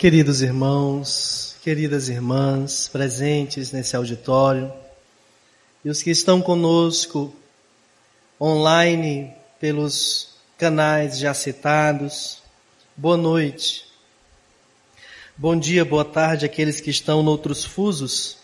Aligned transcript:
Queridos 0.00 0.42
irmãos, 0.42 1.56
queridas 1.60 2.08
irmãs 2.08 2.86
presentes 2.86 3.72
nesse 3.72 3.96
auditório 3.96 4.72
e 5.84 5.90
os 5.90 6.04
que 6.04 6.10
estão 6.12 6.40
conosco 6.40 7.34
online 8.40 9.34
pelos 9.58 10.36
canais 10.56 11.18
já 11.18 11.34
citados, 11.34 12.40
boa 12.96 13.16
noite. 13.16 13.86
Bom 15.36 15.58
dia, 15.58 15.84
boa 15.84 16.04
tarde 16.04 16.46
àqueles 16.46 16.80
que 16.80 16.90
estão 16.90 17.20
noutros 17.20 17.64
fusos. 17.64 18.38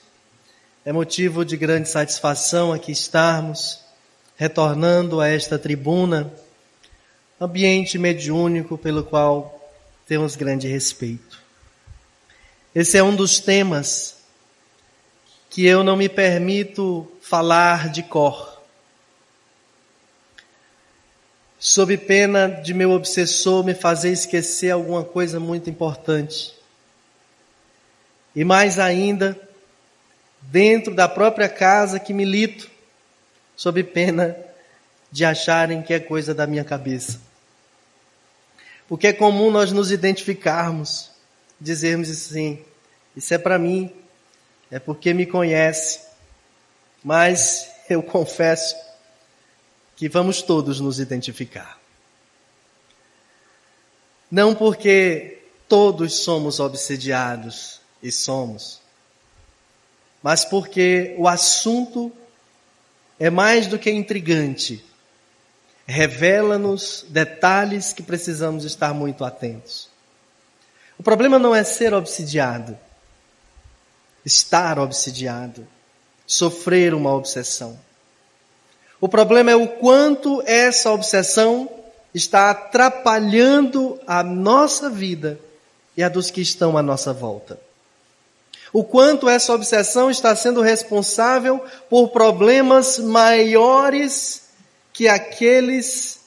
É 0.84 0.92
motivo 0.92 1.44
de 1.44 1.56
grande 1.56 1.88
satisfação 1.88 2.72
aqui 2.72 2.90
estarmos, 2.90 3.78
retornando 4.34 5.20
a 5.20 5.28
esta 5.28 5.56
tribuna, 5.56 6.34
ambiente 7.40 7.96
mediúnico 7.96 8.76
pelo 8.76 9.04
qual 9.04 9.70
temos 10.04 10.34
grande 10.34 10.66
respeito. 10.66 11.43
Esse 12.74 12.98
é 12.98 13.02
um 13.02 13.14
dos 13.14 13.38
temas 13.38 14.16
que 15.48 15.64
eu 15.64 15.84
não 15.84 15.96
me 15.96 16.08
permito 16.08 17.08
falar 17.20 17.88
de 17.88 18.02
cor. 18.02 18.60
Sob 21.56 21.96
pena 21.96 22.48
de 22.48 22.74
meu 22.74 22.90
obsessor 22.90 23.64
me 23.64 23.74
fazer 23.74 24.10
esquecer 24.10 24.72
alguma 24.72 25.04
coisa 25.04 25.38
muito 25.38 25.70
importante. 25.70 26.52
E 28.34 28.42
mais 28.44 28.80
ainda, 28.80 29.40
dentro 30.42 30.92
da 30.92 31.08
própria 31.08 31.48
casa 31.48 32.00
que 32.00 32.12
milito, 32.12 32.68
sob 33.56 33.84
pena 33.84 34.36
de 35.12 35.24
acharem 35.24 35.80
que 35.80 35.94
é 35.94 36.00
coisa 36.00 36.34
da 36.34 36.44
minha 36.44 36.64
cabeça. 36.64 37.20
Porque 38.88 39.06
é 39.06 39.12
comum 39.12 39.52
nós 39.52 39.70
nos 39.70 39.92
identificarmos 39.92 41.13
dizermos 41.64 42.10
assim: 42.10 42.62
Isso 43.16 43.32
é 43.34 43.38
para 43.38 43.58
mim, 43.58 43.90
é 44.70 44.78
porque 44.78 45.12
me 45.14 45.26
conhece. 45.26 46.00
Mas 47.02 47.70
eu 47.88 48.02
confesso 48.02 48.76
que 49.96 50.08
vamos 50.08 50.42
todos 50.42 50.80
nos 50.80 50.98
identificar. 50.98 51.80
Não 54.30 54.54
porque 54.54 55.42
todos 55.68 56.16
somos 56.16 56.58
obsediados, 56.60 57.80
e 58.04 58.12
somos, 58.12 58.82
mas 60.22 60.44
porque 60.44 61.14
o 61.16 61.26
assunto 61.26 62.12
é 63.18 63.30
mais 63.30 63.66
do 63.66 63.78
que 63.78 63.90
intrigante, 63.90 64.84
revela-nos 65.86 67.06
detalhes 67.08 67.94
que 67.94 68.02
precisamos 68.02 68.64
estar 68.64 68.92
muito 68.92 69.24
atentos. 69.24 69.88
O 70.98 71.02
problema 71.02 71.38
não 71.38 71.54
é 71.54 71.64
ser 71.64 71.92
obsidiado, 71.92 72.78
estar 74.24 74.78
obsidiado, 74.78 75.66
sofrer 76.26 76.94
uma 76.94 77.12
obsessão. 77.14 77.78
O 79.00 79.08
problema 79.08 79.50
é 79.50 79.56
o 79.56 79.68
quanto 79.68 80.42
essa 80.46 80.90
obsessão 80.90 81.68
está 82.14 82.50
atrapalhando 82.50 84.00
a 84.06 84.22
nossa 84.22 84.88
vida 84.88 85.38
e 85.96 86.02
a 86.02 86.08
dos 86.08 86.30
que 86.30 86.40
estão 86.40 86.78
à 86.78 86.82
nossa 86.82 87.12
volta. 87.12 87.58
O 88.72 88.82
quanto 88.82 89.28
essa 89.28 89.52
obsessão 89.52 90.10
está 90.10 90.34
sendo 90.34 90.60
responsável 90.60 91.64
por 91.90 92.08
problemas 92.08 92.98
maiores 92.98 94.42
que 94.92 95.06
aqueles 95.06 96.20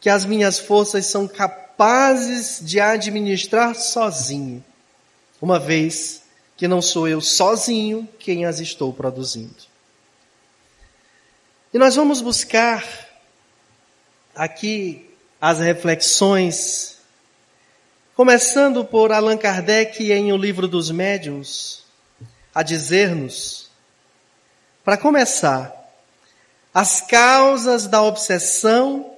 que 0.00 0.08
as 0.08 0.24
minhas 0.24 0.58
forças 0.58 1.06
são 1.06 1.26
capazes 1.26 1.67
capazes 1.78 2.58
de 2.60 2.80
administrar 2.80 3.72
sozinho, 3.76 4.64
uma 5.40 5.60
vez 5.60 6.24
que 6.56 6.66
não 6.66 6.82
sou 6.82 7.06
eu 7.06 7.20
sozinho 7.20 8.08
quem 8.18 8.44
as 8.44 8.58
estou 8.58 8.92
produzindo. 8.92 9.54
E 11.72 11.78
nós 11.78 11.94
vamos 11.94 12.20
buscar 12.20 12.84
aqui 14.34 15.08
as 15.40 15.60
reflexões, 15.60 16.98
começando 18.16 18.84
por 18.84 19.12
Allan 19.12 19.36
Kardec 19.36 20.10
em 20.10 20.32
O 20.32 20.36
Livro 20.36 20.66
dos 20.66 20.90
Médiuns, 20.90 21.84
a 22.52 22.64
dizer-nos, 22.64 23.70
para 24.84 24.96
começar, 24.96 25.72
as 26.74 27.00
causas 27.02 27.86
da 27.86 28.02
obsessão 28.02 29.16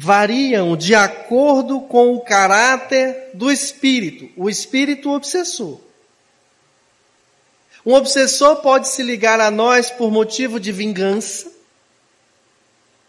variam 0.00 0.76
de 0.76 0.94
acordo 0.94 1.80
com 1.80 2.14
o 2.14 2.20
caráter 2.20 3.30
do 3.34 3.50
espírito, 3.50 4.30
o 4.36 4.48
espírito 4.48 5.10
obsessor. 5.10 5.80
Um 7.84 7.94
obsessor 7.94 8.56
pode 8.62 8.86
se 8.86 9.02
ligar 9.02 9.40
a 9.40 9.50
nós 9.50 9.90
por 9.90 10.08
motivo 10.12 10.60
de 10.60 10.70
vingança, 10.70 11.50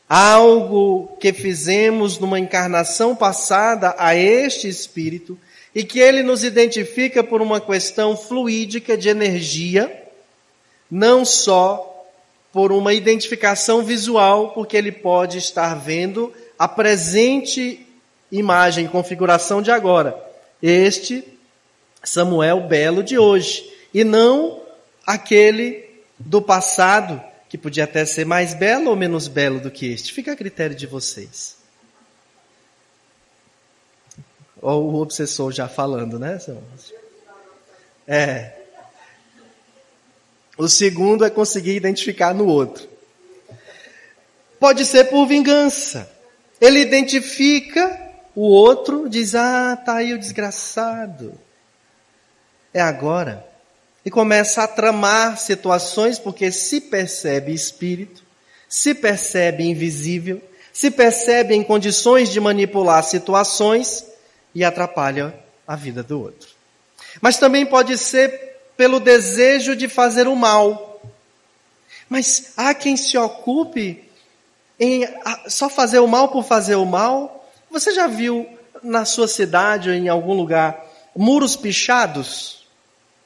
algo 0.10 1.16
que 1.20 1.32
fizemos 1.32 2.18
numa 2.18 2.40
encarnação 2.40 3.16
passada 3.16 3.94
a 3.96 4.16
este 4.16 4.68
espírito 4.68 5.38
e 5.76 5.84
que 5.84 6.00
ele 6.00 6.24
nos 6.24 6.44
identifica 6.44 7.24
por 7.24 7.40
uma 7.40 7.62
questão 7.62 8.18
fluídica 8.18 8.98
de 8.98 9.10
energia, 9.10 10.06
não 10.90 11.24
só 11.24 11.86
por 12.52 12.72
uma 12.72 12.96
identificação 12.96 13.84
visual, 13.84 14.54
porque 14.54 14.76
ele 14.76 14.92
pode 14.92 15.38
estar 15.38 15.76
vendo 15.76 16.34
a 16.60 16.68
presente 16.68 17.88
imagem, 18.30 18.86
configuração 18.86 19.62
de 19.62 19.72
agora. 19.72 20.14
Este 20.62 21.24
Samuel 22.04 22.68
belo 22.68 23.02
de 23.02 23.18
hoje. 23.18 23.74
E 23.94 24.04
não 24.04 24.62
aquele 25.08 25.90
do 26.20 26.42
passado, 26.42 27.24
que 27.48 27.58
podia 27.58 27.86
até 27.86 28.06
ser 28.06 28.26
mais 28.26 28.54
belo 28.54 28.90
ou 28.90 28.96
menos 28.96 29.30
belo 29.30 29.62
do 29.62 29.72
que 29.72 29.86
este. 29.86 30.12
Fica 30.12 30.34
a 30.34 30.36
critério 30.36 30.76
de 30.76 30.86
vocês. 30.86 31.56
Ou 34.62 34.92
o 34.92 35.02
obsessor 35.02 35.54
já 35.54 35.70
falando, 35.70 36.20
né? 36.20 36.38
É. 38.06 38.54
O 40.58 40.68
segundo 40.68 41.24
é 41.24 41.30
conseguir 41.30 41.76
identificar 41.76 42.34
no 42.34 42.46
outro. 42.46 42.86
Pode 44.60 44.86
ser 44.86 45.06
por 45.06 45.26
vingança. 45.26 46.19
Ele 46.60 46.80
identifica 46.80 48.00
o 48.36 48.42
outro, 48.42 49.10
diz: 49.10 49.36
Ah, 49.36 49.78
tá 49.78 49.96
aí 49.96 50.14
o 50.14 50.20
desgraçado. 50.20 51.34
É 52.74 52.82
agora. 52.82 53.46
E 54.06 54.10
começa 54.10 54.64
a 54.64 54.68
tramar 54.68 55.38
situações, 55.38 56.18
porque 56.18 56.52
se 56.52 56.82
percebe 56.82 57.54
espírito, 57.54 58.24
se 58.68 58.94
percebe 58.94 59.64
invisível, 59.64 60.42
se 60.72 60.90
percebe 60.90 61.54
em 61.54 61.64
condições 61.64 62.30
de 62.30 62.40
manipular 62.40 63.04
situações 63.04 64.06
e 64.56 64.64
atrapalha 64.64 65.38
a 65.68 65.76
vida 65.76 66.02
do 66.02 66.22
outro. 66.22 66.50
Mas 67.22 67.38
também 67.38 67.66
pode 67.66 67.98
ser 67.98 68.58
pelo 68.78 69.00
desejo 69.00 69.76
de 69.76 69.88
fazer 69.88 70.28
o 70.28 70.36
mal. 70.36 71.02
Mas 72.08 72.54
há 72.56 72.74
quem 72.74 72.96
se 72.96 73.18
ocupe 73.18 74.09
em 74.80 75.08
só 75.48 75.70
fazer 75.70 76.00
o 76.00 76.08
mal 76.08 76.30
por 76.30 76.44
fazer 76.44 76.76
o 76.76 76.86
mal. 76.86 77.50
Você 77.70 77.94
já 77.94 78.08
viu 78.08 78.48
na 78.82 79.06
sua 79.06 79.28
cidade 79.28 79.90
ou 79.90 79.96
em 79.96 80.08
algum 80.08 80.34
lugar 80.34 80.86
muros 81.16 81.56
pichados? 81.56 82.66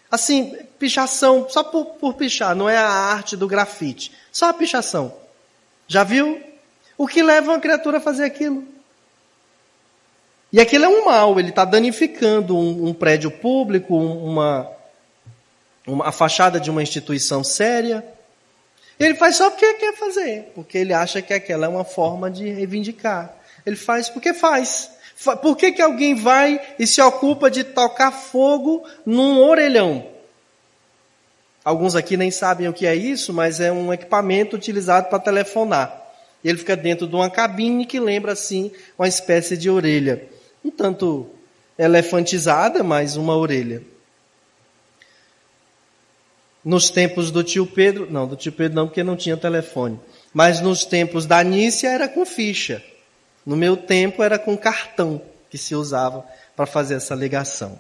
Assim, 0.09 0.56
pichação, 0.78 1.47
só 1.50 1.64
por, 1.64 1.86
por 1.96 2.14
pichar, 2.14 2.56
não 2.56 2.69
é 2.69 2.78
a 2.78 2.88
arte 2.88 3.36
do 3.36 3.47
grafite, 3.47 4.12
só 4.31 4.50
a 4.50 4.53
pichação. 4.53 5.14
Já 5.88 6.03
viu? 6.03 6.41
O 6.97 7.08
que 7.08 7.24
leva 7.24 7.52
uma 7.52 7.59
criatura 7.59 7.97
a 7.97 8.02
fazer 8.02 8.24
aquilo? 8.24 8.64
E 10.52 10.59
aquilo 10.59 10.85
é 10.85 10.88
um 10.88 11.06
mal, 11.06 11.40
ele 11.40 11.50
está 11.50 11.66
danificando 11.66 12.56
um, 12.56 12.90
um, 12.90 12.94
prédio 12.94 13.31
público, 13.31 13.97
uma, 13.97 14.70
uma, 15.88 16.08
a 16.08 16.11
fachada 16.11 16.59
de 16.59 16.70
uma 16.70 16.84
instituição 16.84 17.44
séria. 17.44 18.05
Ele 18.99 19.16
faz 19.16 19.35
só 19.35 19.49
porque 19.49 19.73
quer 19.75 19.95
fazer, 19.95 20.51
porque 20.53 20.78
ele 20.78 20.93
acha 20.93 21.22
que 21.22 21.34
aquela 21.34 21.66
é 21.66 21.69
uma 21.69 21.84
forma 21.84 22.29
de 22.29 22.49
reivindicar. 22.49 23.34
Ele 23.66 23.75
faz 23.75 24.09
porque 24.09 24.34
faz. 24.34 24.91
Por 25.41 25.55
que, 25.55 25.72
que 25.72 25.81
alguém 25.81 26.16
vai 26.16 26.59
e 26.78 26.85
se 26.85 27.01
ocupa 27.01 27.49
de 27.49 27.63
tocar 27.63 28.11
fogo 28.11 28.84
num 29.05 29.40
orelhão? 29.40 30.05
Alguns 31.63 31.95
aqui 31.95 32.17
nem 32.17 32.29
sabem 32.29 32.67
o 32.67 32.73
que 32.73 32.85
é 32.85 32.93
isso, 32.93 33.34
mas 33.34 33.61
é 33.61 33.72
um 33.72 33.93
equipamento 33.93 34.55
utilizado 34.55 35.09
para 35.09 35.19
telefonar. 35.19 36.01
Ele 36.43 36.57
fica 36.57 36.75
dentro 36.75 37.07
de 37.07 37.16
uma 37.16 37.29
cabine 37.29 37.85
que 37.85 37.99
lembra 37.99 38.34
assim 38.34 38.72
uma 38.99 39.07
espécie 39.07 39.55
de 39.55 39.69
orelha. 39.69 40.28
Um 40.63 40.69
tanto 40.69 41.29
elefantizada, 41.79 42.84
mas 42.84 43.16
uma 43.16 43.35
orelha. 43.35 43.81
Nos 46.64 46.90
tempos 46.90 47.30
do 47.30 47.44
tio 47.44 47.66
Pedro, 47.66 48.08
não, 48.10 48.26
do 48.26 48.36
tio 48.36 48.52
Pedro 48.52 48.76
não, 48.76 48.88
porque 48.88 49.04
não 49.04 49.18
tinha 49.18 49.36
telefone. 49.36 50.00
Mas 50.34 50.62
nos 50.62 50.86
tempos 50.86 51.26
da 51.26 51.44
Nícia 51.44 51.90
era 51.90 52.08
com 52.08 52.26
ficha. 52.26 52.84
No 53.46 53.58
meu 53.58 53.76
tempo 53.76 54.24
era 54.24 54.40
com 54.40 54.58
cartão 54.58 55.22
que 55.50 55.58
se 55.58 55.76
usava 55.76 56.26
para 56.56 56.66
fazer 56.66 56.96
essa 56.96 57.14
ligação. 57.14 57.80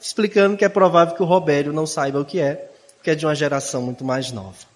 explicando 0.00 0.56
que 0.56 0.64
é 0.64 0.68
provável 0.68 1.14
que 1.14 1.22
o 1.22 1.26
Robério 1.26 1.72
não 1.72 1.86
saiba 1.86 2.20
o 2.20 2.24
que 2.24 2.38
é, 2.38 2.70
porque 2.96 3.10
é 3.10 3.14
de 3.14 3.24
uma 3.24 3.34
geração 3.34 3.82
muito 3.82 4.04
mais 4.04 4.30
nova. 4.30 4.66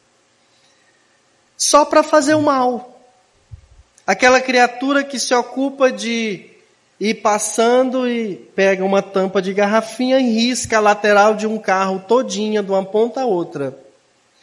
Só 1.57 1.85
para 1.85 2.03
fazer 2.03 2.35
o 2.35 2.43
mal. 2.43 3.01
Aquela 4.07 4.41
criatura 4.41 5.05
que 5.05 5.19
se 5.19 5.33
ocupa 5.35 5.93
de 5.93 6.52
ir 7.01 7.15
passando 7.15 8.09
e 8.09 8.37
pega 8.55 8.85
uma 8.85 9.03
tampa 9.03 9.43
de 9.43 9.53
garrafinha 9.53 10.21
e 10.21 10.31
risca 10.31 10.77
a 10.77 10.81
lateral 10.81 11.35
de 11.35 11.47
um 11.47 11.59
carro 11.59 12.05
todinha, 12.07 12.63
de 12.63 12.71
uma 12.71 12.85
ponta 12.85 13.23
a 13.23 13.27
outra. 13.27 13.77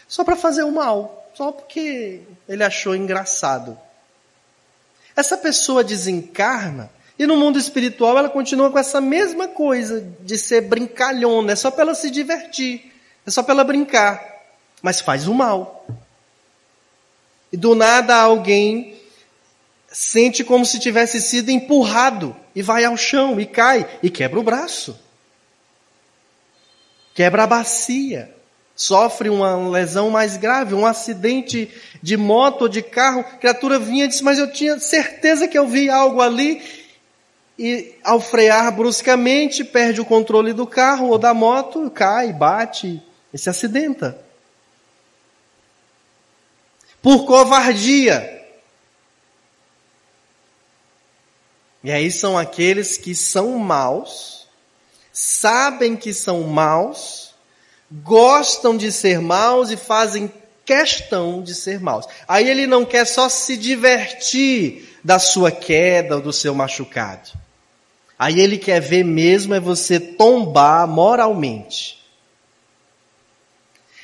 Só 0.07 0.23
para 0.23 0.35
fazer 0.35 0.63
o 0.63 0.71
mal. 0.71 1.19
Só 1.33 1.51
porque 1.51 2.21
ele 2.47 2.63
achou 2.63 2.95
engraçado. 2.95 3.77
Essa 5.15 5.37
pessoa 5.37 5.83
desencarna 5.83 6.89
e 7.17 7.25
no 7.25 7.37
mundo 7.37 7.57
espiritual 7.57 8.17
ela 8.17 8.29
continua 8.29 8.69
com 8.69 8.79
essa 8.79 8.99
mesma 8.99 9.47
coisa 9.47 10.05
de 10.21 10.37
ser 10.37 10.61
brincalhona, 10.61 11.51
é 11.51 11.55
só 11.55 11.69
para 11.69 11.83
ela 11.83 11.95
se 11.95 12.09
divertir, 12.09 12.93
é 13.25 13.31
só 13.31 13.43
para 13.43 13.53
ela 13.53 13.63
brincar, 13.65 14.21
mas 14.81 15.01
faz 15.01 15.27
o 15.27 15.33
mal. 15.33 15.85
E 17.51 17.57
do 17.57 17.75
nada 17.75 18.15
alguém 18.15 18.98
sente 19.91 20.43
como 20.43 20.65
se 20.65 20.79
tivesse 20.79 21.21
sido 21.21 21.49
empurrado 21.49 22.35
e 22.55 22.61
vai 22.61 22.83
ao 22.83 22.95
chão 22.95 23.39
e 23.39 23.45
cai 23.45 23.87
e 24.03 24.09
quebra 24.09 24.39
o 24.39 24.43
braço. 24.43 24.99
Quebra 27.13 27.43
a 27.43 27.47
bacia. 27.47 28.33
Sofre 28.75 29.29
uma 29.29 29.69
lesão 29.69 30.09
mais 30.09 30.37
grave, 30.37 30.73
um 30.73 30.85
acidente 30.85 31.69
de 32.01 32.15
moto 32.15 32.61
ou 32.61 32.69
de 32.69 32.81
carro. 32.81 33.19
A 33.19 33.23
criatura 33.23 33.77
vinha 33.77 34.05
e 34.05 34.07
disse: 34.07 34.23
Mas 34.23 34.39
eu 34.39 34.49
tinha 34.49 34.79
certeza 34.79 35.47
que 35.47 35.57
eu 35.57 35.67
vi 35.67 35.89
algo 35.89 36.21
ali. 36.21 36.61
E 37.57 37.93
ao 38.05 38.21
frear 38.21 38.71
bruscamente, 38.73 39.65
perde 39.65 39.99
o 39.99 40.05
controle 40.05 40.53
do 40.53 40.65
carro 40.65 41.09
ou 41.09 41.17
da 41.17 41.33
moto, 41.33 41.91
cai, 41.91 42.31
bate 42.31 43.03
e 43.33 43.37
se 43.37 43.49
acidenta. 43.49 44.17
Por 47.01 47.25
covardia, 47.25 48.38
E 51.83 51.91
aí 51.91 52.11
são 52.11 52.37
aqueles 52.37 52.97
que 52.97 53.15
são 53.15 53.57
maus, 53.57 54.47
sabem 55.13 55.95
que 55.95 56.13
são 56.13 56.43
maus, 56.43 57.33
gostam 57.91 58.75
de 58.75 58.91
ser 58.91 59.19
maus 59.19 59.71
e 59.71 59.77
fazem 59.77 60.31
questão 60.65 61.41
de 61.41 61.55
ser 61.55 61.79
maus. 61.79 62.05
Aí 62.27 62.49
ele 62.49 62.67
não 62.67 62.85
quer 62.85 63.05
só 63.05 63.29
se 63.29 63.57
divertir 63.57 64.97
da 65.03 65.17
sua 65.17 65.51
queda 65.51 66.17
ou 66.17 66.21
do 66.21 66.33
seu 66.33 66.53
machucado. 66.53 67.31
Aí 68.17 68.39
ele 68.39 68.57
quer 68.57 68.81
ver 68.81 69.03
mesmo 69.03 69.53
é 69.55 69.59
você 69.59 69.99
tombar 69.99 70.85
moralmente. 70.85 71.97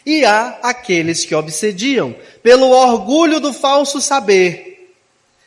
E 0.05 0.23
há 0.23 0.59
aqueles 0.63 1.25
que 1.25 1.35
obsediam 1.35 2.15
pelo 2.41 2.69
orgulho 2.69 3.39
do 3.39 3.51
falso 3.51 3.99
saber, 3.99 4.93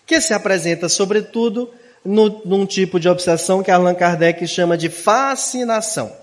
que 0.04 0.20
se 0.20 0.34
apresenta 0.34 0.88
sobretudo 0.88 1.72
no, 2.04 2.40
num 2.44 2.66
tipo 2.66 2.98
de 2.98 3.08
obsessão 3.08 3.62
que 3.62 3.70
Allan 3.70 3.94
Kardec 3.94 4.46
chama 4.46 4.76
de 4.76 4.88
fascinação. 4.88 6.14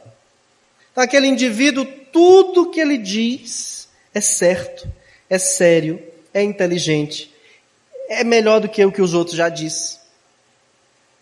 Então, 0.91 1.03
aquele 1.03 1.27
indivíduo, 1.27 1.85
tudo 2.11 2.71
que 2.71 2.79
ele 2.79 2.97
diz 2.97 3.87
é 4.13 4.21
certo, 4.21 4.87
é 5.29 5.37
sério, 5.37 6.01
é 6.33 6.41
inteligente, 6.41 7.33
é 8.09 8.23
melhor 8.23 8.61
do 8.61 8.69
que 8.69 8.83
o 8.83 8.91
que 8.91 9.01
os 9.01 9.13
outros 9.13 9.35
já 9.35 9.49
disseram. 9.49 10.05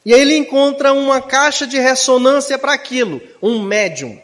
E 0.06 0.14
aí 0.14 0.20
ele 0.20 0.36
encontra 0.36 0.92
uma 0.92 1.22
caixa 1.22 1.66
de 1.66 1.80
ressonância 1.80 2.58
para 2.58 2.74
aquilo, 2.74 3.22
um 3.42 3.62
médium, 3.62 4.22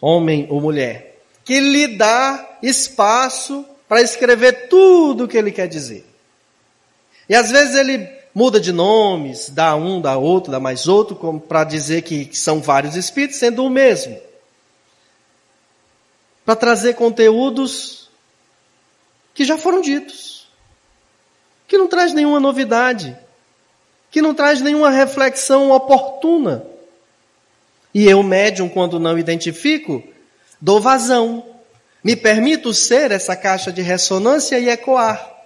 homem 0.00 0.46
ou 0.48 0.60
mulher, 0.60 1.18
que 1.44 1.60
lhe 1.60 1.86
dá 1.88 2.58
espaço 2.62 3.66
para 3.86 4.00
escrever 4.00 4.68
tudo 4.68 5.24
o 5.24 5.28
que 5.28 5.36
ele 5.36 5.52
quer 5.52 5.68
dizer. 5.68 6.06
E 7.28 7.34
às 7.34 7.50
vezes 7.50 7.74
ele 7.74 8.08
muda 8.40 8.58
de 8.58 8.72
nomes, 8.72 9.50
dá 9.50 9.76
um, 9.76 10.00
dá 10.00 10.16
outro, 10.16 10.50
dá 10.50 10.58
mais 10.58 10.88
outro, 10.88 11.14
para 11.46 11.62
dizer 11.62 12.00
que 12.00 12.30
são 12.32 12.58
vários 12.58 12.96
espíritos, 12.96 13.38
sendo 13.38 13.62
o 13.62 13.68
mesmo. 13.68 14.18
Para 16.42 16.56
trazer 16.56 16.94
conteúdos 16.94 18.08
que 19.34 19.44
já 19.44 19.58
foram 19.58 19.82
ditos, 19.82 20.48
que 21.68 21.76
não 21.76 21.86
traz 21.86 22.14
nenhuma 22.14 22.40
novidade, 22.40 23.14
que 24.10 24.22
não 24.22 24.34
traz 24.34 24.62
nenhuma 24.62 24.88
reflexão 24.88 25.70
oportuna. 25.70 26.64
E 27.92 28.08
eu, 28.08 28.22
médium, 28.22 28.70
quando 28.70 28.98
não 28.98 29.18
identifico, 29.18 30.02
dou 30.58 30.80
vazão. 30.80 31.44
Me 32.02 32.16
permito 32.16 32.72
ser 32.72 33.10
essa 33.10 33.36
caixa 33.36 33.70
de 33.70 33.82
ressonância 33.82 34.58
e 34.58 34.70
ecoar. 34.70 35.39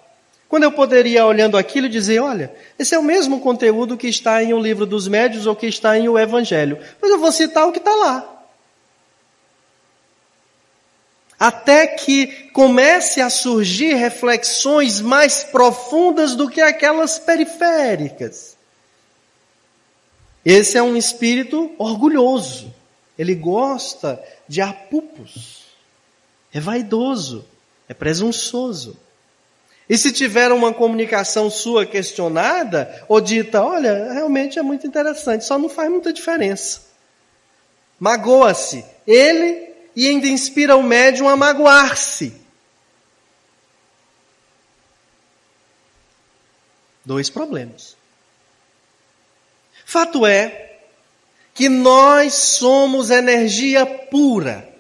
Quando 0.55 0.63
eu 0.63 0.71
poderia, 0.71 1.27
olhando 1.27 1.59
aquilo, 1.59 1.89
dizer: 1.89 2.21
olha, 2.21 2.55
esse 2.79 2.95
é 2.95 2.99
o 3.01 3.03
mesmo 3.03 3.41
conteúdo 3.41 3.97
que 3.97 4.07
está 4.07 4.41
em 4.41 4.55
O 4.55 4.61
Livro 4.61 4.87
dos 4.87 5.09
Médios 5.09 5.49
ou 5.49 5.57
que 5.57 5.67
está 5.67 5.99
em 5.99 6.09
O 6.09 6.17
Evangelho. 6.17 6.79
Mas 7.03 7.11
eu 7.11 7.19
vou 7.19 7.33
citar 7.33 7.67
o 7.67 7.73
que 7.73 7.79
está 7.79 7.93
lá. 7.93 8.47
Até 11.41 11.89
que 11.89 12.29
comece 12.53 13.21
a 13.21 13.29
surgir 13.31 13.95
reflexões 13.95 15.01
mais 15.01 15.43
profundas 15.43 16.37
do 16.37 16.49
que 16.49 16.61
aquelas 16.61 17.19
periféricas. 17.19 18.57
Esse 20.45 20.79
é 20.79 20.83
um 20.85 20.97
espírito 20.97 21.75
orgulhoso. 21.79 22.73
Ele 23.19 23.35
gosta 23.35 24.23
de 24.47 24.61
apupos. 24.61 25.65
É 26.53 26.61
vaidoso. 26.61 27.45
É 27.89 27.93
presunçoso. 27.93 29.03
E 29.89 29.99
se 29.99 30.13
tiver 30.13 30.51
uma 30.51 30.73
comunicação 30.73 31.51
sua 31.51 31.85
questionada 31.85 33.05
ou 33.09 33.21
dita, 33.21 33.63
olha, 33.63 34.13
realmente 34.13 34.59
é 34.59 34.63
muito 34.63 34.87
interessante, 34.87 35.45
só 35.45 35.59
não 35.59 35.69
faz 35.69 35.91
muita 35.91 36.13
diferença. 36.13 36.83
Magoa-se 38.01 38.85
ele 39.07 39.69
e 39.95 40.09
ainda 40.09 40.27
inspira 40.27 40.77
o 40.77 40.83
médium 40.83 41.29
a 41.29 41.37
magoar-se. 41.37 42.35
Dois 47.05 47.29
problemas. 47.29 47.95
Fato 49.85 50.27
é 50.27 50.79
que 51.53 51.69
nós 51.69 52.33
somos 52.33 53.11
energia 53.11 53.85
pura 53.85 54.74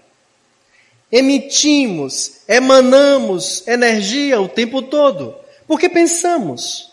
emitimos, 1.15 2.41
emanamos 2.49 3.63
energia 3.69 4.41
o 4.41 4.49
tempo 4.49 4.83
todo, 4.83 5.37
porque 5.65 5.89
pensamos. 5.89 6.93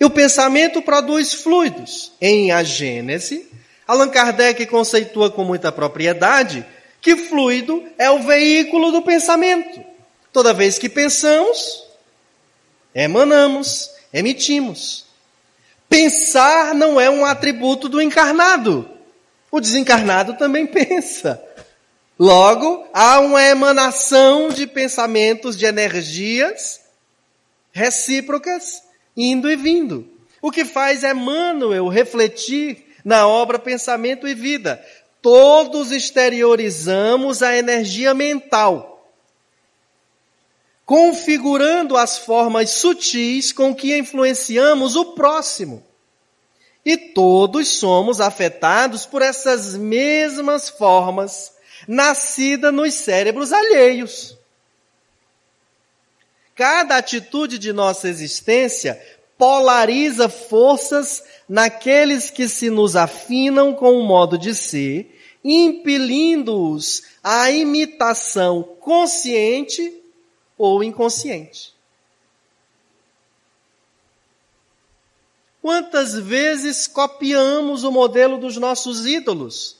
E 0.00 0.04
o 0.04 0.10
pensamento 0.10 0.82
produz 0.82 1.32
fluidos. 1.34 2.10
Em 2.20 2.50
A 2.50 2.64
Gênese, 2.64 3.48
Allan 3.86 4.08
Kardec 4.08 4.66
conceitua 4.66 5.30
com 5.30 5.44
muita 5.44 5.70
propriedade 5.70 6.66
que 7.00 7.14
fluido 7.14 7.84
é 7.96 8.10
o 8.10 8.20
veículo 8.24 8.90
do 8.90 9.00
pensamento. 9.00 9.80
Toda 10.32 10.52
vez 10.52 10.76
que 10.76 10.88
pensamos, 10.88 11.84
emanamos, 12.92 13.92
emitimos. 14.12 15.06
Pensar 15.88 16.74
não 16.74 17.00
é 17.00 17.08
um 17.08 17.24
atributo 17.24 17.88
do 17.88 18.02
encarnado. 18.02 18.90
O 19.52 19.60
desencarnado 19.60 20.34
também 20.36 20.66
pensa. 20.68 21.40
Logo, 22.20 22.86
há 22.92 23.18
uma 23.18 23.42
emanação 23.42 24.50
de 24.50 24.66
pensamentos, 24.66 25.56
de 25.56 25.64
energias 25.64 26.82
recíprocas, 27.72 28.82
indo 29.16 29.50
e 29.50 29.56
vindo. 29.56 30.06
O 30.42 30.50
que 30.50 30.66
faz 30.66 31.02
Emmanuel 31.02 31.88
refletir 31.88 32.94
na 33.02 33.26
obra 33.26 33.58
Pensamento 33.58 34.28
e 34.28 34.34
Vida. 34.34 34.84
Todos 35.22 35.92
exteriorizamos 35.92 37.42
a 37.42 37.56
energia 37.56 38.12
mental, 38.12 39.10
configurando 40.84 41.96
as 41.96 42.18
formas 42.18 42.68
sutis 42.68 43.50
com 43.50 43.74
que 43.74 43.96
influenciamos 43.96 44.94
o 44.94 45.14
próximo. 45.14 45.82
E 46.84 46.98
todos 46.98 47.66
somos 47.78 48.20
afetados 48.20 49.06
por 49.06 49.22
essas 49.22 49.74
mesmas 49.74 50.68
formas 50.68 51.58
nascida 51.86 52.70
nos 52.70 52.94
cérebros 52.94 53.52
alheios. 53.52 54.36
Cada 56.54 56.96
atitude 56.96 57.58
de 57.58 57.72
nossa 57.72 58.08
existência 58.08 59.00
polariza 59.38 60.28
forças 60.28 61.24
naqueles 61.48 62.30
que 62.30 62.46
se 62.46 62.68
nos 62.68 62.94
afinam 62.94 63.72
com 63.72 63.98
o 63.98 64.04
modo 64.04 64.36
de 64.36 64.54
ser, 64.54 65.18
impelindo-os 65.42 67.02
à 67.24 67.50
imitação 67.50 68.62
consciente 68.62 70.00
ou 70.58 70.84
inconsciente. 70.84 71.72
Quantas 75.62 76.14
vezes 76.14 76.86
copiamos 76.86 77.84
o 77.84 77.90
modelo 77.90 78.38
dos 78.38 78.58
nossos 78.58 79.06
ídolos? 79.06 79.79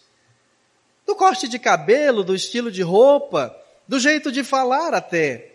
Do 1.10 1.16
corte 1.16 1.48
de 1.48 1.58
cabelo, 1.58 2.22
do 2.22 2.36
estilo 2.36 2.70
de 2.70 2.82
roupa, 2.82 3.52
do 3.88 3.98
jeito 3.98 4.30
de 4.30 4.44
falar 4.44 4.94
até. 4.94 5.54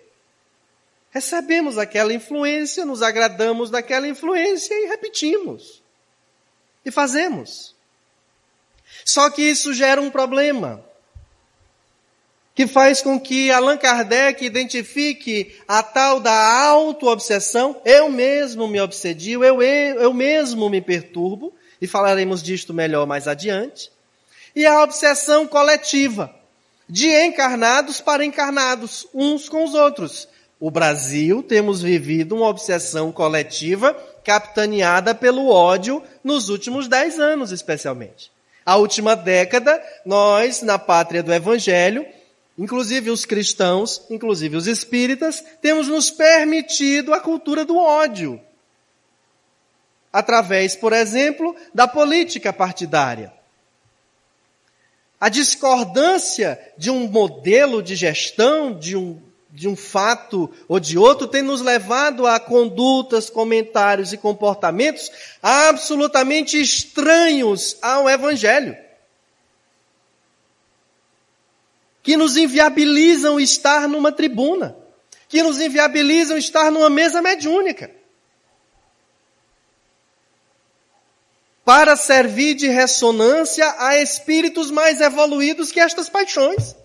Recebemos 1.12 1.78
aquela 1.78 2.14
influência, 2.14 2.86
nos 2.86 3.02
agradamos 3.02 3.70
daquela 3.70 4.06
influência 4.06 4.74
e 4.74 4.88
repetimos. 4.88 5.82
E 6.84 6.92
fazemos. 6.92 7.74
Só 9.06 9.30
que 9.30 9.44
isso 9.44 9.74
gera 9.74 10.02
um 10.02 10.12
problema 10.12 10.84
que 12.54 12.68
faz 12.68 13.02
com 13.02 13.18
que 13.18 13.50
Allan 13.50 13.78
Kardec 13.78 14.44
identifique 14.44 15.56
a 15.66 15.82
tal 15.82 16.20
da 16.20 16.34
auto-obsessão. 16.64 17.82
Eu 17.86 18.10
mesmo 18.10 18.68
me 18.68 18.82
obsedio, 18.82 19.42
eu, 19.42 19.64
eu, 19.64 20.02
eu 20.02 20.14
mesmo 20.14 20.70
me 20.70 20.82
perturbo, 20.82 21.54
e 21.82 21.88
falaremos 21.88 22.44
disto 22.44 22.74
melhor 22.74 23.08
mais 23.08 23.26
adiante. 23.26 23.95
E 24.56 24.66
a 24.66 24.82
obsessão 24.82 25.46
coletiva, 25.46 26.34
de 26.88 27.10
encarnados 27.10 28.00
para 28.00 28.24
encarnados, 28.24 29.08
uns 29.14 29.50
com 29.50 29.66
os 29.66 29.74
outros. 29.74 30.28
O 30.60 30.72
Brasil 30.72 31.44
temos 31.44 31.82
vivido 31.82 32.36
uma 32.36 32.48
obsessão 32.48 33.12
coletiva 33.12 33.94
capitaneada 34.24 35.14
pelo 35.14 35.50
ódio 35.50 36.02
nos 36.24 36.50
últimos 36.50 36.88
dez 36.88 37.20
anos, 37.20 37.52
especialmente. 37.52 38.32
A 38.66 38.78
última 38.78 39.16
década, 39.16 39.80
nós, 40.06 40.62
na 40.62 40.80
pátria 40.80 41.22
do 41.22 41.34
Evangelho, 41.34 42.06
inclusive 42.58 43.12
os 43.12 43.26
cristãos, 43.26 44.02
inclusive 44.10 44.56
os 44.56 44.66
espíritas, 44.66 45.44
temos 45.62 45.88
nos 45.88 46.10
permitido 46.10 47.14
a 47.14 47.20
cultura 47.20 47.66
do 47.66 47.78
ódio. 47.78 48.42
Através, 50.12 50.76
por 50.76 50.94
exemplo, 50.94 51.56
da 51.74 51.88
política 51.88 52.54
partidária. 52.54 53.32
A 55.26 55.30
discordância 55.30 56.60
de 56.78 56.92
um 56.92 57.08
modelo 57.08 57.82
de 57.82 57.96
gestão, 57.96 58.78
de 58.78 58.96
um, 58.96 59.20
de 59.50 59.68
um 59.68 59.76
fato 59.76 60.52
ou 60.68 60.80
de 60.80 61.00
outro, 61.00 61.26
tem 61.26 61.42
nos 61.42 61.62
levado 61.62 62.28
a 62.28 62.40
condutas, 62.40 63.28
comentários 63.28 64.14
e 64.14 64.18
comportamentos 64.18 65.10
absolutamente 65.42 66.62
estranhos 66.62 67.76
ao 67.82 68.08
Evangelho. 68.08 68.78
que 72.04 72.16
nos 72.16 72.38
inviabilizam 72.38 73.40
estar 73.40 73.88
numa 73.90 74.12
tribuna, 74.12 74.78
que 75.28 75.42
nos 75.42 75.60
inviabilizam 75.60 76.38
estar 76.38 76.72
numa 76.72 76.88
mesa 76.88 77.20
mediúnica. 77.20 77.90
Para 81.66 81.96
servir 81.98 82.54
de 82.54 82.70
ressonância 82.70 83.76
a 83.80 83.98
espíritos 83.98 84.72
mais 84.72 85.02
evoluídos 85.02 85.72
que 85.72 85.80
estas 85.80 86.08
paixões. 86.08 86.76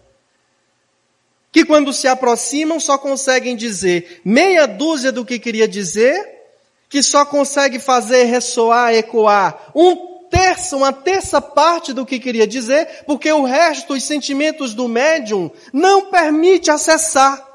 Que 1.53 1.65
quando 1.65 1.93
se 1.93 2.09
aproximam 2.09 2.81
só 2.81 2.97
conseguem 2.97 3.55
dizer 3.55 4.21
meia 4.25 4.67
dúzia 4.67 5.13
do 5.13 5.25
que 5.25 5.39
queria 5.39 5.69
dizer, 5.69 6.41
que 6.89 7.03
só 7.03 7.25
consegue 7.25 7.79
fazer 7.79 8.25
ressoar, 8.25 8.95
ecoar 8.95 9.71
um 9.75 10.11
terça, 10.31 10.77
uma 10.77 10.93
terça 10.93 11.41
parte 11.41 11.93
do 11.93 12.07
que 12.07 12.19
queria 12.19 12.47
dizer, 12.47 13.03
porque 13.05 13.31
o 13.31 13.43
resto, 13.43 13.95
os 13.95 14.05
sentimentos 14.05 14.73
do 14.73 14.89
médium, 14.89 15.51
não 15.73 16.07
permite 16.07 16.71
acessar. 16.71 17.47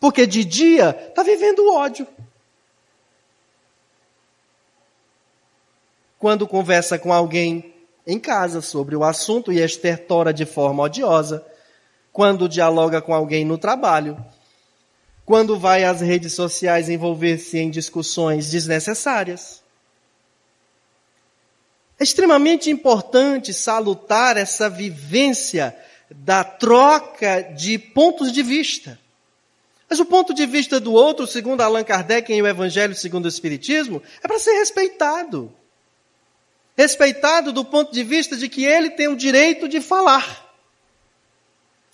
Porque 0.00 0.26
de 0.26 0.44
dia 0.44 0.96
está 1.08 1.22
vivendo 1.22 1.70
ódio. 1.72 2.06
Quando 6.22 6.46
conversa 6.46 7.00
com 7.00 7.12
alguém 7.12 7.74
em 8.06 8.16
casa 8.16 8.60
sobre 8.60 8.94
o 8.94 9.02
assunto 9.02 9.52
e 9.52 9.58
estertora 9.58 10.32
de 10.32 10.46
forma 10.46 10.84
odiosa, 10.84 11.44
quando 12.12 12.48
dialoga 12.48 13.02
com 13.02 13.12
alguém 13.12 13.44
no 13.44 13.58
trabalho, 13.58 14.24
quando 15.26 15.58
vai 15.58 15.82
às 15.82 16.00
redes 16.00 16.32
sociais 16.32 16.88
envolver-se 16.88 17.58
em 17.58 17.68
discussões 17.68 18.48
desnecessárias. 18.48 19.64
É 21.98 22.04
extremamente 22.04 22.70
importante 22.70 23.52
salutar 23.52 24.36
essa 24.36 24.70
vivência 24.70 25.76
da 26.08 26.44
troca 26.44 27.42
de 27.42 27.80
pontos 27.80 28.30
de 28.30 28.44
vista. 28.44 28.96
Mas 29.90 29.98
o 29.98 30.04
ponto 30.04 30.32
de 30.32 30.46
vista 30.46 30.78
do 30.78 30.92
outro, 30.92 31.26
segundo 31.26 31.62
Allan 31.62 31.82
Kardec 31.82 32.32
em 32.32 32.40
O 32.40 32.46
Evangelho 32.46 32.94
segundo 32.94 33.24
o 33.24 33.28
Espiritismo, 33.28 34.00
é 34.22 34.28
para 34.28 34.38
ser 34.38 34.52
respeitado. 34.52 35.52
Respeitado 36.76 37.52
do 37.52 37.64
ponto 37.64 37.92
de 37.92 38.02
vista 38.02 38.36
de 38.36 38.48
que 38.48 38.64
ele 38.64 38.90
tem 38.90 39.08
o 39.08 39.16
direito 39.16 39.68
de 39.68 39.80
falar. 39.80 40.42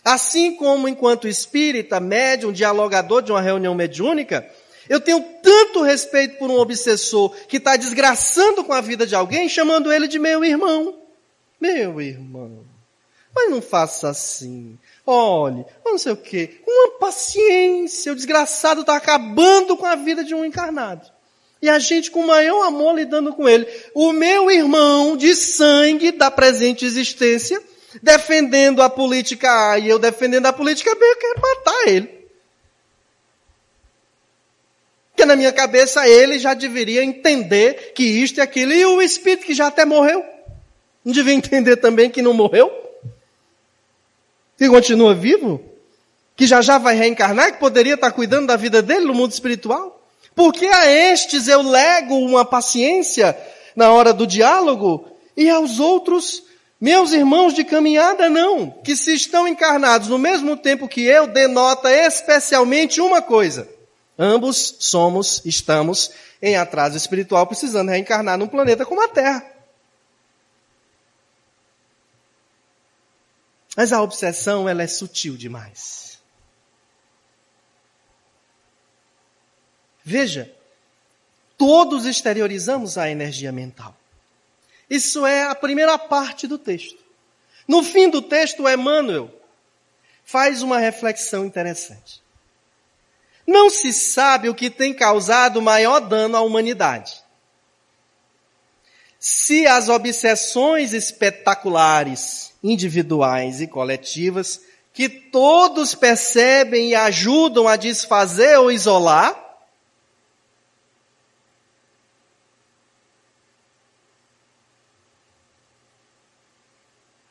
Assim 0.04 0.54
como, 0.54 0.88
enquanto 0.88 1.28
espírita, 1.28 2.00
médium, 2.00 2.52
dialogador 2.52 3.20
de 3.22 3.32
uma 3.32 3.42
reunião 3.42 3.74
mediúnica, 3.74 4.48
eu 4.88 5.00
tenho 5.00 5.20
tanto 5.42 5.82
respeito 5.82 6.38
por 6.38 6.50
um 6.50 6.58
obsessor 6.58 7.34
que 7.46 7.58
está 7.58 7.76
desgraçando 7.76 8.64
com 8.64 8.72
a 8.72 8.80
vida 8.80 9.06
de 9.06 9.14
alguém, 9.14 9.48
chamando 9.48 9.92
ele 9.92 10.08
de 10.08 10.18
meu 10.18 10.44
irmão. 10.44 11.02
Meu 11.60 12.00
irmão. 12.00 12.64
Mas 13.34 13.50
não 13.50 13.60
faça 13.60 14.08
assim. 14.08 14.78
Olhe, 15.06 15.64
não 15.84 15.98
sei 15.98 16.12
o 16.12 16.16
quê. 16.16 16.60
Uma 16.66 16.98
paciência. 16.98 18.12
O 18.12 18.16
desgraçado 18.16 18.80
está 18.80 18.96
acabando 18.96 19.76
com 19.76 19.84
a 19.84 19.94
vida 19.94 20.24
de 20.24 20.34
um 20.34 20.44
encarnado. 20.44 21.17
E 21.60 21.68
a 21.68 21.78
gente 21.78 22.10
com 22.10 22.20
o 22.20 22.26
maior 22.26 22.64
amor 22.64 22.94
lidando 22.94 23.32
com 23.32 23.48
ele. 23.48 23.66
O 23.94 24.12
meu 24.12 24.50
irmão 24.50 25.16
de 25.16 25.34
sangue 25.34 26.12
da 26.12 26.30
presente 26.30 26.84
existência, 26.84 27.60
defendendo 28.02 28.80
a 28.80 28.88
política 28.88 29.72
A 29.72 29.78
e 29.78 29.88
eu 29.88 29.98
defendendo 29.98 30.46
a 30.46 30.52
política 30.52 30.94
B, 30.94 31.04
eu 31.04 31.16
quero 31.16 31.40
matar 31.40 31.88
ele. 31.88 32.18
Porque 35.10 35.26
na 35.26 35.34
minha 35.34 35.52
cabeça 35.52 36.06
ele 36.08 36.38
já 36.38 36.54
deveria 36.54 37.02
entender 37.02 37.92
que 37.92 38.04
isto 38.04 38.38
e 38.38 38.40
aquilo. 38.40 38.72
E 38.72 38.86
o 38.86 39.02
espírito 39.02 39.46
que 39.46 39.54
já 39.54 39.66
até 39.66 39.84
morreu. 39.84 40.24
Não 41.04 41.12
devia 41.12 41.34
entender 41.34 41.76
também 41.76 42.08
que 42.08 42.22
não 42.22 42.32
morreu? 42.32 42.70
Que 44.56 44.68
continua 44.68 45.16
vivo? 45.16 45.60
Que 46.36 46.46
já 46.46 46.60
já 46.60 46.78
vai 46.78 46.94
reencarnar? 46.94 47.52
Que 47.52 47.58
poderia 47.58 47.94
estar 47.94 48.12
cuidando 48.12 48.46
da 48.46 48.54
vida 48.54 48.80
dele 48.80 49.06
no 49.06 49.14
mundo 49.14 49.32
espiritual? 49.32 49.97
Porque 50.38 50.66
a 50.66 50.86
estes 50.86 51.48
eu 51.48 51.62
lego 51.62 52.14
uma 52.14 52.44
paciência 52.44 53.36
na 53.74 53.90
hora 53.90 54.12
do 54.12 54.24
diálogo 54.24 55.10
e 55.36 55.50
aos 55.50 55.80
outros, 55.80 56.44
meus 56.80 57.10
irmãos 57.12 57.54
de 57.54 57.64
caminhada, 57.64 58.28
não. 58.28 58.70
Que 58.70 58.94
se 58.94 59.12
estão 59.12 59.48
encarnados 59.48 60.06
no 60.06 60.16
mesmo 60.16 60.56
tempo 60.56 60.86
que 60.86 61.00
eu, 61.02 61.26
denota 61.26 61.90
especialmente 61.90 63.00
uma 63.00 63.20
coisa 63.20 63.68
Ambos 64.16 64.76
somos, 64.78 65.42
estamos 65.44 66.12
em 66.40 66.56
atraso 66.56 66.96
espiritual, 66.96 67.44
precisando 67.44 67.88
reencarnar 67.88 68.38
num 68.38 68.46
planeta 68.46 68.86
como 68.86 69.02
a 69.02 69.08
Terra. 69.08 69.44
Mas 73.76 73.92
a 73.92 74.00
obsessão, 74.00 74.68
ela 74.68 74.84
é 74.84 74.86
sutil 74.86 75.36
demais. 75.36 76.07
Veja, 80.08 80.50
todos 81.58 82.06
exteriorizamos 82.06 82.96
a 82.96 83.10
energia 83.10 83.52
mental. 83.52 83.94
Isso 84.88 85.26
é 85.26 85.42
a 85.42 85.54
primeira 85.54 85.98
parte 85.98 86.46
do 86.46 86.56
texto. 86.56 86.96
No 87.66 87.82
fim 87.82 88.08
do 88.08 88.22
texto, 88.22 88.66
Emmanuel 88.66 89.30
faz 90.24 90.62
uma 90.62 90.78
reflexão 90.78 91.44
interessante. 91.44 92.22
Não 93.46 93.68
se 93.68 93.92
sabe 93.92 94.48
o 94.48 94.54
que 94.54 94.70
tem 94.70 94.94
causado 94.94 95.60
maior 95.60 96.00
dano 96.00 96.38
à 96.38 96.40
humanidade. 96.40 97.22
Se 99.20 99.66
as 99.66 99.90
obsessões 99.90 100.94
espetaculares, 100.94 102.54
individuais 102.64 103.60
e 103.60 103.66
coletivas, 103.66 104.62
que 104.94 105.06
todos 105.06 105.94
percebem 105.94 106.92
e 106.92 106.94
ajudam 106.94 107.68
a 107.68 107.76
desfazer 107.76 108.58
ou 108.58 108.72
isolar, 108.72 109.47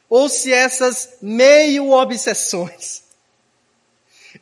ou 0.10 0.30
se 0.30 0.54
essas 0.54 1.18
meio 1.22 1.92
obsessões 1.92 3.04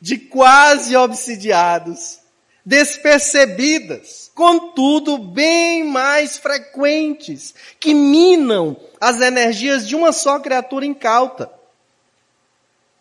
de 0.00 0.18
quase 0.18 0.94
obsidiados, 0.96 2.18
despercebidas, 2.64 4.30
contudo 4.34 5.18
bem 5.18 5.84
mais 5.84 6.36
frequentes, 6.36 7.54
que 7.78 7.94
minam 7.94 8.76
as 9.00 9.20
energias 9.20 9.86
de 9.86 9.94
uma 9.94 10.12
só 10.12 10.38
criatura 10.38 10.84
incauta, 10.84 11.50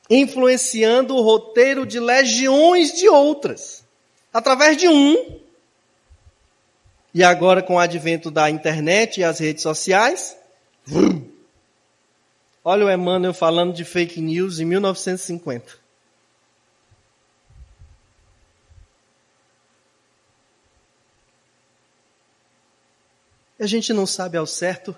influenciando 0.09 1.15
o 1.15 1.21
roteiro 1.21 1.85
de 1.85 1.99
legiões 1.99 2.93
de 2.93 3.09
outras, 3.09 3.83
através 4.33 4.77
de 4.77 4.87
um 4.87 5.39
E 7.13 7.23
agora, 7.23 7.63
com 7.63 7.75
o 7.75 7.79
advento 7.79 8.29
da 8.29 8.49
internet 8.49 9.19
e 9.19 9.23
as 9.23 9.39
redes 9.39 9.63
sociais, 9.63 10.35
olha 12.65 12.87
o 12.87 12.91
Emmanuel 12.91 13.31
falando 13.31 13.73
de 13.73 13.85
fake 13.85 14.19
news 14.19 14.59
em 14.59 14.65
1950. 14.65 15.85
A 23.59 23.67
gente 23.67 23.93
não 23.93 24.05
sabe 24.05 24.35
ao 24.35 24.47
certo, 24.47 24.95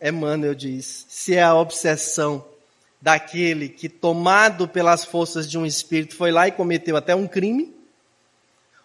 Emmanuel 0.00 0.54
diz, 0.54 1.06
se 1.08 1.34
é 1.34 1.42
a 1.42 1.54
obsessão 1.54 2.46
daquele 3.00 3.68
que, 3.68 3.88
tomado 3.88 4.68
pelas 4.68 5.04
forças 5.04 5.50
de 5.50 5.58
um 5.58 5.66
espírito, 5.66 6.14
foi 6.14 6.30
lá 6.30 6.46
e 6.46 6.52
cometeu 6.52 6.96
até 6.96 7.16
um 7.16 7.26
crime, 7.26 7.74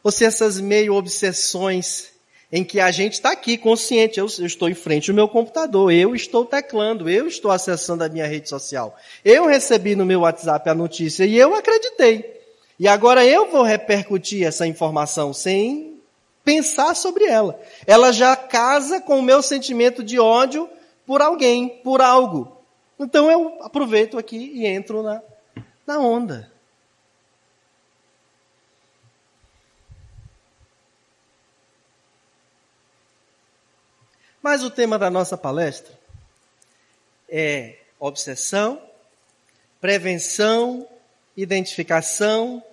ou 0.02 0.12
se 0.12 0.26
essas 0.26 0.60
meio 0.60 0.96
obsessões 0.96 2.17
em 2.52 2.64
que 2.64 2.80
a 2.80 2.92
gente 2.92 3.14
está 3.14 3.32
aqui 3.32 3.58
consciente, 3.58 4.20
eu, 4.20 4.28
eu, 4.40 4.46
estou 4.46 4.70
em 4.70 4.74
frente 4.74 5.10
ao 5.10 5.16
meu 5.16 5.28
computador, 5.28 5.92
eu 5.92 6.16
estou 6.16 6.46
teclando, 6.46 7.10
eu 7.10 7.28
estou 7.28 7.52
acessando 7.52 8.04
a 8.04 8.10
minha 8.10 8.26
rede 8.26 8.48
social, 8.48 8.96
eu 9.24 9.46
recebi 9.46 9.96
no 9.96 10.06
meu 10.06 10.22
WhatsApp 10.22 10.70
a 10.70 10.76
notícia 10.76 11.26
e 11.26 11.38
eu 11.38 11.54
acreditei. 11.54 12.38
E 12.80 12.88
agora 12.88 13.26
eu 13.26 13.50
vou 13.50 13.64
repercutir 13.64 14.46
essa 14.46 14.68
informação 14.68 15.34
sem 15.34 16.00
pensar 16.44 16.96
sobre 16.96 17.26
ela. 17.26 17.60
Ela 17.86 18.12
já 18.12 18.36
casa 18.36 19.02
com 19.02 19.20
o 19.20 19.24
meu 19.24 19.42
sentimento 19.42 20.04
de 20.04 20.20
ódio 20.20 20.70
por 21.06 21.22
alguém, 21.22 21.68
por 21.84 22.02
algo. 22.02 22.56
Então 23.00 23.30
eu 23.30 23.58
aproveito 23.62 24.18
aqui 24.18 24.52
e 24.54 24.66
entro 24.66 25.04
na, 25.04 25.22
na 25.86 26.00
onda. 26.00 26.52
Mas 34.42 34.64
o 34.64 34.70
tema 34.70 34.98
da 34.98 35.10
nossa 35.10 35.38
palestra 35.38 35.98
é 37.28 37.80
obsessão, 38.00 38.82
prevenção, 39.82 40.88
identificação 41.36 42.64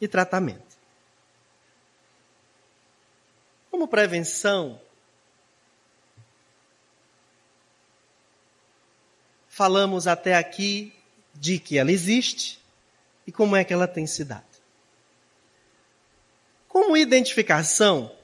e 0.00 0.08
tratamento. 0.08 0.72
Como 3.70 3.88
prevenção, 3.88 4.80
falamos 9.48 10.06
até 10.06 10.34
aqui 10.34 10.92
de 11.34 11.58
que 11.58 11.78
ela 11.78 11.90
existe 11.90 12.60
e 13.26 13.32
como 13.32 13.56
é 13.56 13.64
que 13.64 13.72
ela 13.72 13.88
tem 13.88 14.06
se 14.06 14.24
dado. 14.24 14.44
Como 16.68 16.96
identificação, 16.96 18.14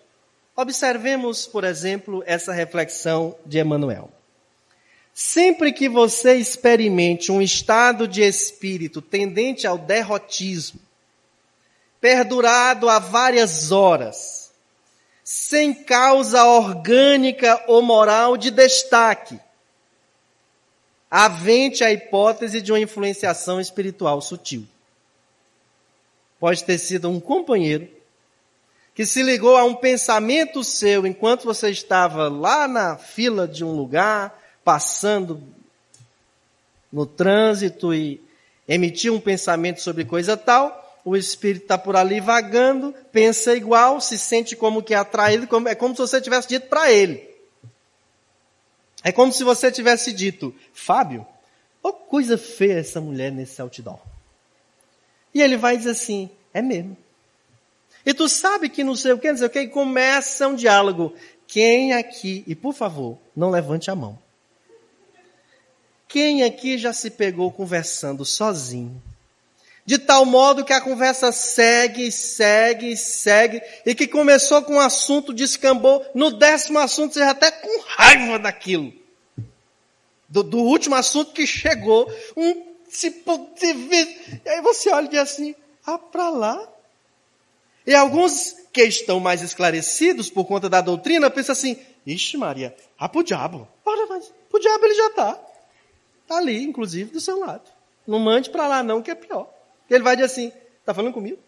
observemos, 0.58 1.46
por 1.46 1.62
exemplo, 1.62 2.20
essa 2.26 2.52
reflexão 2.52 3.36
de 3.46 3.60
Emmanuel. 3.60 4.10
Sempre 5.14 5.72
que 5.72 5.88
você 5.88 6.34
experimente 6.34 7.30
um 7.30 7.40
estado 7.40 8.08
de 8.08 8.22
espírito 8.22 9.00
tendente 9.00 9.68
ao 9.68 9.78
derrotismo, 9.78 10.80
perdurado 12.00 12.88
há 12.88 12.98
várias 12.98 13.70
horas, 13.70 14.50
sem 15.22 15.72
causa 15.72 16.44
orgânica 16.44 17.62
ou 17.68 17.80
moral 17.80 18.36
de 18.36 18.50
destaque, 18.50 19.38
havente 21.08 21.84
a 21.84 21.92
hipótese 21.92 22.60
de 22.60 22.72
uma 22.72 22.80
influenciação 22.80 23.60
espiritual 23.60 24.20
sutil. 24.20 24.66
Pode 26.40 26.64
ter 26.64 26.78
sido 26.78 27.08
um 27.08 27.20
companheiro 27.20 27.97
que 28.98 29.06
se 29.06 29.22
ligou 29.22 29.56
a 29.56 29.62
um 29.62 29.76
pensamento 29.76 30.64
seu 30.64 31.06
enquanto 31.06 31.44
você 31.44 31.70
estava 31.70 32.28
lá 32.28 32.66
na 32.66 32.96
fila 32.96 33.46
de 33.46 33.64
um 33.64 33.70
lugar, 33.70 34.36
passando 34.64 35.40
no 36.90 37.06
trânsito 37.06 37.94
e 37.94 38.20
emitiu 38.66 39.14
um 39.14 39.20
pensamento 39.20 39.80
sobre 39.80 40.04
coisa 40.04 40.36
tal, 40.36 41.00
o 41.04 41.16
espírito 41.16 41.62
está 41.62 41.78
por 41.78 41.94
ali 41.94 42.20
vagando, 42.20 42.92
pensa 43.12 43.54
igual, 43.54 44.00
se 44.00 44.18
sente 44.18 44.56
como 44.56 44.82
que 44.82 44.94
atraído, 44.94 45.46
é 45.68 45.76
como 45.76 45.94
se 45.94 46.00
você 46.00 46.20
tivesse 46.20 46.48
dito 46.48 46.66
para 46.66 46.90
ele. 46.90 47.24
É 49.04 49.12
como 49.12 49.32
se 49.32 49.44
você 49.44 49.70
tivesse 49.70 50.12
dito, 50.12 50.52
Fábio, 50.72 51.24
oh 51.84 51.92
coisa 51.92 52.36
feia 52.36 52.80
essa 52.80 53.00
mulher 53.00 53.30
nesse 53.30 53.62
outdoor. 53.62 54.00
E 55.32 55.40
ele 55.40 55.56
vai 55.56 55.76
dizer 55.76 55.90
assim, 55.90 56.28
é 56.52 56.60
mesmo. 56.60 56.96
E 58.08 58.14
tu 58.14 58.26
sabe 58.26 58.70
que 58.70 58.82
não 58.82 58.96
sei 58.96 59.12
o 59.12 59.18
que, 59.18 59.30
não 59.30 59.36
sei 59.36 59.48
o 59.48 59.50
que, 59.50 59.60
e 59.60 59.68
começa 59.68 60.48
um 60.48 60.54
diálogo. 60.54 61.14
Quem 61.46 61.92
aqui, 61.92 62.42
e 62.46 62.54
por 62.54 62.72
favor, 62.72 63.18
não 63.36 63.50
levante 63.50 63.90
a 63.90 63.94
mão. 63.94 64.18
Quem 66.08 66.42
aqui 66.42 66.78
já 66.78 66.90
se 66.94 67.10
pegou 67.10 67.52
conversando 67.52 68.24
sozinho? 68.24 69.02
De 69.84 69.98
tal 69.98 70.24
modo 70.24 70.64
que 70.64 70.72
a 70.72 70.80
conversa 70.80 71.30
segue, 71.32 72.10
segue, 72.10 72.96
segue, 72.96 73.60
e 73.84 73.94
que 73.94 74.06
começou 74.06 74.62
com 74.62 74.76
um 74.76 74.80
assunto, 74.80 75.34
descambou, 75.34 76.02
no 76.14 76.30
décimo 76.30 76.78
assunto 76.78 77.12
você 77.12 77.20
já 77.20 77.32
até 77.32 77.50
com 77.50 77.82
raiva 77.88 78.38
daquilo. 78.38 78.90
Do, 80.26 80.42
do 80.42 80.60
último 80.60 80.94
assunto 80.94 81.34
que 81.34 81.46
chegou, 81.46 82.10
um 82.34 82.68
se, 82.88 83.10
se, 83.56 83.66
e 84.46 84.48
aí 84.48 84.62
você 84.62 84.88
olha 84.88 85.04
e 85.04 85.10
diz 85.10 85.18
assim, 85.18 85.54
ah, 85.84 85.98
pra 85.98 86.30
lá. 86.30 86.77
E 87.88 87.94
alguns 87.94 88.54
que 88.70 88.82
estão 88.82 89.18
mais 89.18 89.40
esclarecidos 89.40 90.28
por 90.28 90.44
conta 90.44 90.68
da 90.68 90.82
doutrina 90.82 91.30
pensam 91.30 91.54
assim, 91.54 91.82
ixi 92.04 92.36
Maria, 92.36 92.76
ah 92.98 93.08
pro 93.08 93.24
diabo. 93.24 93.66
Ora, 93.82 94.06
mas 94.08 94.30
pro 94.50 94.60
diabo 94.60 94.84
ele 94.84 94.94
já 94.94 95.06
está. 95.06 95.40
Está 96.22 96.36
ali, 96.36 96.62
inclusive, 96.62 97.10
do 97.10 97.18
seu 97.18 97.38
lado. 97.38 97.62
Não 98.06 98.18
mande 98.18 98.50
para 98.50 98.68
lá 98.68 98.82
não, 98.82 99.00
que 99.00 99.10
é 99.10 99.14
pior. 99.14 99.48
Ele 99.88 100.04
vai 100.04 100.16
dizer 100.16 100.26
assim, 100.26 100.52
tá 100.84 100.92
falando 100.92 101.14
comigo? 101.14 101.38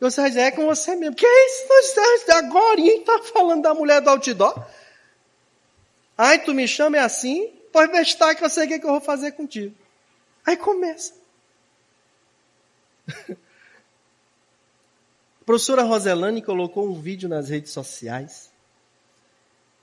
Você 0.00 0.20
vai 0.20 0.28
dizer, 0.28 0.42
é 0.42 0.50
com 0.50 0.66
você 0.66 0.94
mesmo. 0.96 1.16
Que 1.16 1.24
é 1.24 1.46
isso? 1.46 2.30
Agora 2.30 2.78
está 2.82 3.22
falando 3.22 3.62
da 3.62 3.72
mulher 3.72 4.02
do 4.02 4.10
outdoor? 4.10 4.66
Ai, 6.18 6.44
tu 6.44 6.52
me 6.52 6.68
chama 6.68 6.98
é 6.98 7.00
assim? 7.00 7.50
Pois 7.72 7.90
bestar 7.90 8.36
que 8.36 8.44
eu 8.44 8.50
sei 8.50 8.66
o 8.66 8.68
que, 8.68 8.80
que 8.80 8.84
eu 8.84 8.90
vou 8.90 9.00
fazer 9.00 9.32
contigo. 9.32 9.74
Aí 10.44 10.58
começa. 10.58 11.14
A 15.44 15.46
professora 15.46 15.82
Roselane 15.82 16.40
colocou 16.40 16.88
um 16.88 16.98
vídeo 16.98 17.28
nas 17.28 17.50
redes 17.50 17.70
sociais, 17.70 18.50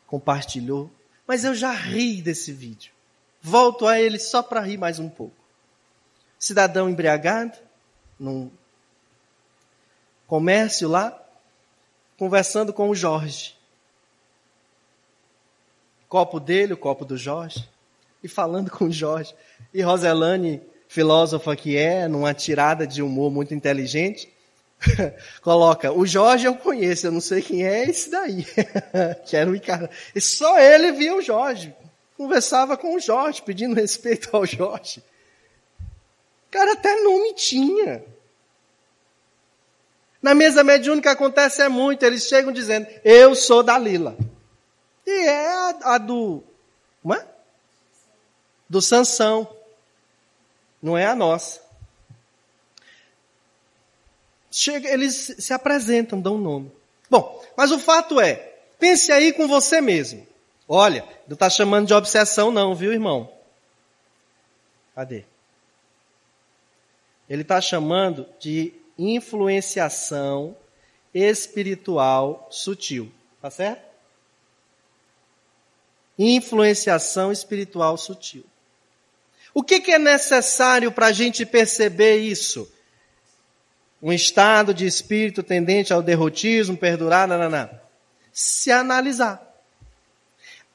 compartilhou, 0.07 0.89
mas 1.27 1.43
eu 1.43 1.53
já 1.53 1.71
ri 1.71 2.21
desse 2.21 2.51
vídeo. 2.51 2.91
Volto 3.39 3.87
a 3.87 3.99
ele 3.99 4.17
só 4.17 4.41
para 4.41 4.59
rir 4.61 4.77
mais 4.77 4.97
um 4.97 5.07
pouco 5.07 5.41
cidadão 6.41 6.89
embriagado, 6.89 7.55
num 8.19 8.49
comércio 10.25 10.89
lá, 10.89 11.23
conversando 12.17 12.73
com 12.73 12.89
o 12.89 12.95
Jorge. 12.95 13.55
Copo 16.09 16.39
dele, 16.39 16.73
o 16.73 16.77
copo 16.77 17.05
do 17.05 17.15
Jorge, 17.15 17.69
e 18.23 18.27
falando 18.27 18.71
com 18.71 18.85
o 18.85 18.91
Jorge. 18.91 19.35
E 19.71 19.83
Roselane, 19.83 20.63
filósofa 20.87 21.55
que 21.55 21.77
é, 21.77 22.07
numa 22.07 22.33
tirada 22.33 22.87
de 22.87 23.03
humor 23.03 23.31
muito 23.31 23.53
inteligente, 23.53 24.33
coloca, 25.41 25.91
o 25.91 26.05
Jorge 26.05 26.45
eu 26.45 26.55
conheço, 26.55 27.07
eu 27.07 27.11
não 27.11 27.21
sei 27.21 27.41
quem 27.41 27.65
é 27.65 27.89
esse 27.89 28.09
daí. 28.09 28.45
que 29.25 29.35
era 29.35 29.49
o 29.49 29.61
cara. 29.61 29.89
E 30.15 30.21
só 30.21 30.59
ele 30.59 30.91
via 30.91 31.15
o 31.15 31.21
Jorge. 31.21 31.73
Conversava 32.17 32.77
com 32.77 32.95
o 32.95 32.99
Jorge, 32.99 33.41
pedindo 33.41 33.75
respeito 33.79 34.29
ao 34.35 34.45
Jorge. 34.45 35.03
Cara, 36.49 36.73
até 36.73 37.01
nome 37.01 37.33
tinha. 37.33 38.03
Na 40.21 40.35
mesa 40.35 40.63
mediúnica 40.63 41.11
acontece 41.11 41.61
é 41.61 41.69
muito, 41.69 42.03
eles 42.03 42.27
chegam 42.27 42.51
dizendo, 42.51 42.85
eu 43.03 43.33
sou 43.33 43.63
da 43.63 43.77
Lila. 43.77 44.15
E 45.05 45.27
é 45.27 45.47
a, 45.47 45.77
a 45.93 45.97
do, 45.97 46.43
como 47.01 47.15
é? 47.15 47.25
Do 48.69 48.81
Sansão. 48.81 49.47
Não 50.81 50.97
é 50.97 51.05
a 51.05 51.15
nossa. 51.15 51.60
Chega, 54.51 54.89
eles 54.89 55.35
se 55.39 55.53
apresentam, 55.53 56.19
dão 56.19 56.35
um 56.35 56.41
nome. 56.41 56.71
Bom, 57.09 57.41
mas 57.55 57.71
o 57.71 57.79
fato 57.79 58.19
é, 58.19 58.35
pense 58.77 59.11
aí 59.11 59.31
com 59.31 59.47
você 59.47 59.79
mesmo. 59.79 60.27
Olha, 60.67 61.03
não 61.27 61.33
está 61.33 61.49
chamando 61.49 61.87
de 61.87 61.93
obsessão 61.93 62.51
não, 62.51 62.75
viu 62.75 62.91
irmão? 62.91 63.31
Cadê? 64.93 65.23
Ele 67.29 67.43
está 67.43 67.61
chamando 67.61 68.27
de 68.39 68.73
influenciação 68.97 70.55
espiritual 71.13 72.47
sutil. 72.51 73.11
Tá 73.41 73.49
certo? 73.49 73.89
Influenciação 76.19 77.31
espiritual 77.31 77.97
sutil. 77.97 78.45
O 79.53 79.63
que, 79.63 79.79
que 79.79 79.91
é 79.91 79.99
necessário 79.99 80.91
para 80.91 81.07
a 81.07 81.11
gente 81.11 81.45
perceber 81.45 82.17
isso? 82.17 82.71
Um 84.01 84.11
estado 84.11 84.73
de 84.73 84.85
espírito 84.85 85.43
tendente 85.43 85.93
ao 85.93 86.01
derrotismo, 86.01 86.75
perdurar, 86.75 87.27
não. 87.27 87.69
Se 88.33 88.71
analisar. 88.71 89.41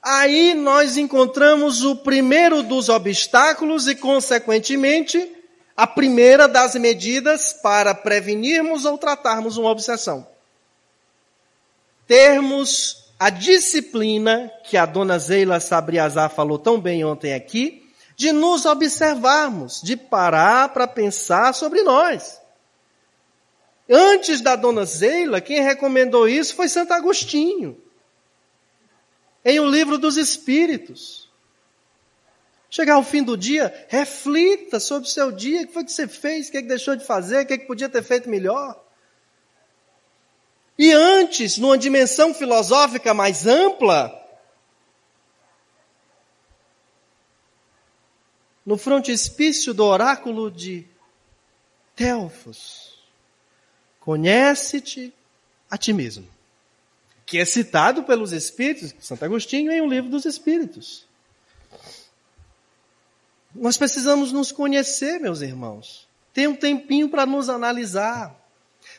Aí 0.02 0.54
nós 0.54 0.96
encontramos 0.96 1.82
o 1.82 1.96
primeiro 1.96 2.62
dos 2.62 2.88
obstáculos 2.88 3.88
e, 3.88 3.96
consequentemente, 3.96 5.32
a 5.76 5.86
primeira 5.86 6.46
das 6.46 6.76
medidas 6.76 7.52
para 7.52 7.92
prevenirmos 7.92 8.84
ou 8.84 8.96
tratarmos 8.96 9.56
uma 9.56 9.70
obsessão. 9.70 10.24
Termos 12.06 13.06
a 13.18 13.30
disciplina 13.30 14.48
que 14.62 14.76
a 14.76 14.86
dona 14.86 15.18
Zeila 15.18 15.58
Sabriazar 15.58 16.30
falou 16.30 16.58
tão 16.58 16.80
bem 16.80 17.04
ontem 17.04 17.34
aqui, 17.34 17.82
de 18.14 18.30
nos 18.30 18.64
observarmos, 18.64 19.80
de 19.82 19.96
parar 19.96 20.68
para 20.68 20.86
pensar 20.86 21.52
sobre 21.52 21.82
nós. 21.82 22.40
Antes 23.88 24.40
da 24.40 24.57
dona 24.57 24.85
Zeila, 24.85 25.40
quem 25.40 25.62
recomendou 25.62 26.29
isso 26.29 26.55
foi 26.55 26.68
Santo 26.68 26.92
Agostinho. 26.92 27.81
Em 29.44 29.61
O 29.61 29.68
Livro 29.68 29.96
dos 29.96 30.16
Espíritos. 30.16 31.31
Chegar 32.68 32.94
ao 32.94 33.05
fim 33.05 33.22
do 33.22 33.37
dia, 33.37 33.87
reflita 33.88 34.81
sobre 34.81 35.09
o 35.09 35.11
seu 35.11 35.31
dia, 35.31 35.62
o 35.62 35.66
que 35.66 35.72
foi 35.72 35.85
que 35.85 35.92
você 35.92 36.09
fez, 36.09 36.49
o 36.49 36.51
que, 36.51 36.59
é 36.59 36.62
que 36.62 36.68
deixou 36.68 36.96
de 36.96 37.05
fazer, 37.05 37.42
o 37.42 37.46
que, 37.46 37.55
é 37.55 37.59
que 37.59 37.66
podia 37.66 37.88
ter 37.88 38.03
feito 38.03 38.29
melhor. 38.29 38.85
E 40.77 40.92
antes, 40.92 41.57
numa 41.57 41.79
dimensão 41.79 42.35
filosófica 42.35 43.14
mais 43.14 43.46
ampla, 43.46 44.12
no 48.64 48.77
frontispício 48.77 49.72
do 49.72 49.85
oráculo 49.85 50.51
de 50.51 50.87
Delfos, 51.94 52.86
conhece-te 54.07 55.12
a 55.69 55.77
ti 55.77 55.92
mesmo, 55.92 56.25
que 57.27 57.38
é 57.38 57.45
citado 57.45 58.05
pelos 58.05 58.31
Espíritos, 58.31 58.95
Santo 59.01 59.25
Agostinho, 59.25 59.73
em 59.73 59.81
o 59.81 59.88
livro 59.88 60.09
dos 60.09 60.25
Espíritos. 60.25 61.05
Nós 63.53 63.77
precisamos 63.77 64.31
nos 64.31 64.53
conhecer, 64.53 65.19
meus 65.19 65.40
irmãos. 65.40 66.07
Tem 66.33 66.47
um 66.47 66.55
tempinho 66.55 67.09
para 67.09 67.27
nos 67.27 67.49
analisar. 67.49 68.33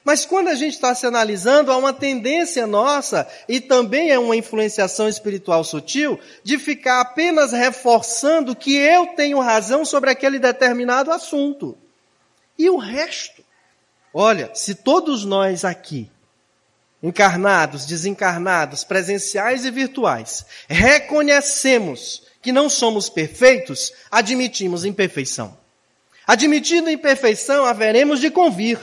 Mas 0.04 0.26
quando 0.26 0.50
a 0.50 0.56
gente 0.56 0.74
está 0.74 0.94
se 0.94 1.06
analisando, 1.06 1.72
há 1.72 1.78
uma 1.78 1.94
tendência 1.94 2.68
nossa, 2.68 3.26
e 3.48 3.62
também 3.62 4.10
é 4.10 4.20
uma 4.20 4.36
influenciação 4.36 5.08
espiritual 5.08 5.64
sutil, 5.64 6.20
de 6.44 6.58
ficar 6.58 7.00
apenas 7.00 7.54
reforçando 7.54 8.54
que 8.54 8.76
eu 8.76 9.08
tenho 9.16 9.40
razão 9.40 9.86
sobre 9.86 10.10
aquele 10.10 10.38
determinado 10.38 11.14
assunto. 11.14 11.78
E 12.60 12.70
o 12.70 12.76
resto? 12.76 13.37
Olha, 14.20 14.50
se 14.56 14.74
todos 14.74 15.24
nós 15.24 15.64
aqui, 15.64 16.10
encarnados, 17.04 17.86
desencarnados, 17.86 18.84
presenciais 18.84 19.64
e 19.64 19.70
virtuais, 19.70 20.44
reconhecemos 20.68 22.24
que 22.42 22.52
não 22.52 22.68
somos 22.68 23.10
perfeitos, 23.10 23.94
admitimos 24.10 24.86
imperfeição. 24.86 25.56
Admitindo 26.26 26.90
imperfeição, 26.90 27.64
haveremos 27.64 28.20
de 28.20 28.32
convir 28.32 28.80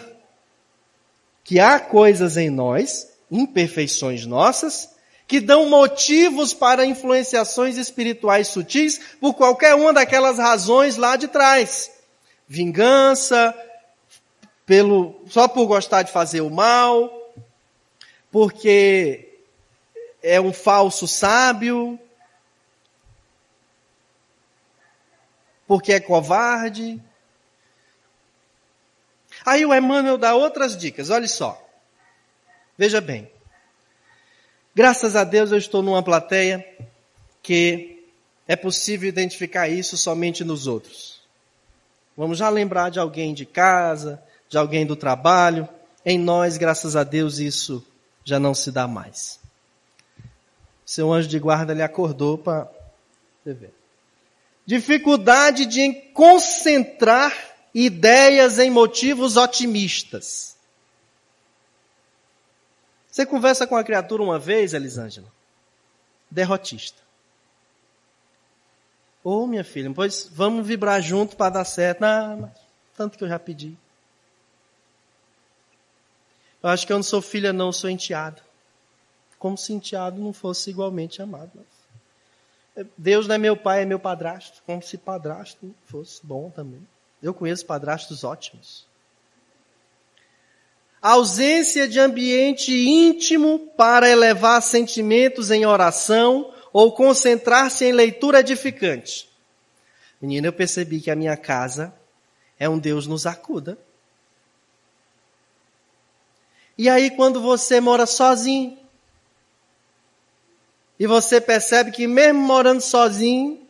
que 1.42 1.58
há 1.58 1.80
coisas 1.80 2.36
em 2.36 2.48
nós, 2.48 3.08
imperfeições 3.28 4.24
nossas, 4.24 4.90
que 5.26 5.40
dão 5.40 5.68
motivos 5.68 6.54
para 6.54 6.86
influenciações 6.86 7.76
espirituais 7.76 8.46
sutis 8.46 9.00
por 9.20 9.34
qualquer 9.34 9.74
uma 9.74 9.92
daquelas 9.92 10.38
razões 10.38 10.96
lá 10.96 11.16
de 11.16 11.26
trás. 11.26 11.90
Vingança, 12.46 13.52
pelo, 14.66 15.22
só 15.26 15.46
por 15.48 15.66
gostar 15.66 16.02
de 16.02 16.12
fazer 16.12 16.40
o 16.40 16.50
mal, 16.50 17.32
porque 18.30 19.38
é 20.22 20.40
um 20.40 20.52
falso 20.52 21.06
sábio, 21.06 21.98
porque 25.66 25.92
é 25.92 26.00
covarde, 26.00 27.00
Aí 29.44 29.64
o 29.66 29.74
Emmanuel 29.74 30.16
dá 30.16 30.34
outras 30.34 30.76
dicas, 30.76 31.10
olha 31.10 31.28
só. 31.28 31.60
Veja 32.78 33.00
bem. 33.00 33.30
Graças 34.74 35.14
a 35.14 35.22
Deus 35.22 35.52
eu 35.52 35.58
estou 35.58 35.82
numa 35.82 36.02
plateia 36.02 36.66
que 37.42 38.04
é 38.48 38.56
possível 38.56 39.08
identificar 39.08 39.68
isso 39.68 39.96
somente 39.96 40.42
nos 40.42 40.66
outros. 40.66 41.22
Vamos 42.16 42.38
já 42.38 42.48
lembrar 42.48 42.90
de 42.90 42.98
alguém 42.98 43.34
de 43.34 43.44
casa, 43.44 44.22
de 44.54 44.58
alguém 44.58 44.86
do 44.86 44.94
trabalho. 44.94 45.68
Em 46.06 46.16
nós, 46.16 46.56
graças 46.56 46.94
a 46.94 47.02
Deus, 47.02 47.38
isso 47.38 47.84
já 48.24 48.38
não 48.38 48.54
se 48.54 48.70
dá 48.70 48.86
mais. 48.86 49.40
Seu 50.86 51.12
anjo 51.12 51.28
de 51.28 51.40
guarda 51.40 51.74
lhe 51.74 51.82
acordou 51.82 52.38
para 52.38 52.70
ver. 53.44 53.74
Dificuldade 54.64 55.66
de 55.66 55.92
concentrar 56.12 57.34
ideias 57.74 58.60
em 58.60 58.70
motivos 58.70 59.36
otimistas. 59.36 60.56
Você 63.10 63.26
conversa 63.26 63.66
com 63.66 63.76
a 63.76 63.82
criatura 63.82 64.22
uma 64.22 64.38
vez, 64.38 64.72
Elisângela? 64.72 65.26
Derrotista. 66.30 67.02
Ô, 69.24 69.42
oh, 69.42 69.46
minha 69.48 69.64
filha, 69.64 69.90
pois 69.92 70.30
vamos 70.32 70.64
vibrar 70.64 71.02
junto 71.02 71.36
para 71.36 71.54
dar 71.54 71.64
certo. 71.64 72.00
Não, 72.00 72.52
tanto 72.96 73.18
que 73.18 73.24
eu 73.24 73.28
já 73.28 73.38
pedi. 73.38 73.76
Eu 76.64 76.70
acho 76.70 76.86
que 76.86 76.92
eu 76.94 76.96
não 76.96 77.02
sou 77.02 77.20
filha, 77.20 77.52
não, 77.52 77.70
sou 77.70 77.90
enteado. 77.90 78.40
Como 79.38 79.58
se 79.58 79.70
enteado 79.74 80.18
não 80.18 80.32
fosse 80.32 80.70
igualmente 80.70 81.20
amado. 81.20 81.50
Deus 82.96 83.28
não 83.28 83.34
é 83.34 83.38
meu 83.38 83.54
pai, 83.54 83.82
é 83.82 83.84
meu 83.84 83.98
padrasto. 83.98 84.62
Como 84.64 84.82
se 84.82 84.96
padrasto 84.96 85.74
fosse 85.84 86.24
bom 86.24 86.48
também. 86.48 86.80
Eu 87.22 87.34
conheço 87.34 87.66
padrastos 87.66 88.24
ótimos. 88.24 88.86
A 91.02 91.10
ausência 91.10 91.86
de 91.86 92.00
ambiente 92.00 92.72
íntimo 92.72 93.58
para 93.76 94.08
elevar 94.08 94.62
sentimentos 94.62 95.50
em 95.50 95.66
oração 95.66 96.50
ou 96.72 96.92
concentrar-se 96.92 97.84
em 97.84 97.92
leitura 97.92 98.40
edificante. 98.40 99.28
Menina, 100.18 100.46
eu 100.46 100.52
percebi 100.54 100.98
que 100.98 101.10
a 101.10 101.16
minha 101.16 101.36
casa 101.36 101.94
é 102.58 102.66
um 102.70 102.78
Deus 102.78 103.06
nos 103.06 103.26
acuda. 103.26 103.76
E 106.76 106.88
aí, 106.88 107.10
quando 107.10 107.40
você 107.40 107.80
mora 107.80 108.06
sozinho, 108.06 108.76
e 110.98 111.06
você 111.06 111.40
percebe 111.40 111.90
que 111.90 112.06
mesmo 112.06 112.40
morando 112.40 112.80
sozinho, 112.80 113.64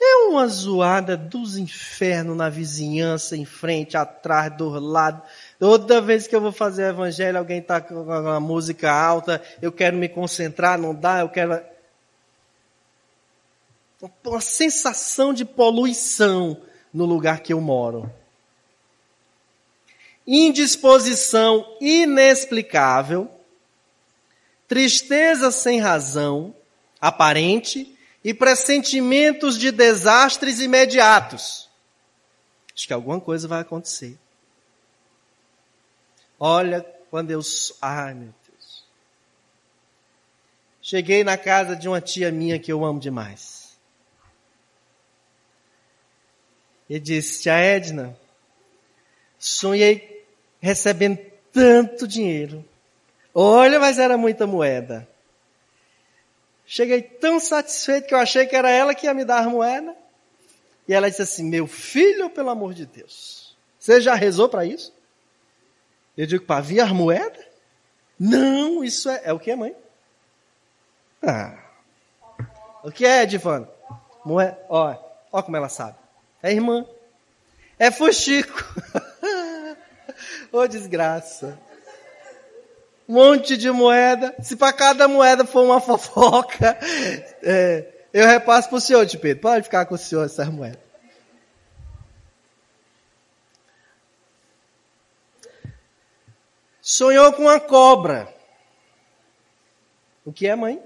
é 0.00 0.28
uma 0.28 0.46
zoada 0.46 1.16
dos 1.16 1.56
infernos 1.56 2.36
na 2.36 2.48
vizinhança, 2.48 3.36
em 3.36 3.44
frente, 3.44 3.96
atrás, 3.96 4.56
do 4.56 4.68
lado. 4.68 5.20
Toda 5.58 6.00
vez 6.00 6.28
que 6.28 6.36
eu 6.36 6.40
vou 6.40 6.52
fazer 6.52 6.90
evangelho, 6.90 7.38
alguém 7.38 7.58
está 7.58 7.80
com 7.80 8.02
uma 8.02 8.38
música 8.38 8.92
alta, 8.92 9.42
eu 9.60 9.72
quero 9.72 9.96
me 9.96 10.08
concentrar, 10.08 10.78
não 10.78 10.94
dá, 10.94 11.20
eu 11.20 11.28
quero. 11.28 11.60
Uma 14.24 14.40
sensação 14.40 15.32
de 15.32 15.44
poluição 15.44 16.56
no 16.94 17.04
lugar 17.04 17.40
que 17.40 17.52
eu 17.52 17.60
moro. 17.60 18.08
Indisposição 20.30 21.78
inexplicável, 21.80 23.30
tristeza 24.68 25.50
sem 25.50 25.80
razão, 25.80 26.54
aparente 27.00 27.98
e 28.22 28.34
pressentimentos 28.34 29.58
de 29.58 29.70
desastres 29.72 30.60
imediatos. 30.60 31.66
Acho 32.74 32.86
que 32.86 32.92
alguma 32.92 33.18
coisa 33.18 33.48
vai 33.48 33.62
acontecer. 33.62 34.18
Olha, 36.38 36.82
quando 37.08 37.30
eu. 37.30 37.40
Ai, 37.80 38.12
meu 38.12 38.34
Deus. 38.46 38.84
Cheguei 40.82 41.24
na 41.24 41.38
casa 41.38 41.74
de 41.74 41.88
uma 41.88 42.02
tia 42.02 42.30
minha 42.30 42.58
que 42.58 42.70
eu 42.70 42.84
amo 42.84 43.00
demais. 43.00 43.78
E 46.86 47.00
disse: 47.00 47.44
Tia 47.44 47.54
Edna, 47.54 48.14
sonhei 49.38 50.17
recebendo 50.60 51.18
tanto 51.52 52.06
dinheiro. 52.06 52.64
Olha, 53.34 53.78
mas 53.78 53.98
era 53.98 54.16
muita 54.16 54.46
moeda. 54.46 55.08
Cheguei 56.66 57.00
tão 57.02 57.40
satisfeito 57.40 58.06
que 58.06 58.14
eu 58.14 58.18
achei 58.18 58.46
que 58.46 58.54
era 58.54 58.70
ela 58.70 58.94
que 58.94 59.06
ia 59.06 59.14
me 59.14 59.24
dar 59.24 59.44
a 59.44 59.48
moeda. 59.48 59.96
E 60.86 60.92
ela 60.92 61.08
disse 61.08 61.22
assim: 61.22 61.44
Meu 61.44 61.66
filho, 61.66 62.28
pelo 62.30 62.50
amor 62.50 62.74
de 62.74 62.84
Deus, 62.84 63.56
você 63.78 64.00
já 64.00 64.14
rezou 64.14 64.48
para 64.48 64.64
isso? 64.64 64.92
Eu 66.16 66.26
digo: 66.26 66.44
Para 66.44 66.60
vir 66.60 66.80
a 66.80 66.86
moeda? 66.86 67.46
Não, 68.18 68.82
isso 68.82 69.08
é. 69.08 69.22
É 69.24 69.32
o 69.32 69.38
que, 69.38 69.54
mãe? 69.54 69.74
Ah. 71.22 71.58
O 72.82 72.90
que 72.90 73.06
é, 73.06 73.24
Divana? 73.24 73.68
Moeda. 74.24 74.58
Ó, 74.68 74.94
ó 75.32 75.42
como 75.42 75.56
ela 75.56 75.68
sabe. 75.68 75.96
É 76.42 76.52
irmã. 76.52 76.84
É 77.78 77.90
fuxico. 77.90 78.52
Ô 80.52 80.66
desgraça. 80.66 81.58
Um 83.08 83.14
monte 83.14 83.56
de 83.56 83.70
moeda. 83.70 84.34
Se 84.42 84.56
para 84.56 84.72
cada 84.72 85.08
moeda 85.08 85.44
for 85.44 85.64
uma 85.64 85.80
fofoca, 85.80 86.78
é, 87.42 87.86
eu 88.12 88.26
repasso 88.26 88.68
para 88.68 88.78
o 88.78 88.80
senhor, 88.80 89.04
de 89.06 89.18
Pedro. 89.18 89.42
Pode 89.42 89.64
ficar 89.64 89.86
com 89.86 89.94
o 89.94 89.98
senhor 89.98 90.24
essas 90.24 90.48
moedas. 90.48 90.80
Sonhou 96.80 97.32
com 97.34 97.42
uma 97.42 97.60
cobra. 97.60 98.32
O 100.24 100.32
que 100.32 100.46
é, 100.46 100.56
mãe? 100.56 100.82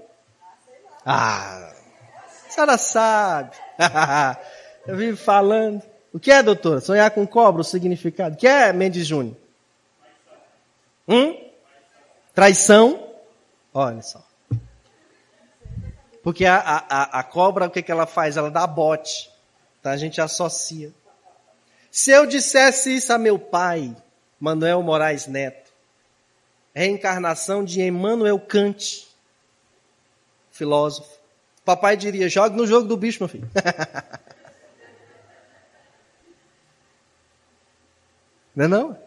Ah, 1.05 1.73
a 2.47 2.49
senhora 2.49 2.77
sabe. 2.77 3.55
Eu 4.85 4.97
vivo 4.97 5.17
falando. 5.17 5.81
O 6.13 6.19
que 6.19 6.31
é, 6.31 6.43
doutora? 6.43 6.81
Sonhar 6.81 7.09
com 7.11 7.25
cobra, 7.25 7.61
o 7.61 7.63
significado. 7.63 8.35
O 8.35 8.37
que 8.37 8.47
é, 8.47 8.71
Mendes 8.73 9.07
Júnior? 9.07 9.37
Hum? 11.07 11.37
Traição? 12.33 13.11
Olha 13.73 14.01
só. 14.01 14.23
Porque 16.23 16.45
a, 16.45 16.57
a, 16.57 17.19
a 17.19 17.23
cobra, 17.23 17.67
o 17.67 17.69
que, 17.69 17.81
que 17.81 17.91
ela 17.91 18.05
faz? 18.05 18.37
Ela 18.37 18.49
dá 18.49 18.65
bote. 18.65 19.29
Então 19.79 19.91
a 19.91 19.97
gente 19.97 20.21
associa. 20.21 20.93
Se 21.91 22.11
eu 22.11 22.25
dissesse 22.25 22.95
isso 22.95 23.11
a 23.11 23.17
meu 23.17 23.37
pai, 23.37 23.93
Manuel 24.39 24.81
Moraes 24.81 25.27
Neto, 25.27 25.69
reencarnação 26.73 27.63
de 27.63 27.81
Emmanuel 27.81 28.39
Kant, 28.39 29.05
filósofo, 30.49 31.19
papai 31.65 31.97
diria: 31.97 32.29
jogue 32.29 32.55
no 32.55 32.65
jogo 32.65 32.87
do 32.87 32.95
bicho, 32.95 33.21
meu 33.21 33.27
filho. 33.27 33.49
não 38.55 38.65
é 38.65 38.67
não? 38.67 39.02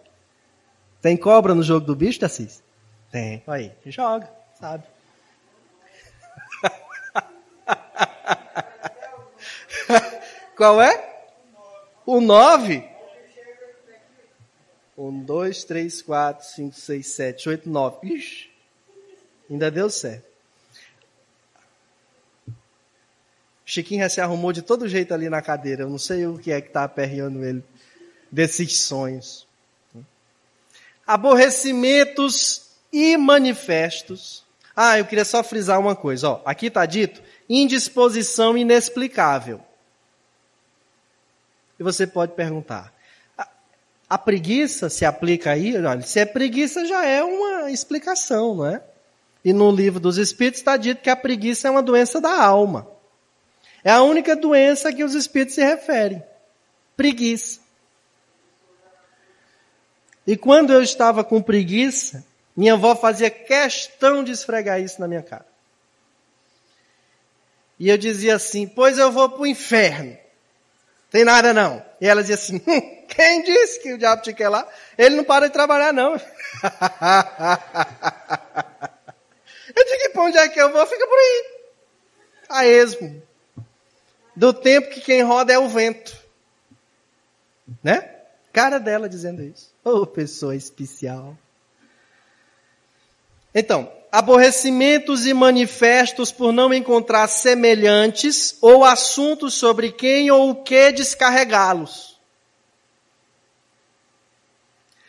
Tem 1.00 1.16
cobra 1.16 1.54
no 1.54 1.62
jogo 1.62 1.86
do 1.86 1.94
bicho, 1.94 2.18
Tassis? 2.20 2.62
Tem. 3.10 3.42
Aí, 3.46 3.72
joga, 3.86 4.30
sabe? 4.58 4.84
Qual 10.56 10.82
é? 10.82 11.14
O 12.04 12.20
9? 12.20 12.96
1, 14.96 15.24
2, 15.24 15.64
3, 15.64 16.02
4, 16.02 16.46
5, 16.46 16.74
6, 16.74 17.06
7, 17.06 17.48
8, 17.50 17.68
9. 17.68 18.14
Ixi, 18.14 18.50
ainda 19.50 19.70
deu 19.70 19.90
certo. 19.90 20.24
Chiquinho 23.64 24.02
já 24.02 24.08
se 24.08 24.20
arrumou 24.20 24.52
de 24.52 24.62
todo 24.62 24.88
jeito 24.88 25.12
ali 25.12 25.28
na 25.28 25.42
cadeira. 25.42 25.82
Eu 25.82 25.90
não 25.90 25.98
sei 25.98 26.24
o 26.26 26.38
que 26.38 26.52
é 26.52 26.60
que 26.60 26.68
está 26.68 26.84
aperreando 26.84 27.44
ele 27.44 27.64
desses 28.30 28.80
sonhos. 28.80 29.46
Aborrecimentos 31.06 32.70
e 32.92 33.16
manifestos. 33.16 34.44
Ah, 34.74 34.98
eu 34.98 35.04
queria 35.06 35.24
só 35.24 35.42
frisar 35.42 35.78
uma 35.80 35.96
coisa. 35.96 36.30
Ó, 36.30 36.40
aqui 36.44 36.66
está 36.66 36.84
dito 36.84 37.22
indisposição 37.48 38.56
inexplicável. 38.56 39.60
E 41.78 41.82
você 41.82 42.06
pode 42.06 42.32
perguntar: 42.32 42.92
a, 43.36 43.48
a 44.10 44.18
preguiça 44.18 44.88
se 44.88 45.04
aplica 45.04 45.52
aí? 45.52 45.76
Olha, 45.76 46.02
se 46.02 46.18
é 46.18 46.24
preguiça 46.24 46.84
já 46.86 47.04
é 47.04 47.22
uma 47.22 47.70
explicação, 47.70 48.54
não 48.56 48.66
é? 48.66 48.82
E 49.44 49.52
no 49.52 49.70
livro 49.70 50.00
dos 50.00 50.18
Espíritos 50.18 50.60
está 50.60 50.76
dito 50.76 51.02
que 51.02 51.10
a 51.10 51.16
preguiça 51.16 51.68
é 51.68 51.70
uma 51.70 51.82
doença 51.82 52.20
da 52.20 52.42
alma. 52.42 52.88
É 53.84 53.90
a 53.90 54.02
única 54.02 54.34
doença 54.34 54.92
que 54.92 55.04
os 55.04 55.14
Espíritos 55.14 55.54
se 55.54 55.64
referem. 55.64 56.22
Preguiça. 56.96 57.60
E 60.26 60.36
quando 60.36 60.72
eu 60.72 60.82
estava 60.82 61.22
com 61.22 61.40
preguiça, 61.40 62.24
minha 62.56 62.72
avó 62.72 62.96
fazia 62.96 63.30
questão 63.30 64.24
de 64.24 64.32
esfregar 64.32 64.80
isso 64.80 65.00
na 65.00 65.06
minha 65.06 65.22
cara. 65.22 65.46
E 67.78 67.88
eu 67.88 67.98
dizia 67.98 68.34
assim: 68.34 68.66
Pois 68.66 68.98
eu 68.98 69.12
vou 69.12 69.28
para 69.28 69.42
o 69.42 69.46
inferno. 69.46 70.18
Tem 71.10 71.24
nada 71.24 71.52
não. 71.52 71.84
E 72.00 72.08
ela 72.08 72.22
dizia 72.22 72.34
assim: 72.36 72.56
hum, 72.66 73.04
Quem 73.06 73.42
disse 73.42 73.80
que 73.80 73.92
o 73.92 73.98
diabo 73.98 74.22
te 74.22 74.32
quer 74.32 74.48
lá? 74.48 74.66
Ele 74.96 75.16
não 75.16 75.24
para 75.24 75.46
de 75.46 75.52
trabalhar, 75.52 75.92
não. 75.92 76.14
eu 76.14 76.20
digo: 79.84 80.12
Para 80.12 80.22
onde 80.22 80.38
é 80.38 80.48
que 80.48 80.60
eu 80.60 80.72
vou? 80.72 80.86
Fica 80.86 81.06
por 81.06 81.18
aí. 81.18 81.44
A 82.48 82.66
esmo. 82.66 83.22
Do 84.34 84.52
tempo 84.52 84.90
que 84.90 85.00
quem 85.00 85.22
roda 85.22 85.52
é 85.52 85.58
o 85.58 85.68
vento. 85.68 86.16
Né? 87.82 88.10
Cara 88.52 88.78
dela 88.78 89.08
dizendo 89.08 89.42
isso. 89.42 89.75
Oh, 89.88 90.04
pessoa 90.04 90.56
especial. 90.56 91.38
Então, 93.54 93.90
aborrecimentos 94.10 95.26
e 95.26 95.32
manifestos 95.32 96.32
por 96.32 96.52
não 96.52 96.74
encontrar 96.74 97.28
semelhantes 97.28 98.58
ou 98.60 98.84
assuntos 98.84 99.54
sobre 99.54 99.92
quem 99.92 100.28
ou 100.28 100.50
o 100.50 100.64
que 100.64 100.90
descarregá-los. 100.90 102.18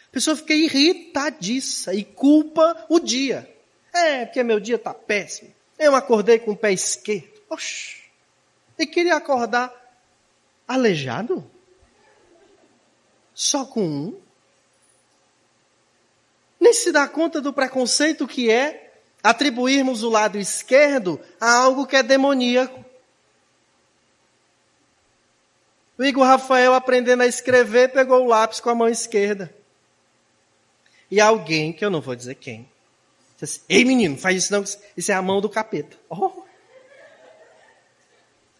A 0.09 0.11
pessoa 0.11 0.37
fica 0.37 0.53
irritadiça 0.53 1.95
e 1.95 2.03
culpa 2.03 2.85
o 2.87 2.99
dia. 2.99 3.51
É, 3.91 4.25
porque 4.25 4.43
meu 4.43 4.59
dia 4.59 4.75
está 4.75 4.93
péssimo. 4.93 5.51
Eu 5.79 5.95
acordei 5.95 6.37
com 6.37 6.51
o 6.51 6.55
pé 6.55 6.71
esquerdo. 6.71 7.41
Oxi. 7.49 8.03
E 8.77 8.85
queria 8.85 9.15
acordar 9.15 9.73
aleijado? 10.67 11.49
Só 13.33 13.65
com 13.65 13.83
um? 13.83 14.26
Nem 16.67 16.73
se 16.73 16.91
dá 16.91 17.07
conta 17.07 17.39
do 17.39 17.53
preconceito 17.53 18.27
que 18.27 18.51
é 18.51 18.91
atribuirmos 19.23 20.03
o 20.03 20.09
lado 20.09 20.37
esquerdo 20.37 21.17
a 21.39 21.49
algo 21.49 21.87
que 21.87 21.95
é 21.95 22.03
demoníaco. 22.03 22.83
O 25.97 26.03
Igor 26.03 26.25
Rafael, 26.25 26.73
aprendendo 26.73 27.23
a 27.23 27.25
escrever, 27.25 27.93
pegou 27.93 28.21
o 28.21 28.27
lápis 28.27 28.59
com 28.59 28.69
a 28.69 28.75
mão 28.75 28.89
esquerda. 28.89 29.49
E 31.09 31.21
alguém, 31.21 31.71
que 31.71 31.85
eu 31.85 31.89
não 31.89 32.01
vou 32.01 32.13
dizer 32.13 32.35
quem, 32.35 32.69
disse 33.39 33.61
assim, 33.61 33.61
Ei 33.69 33.85
menino, 33.85 34.17
faz 34.17 34.35
isso 34.35 34.51
não, 34.51 34.65
isso 34.97 35.09
é 35.09 35.15
a 35.15 35.21
mão 35.21 35.39
do 35.39 35.49
capeta. 35.49 35.95
Oh. 36.09 36.43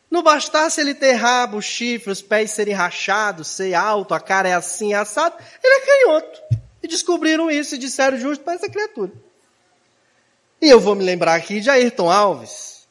Não 0.10 0.24
bastasse 0.24 0.80
ele 0.80 0.96
ter 0.96 1.12
rabo, 1.12 1.62
chifre, 1.62 2.10
os 2.10 2.22
pés 2.22 2.52
serem 2.52 2.74
rachados, 2.74 3.50
ser 3.50 3.74
alto, 3.74 4.14
a 4.14 4.20
cara 4.22 4.48
é 4.48 4.54
assim, 4.54 4.94
assado, 4.94 5.36
ele 5.62 5.74
é 5.74 5.86
canhoto. 5.86 6.67
E 6.82 6.88
descobriram 6.88 7.50
isso 7.50 7.76
e 7.76 7.78
disseram 7.78 8.18
justo 8.18 8.44
para 8.44 8.54
essa 8.54 8.70
criatura. 8.70 9.12
E 10.62 10.70
eu 10.70 10.80
vou 10.80 10.96
me 10.96 11.04
lembrar 11.04 11.36
aqui 11.36 11.60
de 11.60 11.70
Ayrton 11.70 12.10
Alves, 12.10 12.88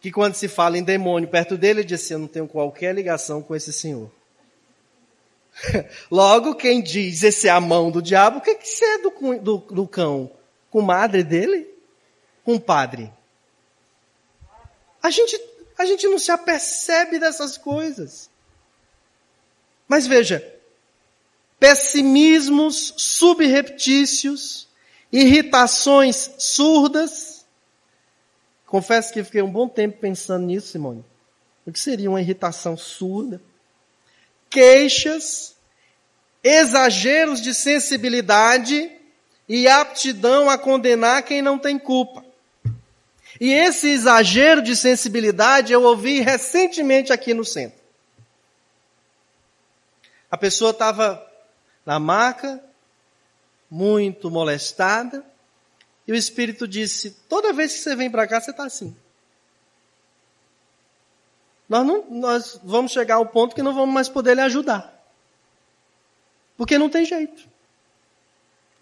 que 0.00 0.10
quando 0.12 0.34
se 0.34 0.48
fala 0.48 0.78
em 0.78 0.82
demônio 0.82 1.28
perto 1.28 1.56
dele, 1.56 1.80
ele 1.80 1.88
disse: 1.88 2.06
assim, 2.06 2.14
Eu 2.14 2.18
não 2.20 2.28
tenho 2.28 2.48
qualquer 2.48 2.94
ligação 2.94 3.42
com 3.42 3.54
esse 3.54 3.72
senhor. 3.72 4.10
Logo, 6.10 6.54
quem 6.54 6.82
diz 6.82 7.22
esse 7.22 7.48
é 7.48 7.50
a 7.50 7.60
mão 7.60 7.90
do 7.90 8.00
diabo, 8.00 8.38
o 8.38 8.40
que, 8.40 8.54
você 8.54 8.84
é 8.84 8.98
do, 8.98 9.38
do, 9.40 9.56
do 9.58 9.88
cão? 9.88 10.30
Com 10.70 10.80
madre 10.82 11.24
dele? 11.24 11.68
Com 12.44 12.58
padre? 12.58 13.12
A 15.02 15.10
gente, 15.10 15.40
a 15.78 15.84
gente 15.84 16.06
não 16.06 16.18
se 16.18 16.30
apercebe 16.30 17.18
dessas 17.18 17.56
coisas. 17.56 18.30
Mas 19.86 20.06
veja, 20.06 20.44
pessimismos 21.58 22.94
subreptícios, 22.96 24.68
irritações 25.12 26.30
surdas. 26.38 27.46
Confesso 28.66 29.12
que 29.12 29.24
fiquei 29.24 29.42
um 29.42 29.50
bom 29.50 29.68
tempo 29.68 29.98
pensando 29.98 30.46
nisso, 30.46 30.68
Simone. 30.68 31.04
O 31.66 31.72
que 31.72 31.80
seria 31.80 32.08
uma 32.08 32.20
irritação 32.20 32.76
surda? 32.76 33.40
Queixas, 34.48 35.56
exageros 36.42 37.40
de 37.40 37.54
sensibilidade 37.54 38.90
e 39.48 39.66
aptidão 39.66 40.48
a 40.48 40.56
condenar 40.56 41.22
quem 41.22 41.42
não 41.42 41.58
tem 41.58 41.78
culpa. 41.78 42.24
E 43.40 43.52
esse 43.52 43.88
exagero 43.88 44.62
de 44.62 44.74
sensibilidade 44.74 45.72
eu 45.72 45.82
ouvi 45.82 46.20
recentemente 46.20 47.12
aqui 47.12 47.34
no 47.34 47.44
centro. 47.44 47.78
A 50.30 50.36
pessoa 50.36 50.72
estava 50.72 51.27
na 51.88 51.98
maca, 51.98 52.62
muito 53.70 54.30
molestada. 54.30 55.24
E 56.06 56.12
o 56.12 56.14
Espírito 56.14 56.68
disse: 56.68 57.12
toda 57.30 57.50
vez 57.50 57.72
que 57.72 57.78
você 57.78 57.96
vem 57.96 58.10
para 58.10 58.26
cá, 58.26 58.38
você 58.38 58.50
está 58.50 58.66
assim. 58.66 58.94
Nós, 61.66 61.86
não, 61.86 62.10
nós 62.10 62.60
vamos 62.62 62.92
chegar 62.92 63.14
ao 63.14 63.24
ponto 63.24 63.54
que 63.54 63.62
não 63.62 63.72
vamos 63.72 63.94
mais 63.94 64.06
poder 64.06 64.34
lhe 64.34 64.42
ajudar. 64.42 65.02
Porque 66.58 66.76
não 66.76 66.90
tem 66.90 67.06
jeito. 67.06 67.48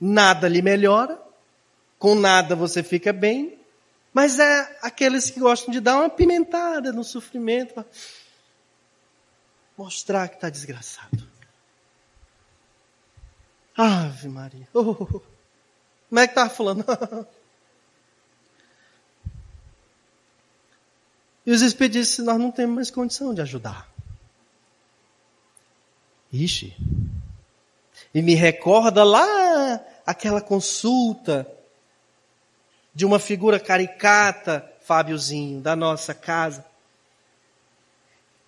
Nada 0.01 0.49
lhe 0.49 0.61
melhora, 0.61 1.16
com 2.01 2.16
nada 2.16 2.57
você 2.57 2.83
fica 2.83 3.12
bem, 3.12 3.57
mas 4.12 4.40
é 4.40 4.79
aqueles 4.83 5.31
que 5.31 5.38
gostam 5.38 5.71
de 5.71 5.79
dar 5.79 5.97
uma 5.99 6.11
pimentada 6.11 6.92
no 6.92 7.05
sofrimento, 7.05 7.85
mostrar 9.79 10.29
que 10.29 10.35
está 10.35 10.51
desgraçado. 10.51 11.36
Ave 13.76 14.28
Maria. 14.28 14.66
Oh, 14.72 14.80
oh, 14.80 15.02
oh. 15.02 15.20
Como 16.08 16.18
é 16.18 16.26
que 16.26 16.34
tá 16.34 16.48
falando? 16.48 16.84
e 21.44 21.50
os 21.50 21.60
espíritos 21.60 22.00
disseram, 22.00 22.32
nós 22.32 22.40
não 22.40 22.50
temos 22.50 22.74
mais 22.74 22.90
condição 22.90 23.34
de 23.34 23.42
ajudar. 23.42 23.90
Ixi. 26.32 26.74
E 28.14 28.22
me 28.22 28.34
recorda 28.34 29.04
lá 29.04 29.80
aquela 30.06 30.40
consulta 30.40 31.46
de 32.94 33.04
uma 33.04 33.18
figura 33.18 33.60
caricata, 33.60 34.72
Fábiozinho, 34.80 35.60
da 35.60 35.76
nossa 35.76 36.14
casa. 36.14 36.64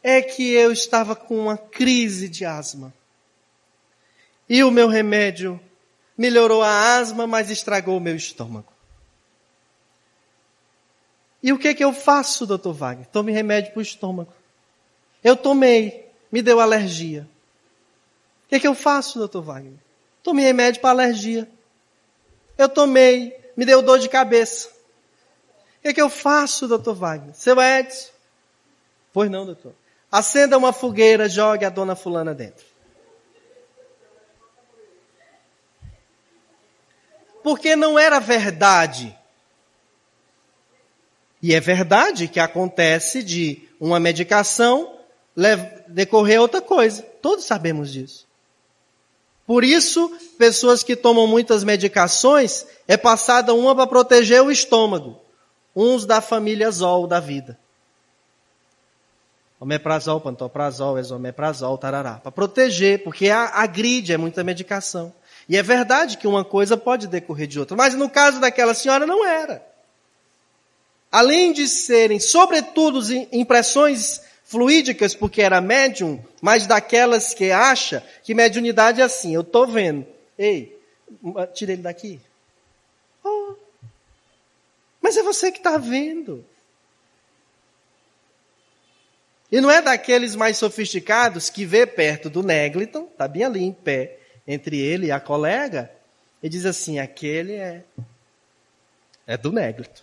É 0.02 0.22
que 0.22 0.52
eu 0.52 0.72
estava 0.72 1.14
com 1.14 1.36
uma 1.38 1.58
crise 1.58 2.28
de 2.28 2.44
asma. 2.46 2.94
E 4.48 4.64
o 4.64 4.70
meu 4.70 4.88
remédio 4.88 5.60
melhorou 6.16 6.62
a 6.62 6.96
asma, 6.96 7.26
mas 7.26 7.50
estragou 7.50 7.96
o 7.96 8.00
meu 8.00 8.16
estômago. 8.16 8.72
E 11.42 11.52
o 11.52 11.58
que 11.58 11.74
que 11.74 11.84
eu 11.84 11.92
faço, 11.92 12.46
doutor 12.46 12.72
Wagner? 12.72 13.06
Tome 13.06 13.30
remédio 13.30 13.72
para 13.72 13.78
o 13.78 13.82
estômago. 13.82 14.32
Eu 15.22 15.36
tomei, 15.36 16.08
me 16.32 16.42
deu 16.42 16.60
alergia. 16.60 17.28
O 18.46 18.48
que 18.48 18.60
que 18.60 18.66
eu 18.66 18.74
faço, 18.74 19.18
doutor 19.18 19.42
Wagner? 19.42 19.78
Tome 20.22 20.42
remédio 20.42 20.80
para 20.80 20.90
alergia. 20.90 21.48
Eu 22.56 22.68
tomei, 22.68 23.38
me 23.56 23.64
deu 23.64 23.80
dor 23.82 23.98
de 23.98 24.08
cabeça. 24.08 24.68
O 25.78 25.82
que, 25.82 25.88
é 25.88 25.92
que 25.94 26.02
eu 26.02 26.08
faço, 26.08 26.66
doutor 26.66 26.94
Wagner? 26.94 27.34
Seu 27.34 27.60
Edson? 27.60 28.10
Pois 29.12 29.30
não, 29.30 29.46
doutor. 29.46 29.74
Acenda 30.10 30.58
uma 30.58 30.72
fogueira, 30.72 31.28
jogue 31.28 31.64
a 31.64 31.70
dona 31.70 31.94
fulana 31.94 32.34
dentro. 32.34 32.64
Porque 37.48 37.74
não 37.74 37.98
era 37.98 38.20
verdade. 38.20 39.18
E 41.42 41.54
é 41.54 41.60
verdade 41.60 42.28
que 42.28 42.38
acontece 42.38 43.22
de 43.22 43.66
uma 43.80 43.98
medicação 43.98 44.98
decorrer 45.86 46.42
outra 46.42 46.60
coisa. 46.60 47.00
Todos 47.22 47.46
sabemos 47.46 47.90
disso. 47.90 48.26
Por 49.46 49.64
isso, 49.64 50.14
pessoas 50.36 50.82
que 50.82 50.94
tomam 50.94 51.26
muitas 51.26 51.64
medicações, 51.64 52.66
é 52.86 52.98
passada 52.98 53.54
uma 53.54 53.74
para 53.74 53.86
proteger 53.86 54.42
o 54.42 54.50
estômago. 54.50 55.18
Uns 55.74 56.04
da 56.04 56.20
família 56.20 56.70
Zol 56.70 57.06
da 57.06 57.18
vida. 57.18 57.58
Omeprazol, 59.58 60.20
pantoprazol, 60.20 60.98
exomeprazol, 60.98 61.78
tarará. 61.78 62.16
Para 62.16 62.30
proteger, 62.30 63.02
porque 63.02 63.30
agride, 63.30 64.12
é 64.12 64.18
muita 64.18 64.44
medicação. 64.44 65.14
E 65.48 65.56
é 65.56 65.62
verdade 65.62 66.18
que 66.18 66.26
uma 66.26 66.44
coisa 66.44 66.76
pode 66.76 67.06
decorrer 67.06 67.46
de 67.46 67.58
outra. 67.58 67.76
Mas 67.76 67.94
no 67.94 68.10
caso 68.10 68.38
daquela 68.38 68.74
senhora 68.74 69.06
não 69.06 69.24
era. 69.24 69.66
Além 71.10 71.52
de 71.52 71.66
serem, 71.66 72.20
sobretudo, 72.20 73.00
impressões 73.32 74.20
fluídicas 74.44 75.14
porque 75.14 75.40
era 75.40 75.60
médium, 75.60 76.22
mas 76.40 76.66
daquelas 76.66 77.32
que 77.32 77.50
acha 77.50 78.04
que 78.22 78.34
mediunidade 78.34 79.00
é 79.00 79.04
assim, 79.04 79.34
eu 79.34 79.40
estou 79.40 79.66
vendo. 79.66 80.06
Ei, 80.38 80.78
tira 81.54 81.72
ele 81.72 81.82
daqui. 81.82 82.20
Oh, 83.24 83.54
mas 85.00 85.16
é 85.16 85.22
você 85.22 85.50
que 85.50 85.58
está 85.58 85.78
vendo. 85.78 86.44
E 89.50 89.60
não 89.60 89.70
é 89.70 89.80
daqueles 89.80 90.34
mais 90.34 90.58
sofisticados 90.58 91.48
que 91.48 91.64
vê 91.64 91.86
perto 91.86 92.28
do 92.28 92.42
Negliton, 92.42 93.08
está 93.10 93.26
bem 93.26 93.44
ali 93.44 93.62
em 93.62 93.72
pé, 93.72 94.17
entre 94.48 94.80
ele 94.80 95.08
e 95.08 95.12
a 95.12 95.20
colega, 95.20 95.92
e 96.42 96.48
diz 96.48 96.64
assim, 96.64 96.98
aquele 96.98 97.52
é, 97.52 97.84
é 99.26 99.36
do 99.36 99.52
Negliton. 99.52 100.02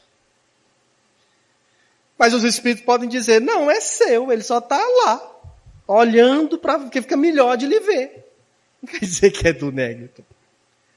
Mas 2.16 2.32
os 2.32 2.44
espíritos 2.44 2.86
podem 2.86 3.10
dizer, 3.10 3.42
não, 3.42 3.70
é 3.70 3.82
seu, 3.82 4.32
ele 4.32 4.44
só 4.44 4.60
está 4.60 4.78
lá, 4.78 5.42
olhando 5.88 6.60
para 6.60 6.78
porque 6.78 7.02
fica 7.02 7.18
melhor 7.18 7.58
de 7.58 7.66
lhe 7.66 7.80
ver. 7.80 8.24
Não 8.82 8.88
quer 8.88 9.00
dizer 9.00 9.32
que 9.32 9.48
é 9.48 9.54
do 9.54 9.72
Négrito. 9.72 10.24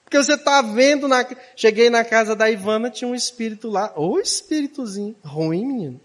Porque 0.05 0.19
você 0.19 0.35
está 0.35 0.61
vendo, 0.61 1.09
na... 1.09 1.27
cheguei 1.57 1.89
na 1.89 2.05
casa 2.05 2.37
da 2.37 2.51
Ivana, 2.51 2.91
tinha 2.91 3.09
um 3.09 3.15
espírito 3.15 3.71
lá, 3.71 3.93
ô 3.97 4.19
espíritozinho, 4.19 5.17
ruim 5.25 5.65
menino. 5.65 6.01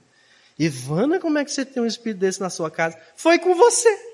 Ivana, 0.58 1.20
como 1.20 1.38
é 1.40 1.44
que 1.44 1.52
você 1.52 1.66
tem 1.66 1.84
um 1.84 1.86
espírito 1.86 2.20
desse 2.20 2.40
na 2.40 2.50
sua 2.50 2.72
casa? 2.72 2.98
Foi 3.16 3.38
com 3.38 3.54
você. 3.54 4.13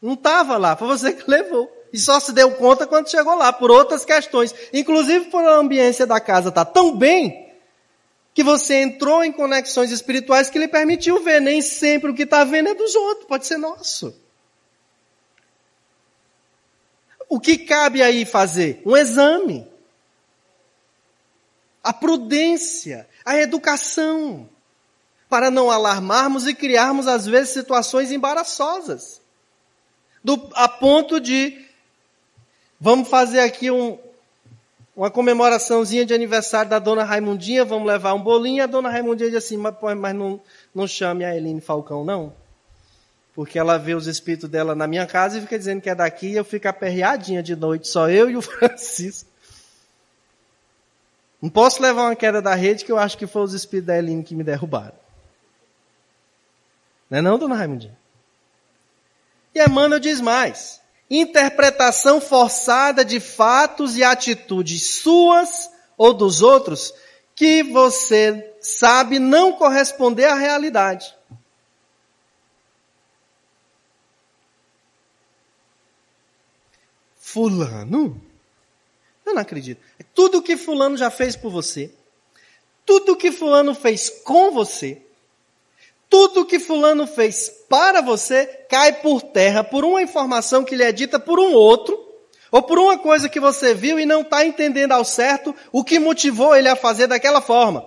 Não 0.00 0.14
estava 0.14 0.56
lá, 0.56 0.76
foi 0.76 0.88
você 0.88 1.12
que 1.12 1.24
levou. 1.30 1.70
E 1.92 1.98
só 1.98 2.20
se 2.20 2.32
deu 2.32 2.52
conta 2.52 2.86
quando 2.86 3.10
chegou 3.10 3.34
lá, 3.34 3.52
por 3.52 3.70
outras 3.70 4.04
questões. 4.04 4.54
Inclusive 4.72 5.26
por 5.26 5.44
a 5.44 5.56
ambiência 5.56 6.06
da 6.06 6.20
casa 6.20 6.50
estar 6.50 6.64
tá 6.64 6.70
tão 6.70 6.96
bem, 6.96 7.48
que 8.34 8.44
você 8.44 8.82
entrou 8.82 9.24
em 9.24 9.32
conexões 9.32 9.90
espirituais 9.90 10.48
que 10.48 10.58
lhe 10.58 10.68
permitiu 10.68 11.22
ver. 11.22 11.40
Nem 11.40 11.60
sempre 11.60 12.10
o 12.10 12.14
que 12.14 12.22
está 12.22 12.44
vendo 12.44 12.68
é 12.68 12.74
dos 12.74 12.94
outros, 12.94 13.26
pode 13.26 13.46
ser 13.46 13.56
nosso. 13.56 14.14
O 17.28 17.40
que 17.40 17.58
cabe 17.58 18.02
aí 18.02 18.24
fazer? 18.24 18.80
Um 18.86 18.96
exame. 18.96 19.66
A 21.82 21.92
prudência, 21.92 23.08
a 23.24 23.36
educação, 23.36 24.48
para 25.28 25.50
não 25.50 25.70
alarmarmos 25.70 26.46
e 26.46 26.54
criarmos, 26.54 27.06
às 27.06 27.26
vezes, 27.26 27.50
situações 27.50 28.12
embaraçosas. 28.12 29.17
Do, 30.28 30.50
a 30.54 30.68
ponto 30.68 31.18
de 31.18 31.68
Vamos 32.80 33.08
fazer 33.08 33.40
aqui 33.40 33.70
um, 33.72 33.98
uma 34.94 35.10
comemoraçãozinha 35.10 36.06
de 36.06 36.14
aniversário 36.14 36.70
da 36.70 36.78
dona 36.78 37.02
Raimundinha, 37.02 37.64
vamos 37.64 37.88
levar 37.88 38.14
um 38.14 38.22
bolinho. 38.22 38.62
A 38.62 38.66
dona 38.66 38.88
Raimundinha 38.88 39.30
diz 39.30 39.38
assim, 39.38 39.56
mas, 39.56 39.74
mas 39.96 40.14
não, 40.14 40.40
não 40.72 40.86
chame 40.86 41.24
a 41.24 41.36
Eline 41.36 41.60
Falcão, 41.60 42.04
não. 42.04 42.32
Porque 43.34 43.58
ela 43.58 43.78
vê 43.78 43.94
os 43.94 44.06
espíritos 44.06 44.48
dela 44.48 44.76
na 44.76 44.86
minha 44.86 45.06
casa 45.06 45.38
e 45.38 45.40
fica 45.40 45.58
dizendo 45.58 45.80
que 45.80 45.90
é 45.90 45.94
daqui 45.94 46.28
e 46.28 46.36
eu 46.36 46.44
fico 46.44 46.68
aperreadinha 46.68 47.42
de 47.42 47.56
noite, 47.56 47.88
só 47.88 48.08
eu 48.08 48.30
e 48.30 48.36
o 48.36 48.42
Francisco. 48.42 49.28
Não 51.42 51.50
posso 51.50 51.82
levar 51.82 52.02
uma 52.02 52.16
queda 52.16 52.40
da 52.40 52.54
rede 52.54 52.84
que 52.84 52.92
eu 52.92 52.98
acho 52.98 53.18
que 53.18 53.26
foi 53.26 53.42
os 53.42 53.54
espíritos 53.54 53.88
da 53.88 53.98
Eline 53.98 54.22
que 54.22 54.36
me 54.36 54.44
derrubaram. 54.44 54.94
Não 57.10 57.18
é 57.18 57.22
não, 57.22 57.38
dona 57.38 57.56
Raimundinha? 57.56 57.96
E 59.54 59.62
Emmanuel 59.62 60.00
diz 60.00 60.20
mais 60.20 60.78
interpretação 61.10 62.20
forçada 62.20 63.04
de 63.04 63.18
fatos 63.18 63.96
e 63.96 64.04
atitudes 64.04 64.96
suas 65.00 65.70
ou 65.96 66.12
dos 66.12 66.42
outros 66.42 66.92
que 67.34 67.62
você 67.62 68.54
sabe 68.60 69.18
não 69.18 69.52
corresponder 69.52 70.26
à 70.26 70.34
realidade. 70.34 71.14
Fulano? 77.16 78.20
Eu 79.24 79.34
não 79.34 79.42
acredito. 79.42 79.80
Tudo 80.14 80.42
que 80.42 80.56
Fulano 80.56 80.96
já 80.96 81.10
fez 81.10 81.36
por 81.36 81.50
você, 81.50 81.94
tudo 82.84 83.16
que 83.16 83.30
Fulano 83.30 83.74
fez 83.74 84.08
com 84.08 84.50
você, 84.50 85.02
tudo 86.08 86.46
que 86.46 86.58
fulano 86.58 87.06
fez 87.06 87.50
para 87.68 88.00
você 88.00 88.46
cai 88.68 88.92
por 88.94 89.22
terra 89.22 89.62
por 89.62 89.84
uma 89.84 90.02
informação 90.02 90.64
que 90.64 90.74
lhe 90.74 90.82
é 90.82 90.92
dita 90.92 91.18
por 91.20 91.38
um 91.38 91.52
outro, 91.52 92.06
ou 92.50 92.62
por 92.62 92.78
uma 92.78 92.98
coisa 92.98 93.28
que 93.28 93.38
você 93.38 93.74
viu 93.74 94.00
e 94.00 94.06
não 94.06 94.22
está 94.22 94.44
entendendo 94.44 94.92
ao 94.92 95.04
certo 95.04 95.54
o 95.70 95.84
que 95.84 95.98
motivou 95.98 96.56
ele 96.56 96.68
a 96.68 96.76
fazer 96.76 97.06
daquela 97.06 97.42
forma. 97.42 97.86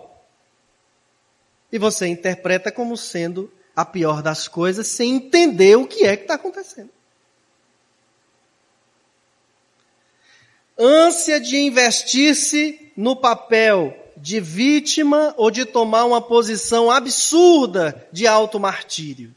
E 1.72 1.80
você 1.80 2.08
interpreta 2.08 2.72
como 2.72 2.96
sendo 2.96 3.52
a 3.76 3.84
pior 3.84 4.22
das 4.22 4.48
coisas 4.48 4.88
sem 4.88 5.16
entender 5.16 5.76
o 5.78 5.88
que 5.88 6.06
é 6.06 6.16
que 6.16 6.24
está 6.24 6.36
acontecendo. 6.36 6.90
Ânsia 10.78 11.40
de 11.40 11.58
investir-se 11.58 12.92
no 12.96 13.16
papel 13.16 14.01
de 14.22 14.40
vítima 14.40 15.34
ou 15.36 15.50
de 15.50 15.66
tomar 15.66 16.06
uma 16.06 16.22
posição 16.22 16.92
absurda 16.92 18.08
de 18.12 18.28
auto-martírio. 18.28 19.34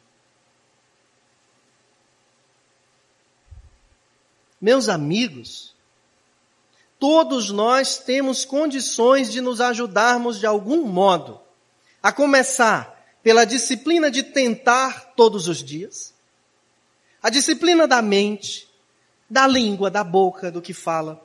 Meus 4.60 4.88
amigos, 4.88 5.74
todos 6.98 7.50
nós 7.50 7.98
temos 7.98 8.44
condições 8.44 9.32
de 9.32 9.40
nos 9.40 9.60
ajudarmos 9.60 10.38
de 10.38 10.46
algum 10.46 10.84
modo. 10.84 11.40
A 12.02 12.12
começar 12.12 13.02
pela 13.22 13.46
disciplina 13.46 14.10
de 14.10 14.22
tentar 14.22 15.14
todos 15.16 15.48
os 15.48 15.62
dias, 15.62 16.12
a 17.22 17.30
disciplina 17.30 17.88
da 17.88 18.02
mente, 18.02 18.68
da 19.30 19.46
língua, 19.46 19.90
da 19.90 20.04
boca, 20.04 20.50
do 20.50 20.60
que 20.60 20.74
fala, 20.74 21.23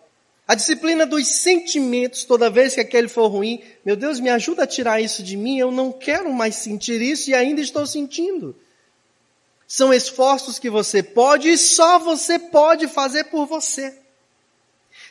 a 0.50 0.56
disciplina 0.56 1.06
dos 1.06 1.28
sentimentos, 1.28 2.24
toda 2.24 2.50
vez 2.50 2.74
que 2.74 2.82
aquele 2.82 3.08
for 3.08 3.28
ruim, 3.28 3.62
meu 3.86 3.96
Deus, 3.96 4.20
me 4.20 4.32
ajuda 4.32 4.64
a 4.64 4.68
tirar 4.68 5.00
isso 5.00 5.22
de 5.22 5.38
mim, 5.38 5.60
eu 5.60 5.72
não 5.72 5.92
quero 5.92 6.34
mais 6.34 6.56
sentir 6.56 7.00
isso 7.04 7.30
e 7.30 7.36
ainda 7.36 7.62
estou 7.62 7.86
sentindo. 7.86 8.56
São 9.68 9.94
esforços 9.94 10.58
que 10.58 10.68
você 10.68 11.04
pode 11.04 11.50
e 11.50 11.56
só 11.56 12.00
você 12.00 12.40
pode 12.40 12.88
fazer 12.88 13.26
por 13.26 13.46
você. 13.46 13.96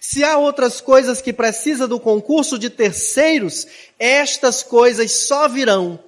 Se 0.01 0.25
há 0.25 0.37
outras 0.37 0.81
coisas 0.81 1.23
que 1.23 1.33
precisa 1.33 1.87
do 1.87 2.01
concurso 2.01 2.59
de 2.59 2.69
terceiros, 2.69 3.65
estas 3.97 4.65
coisas 4.65 5.13
só 5.13 5.47
virão, 5.47 6.01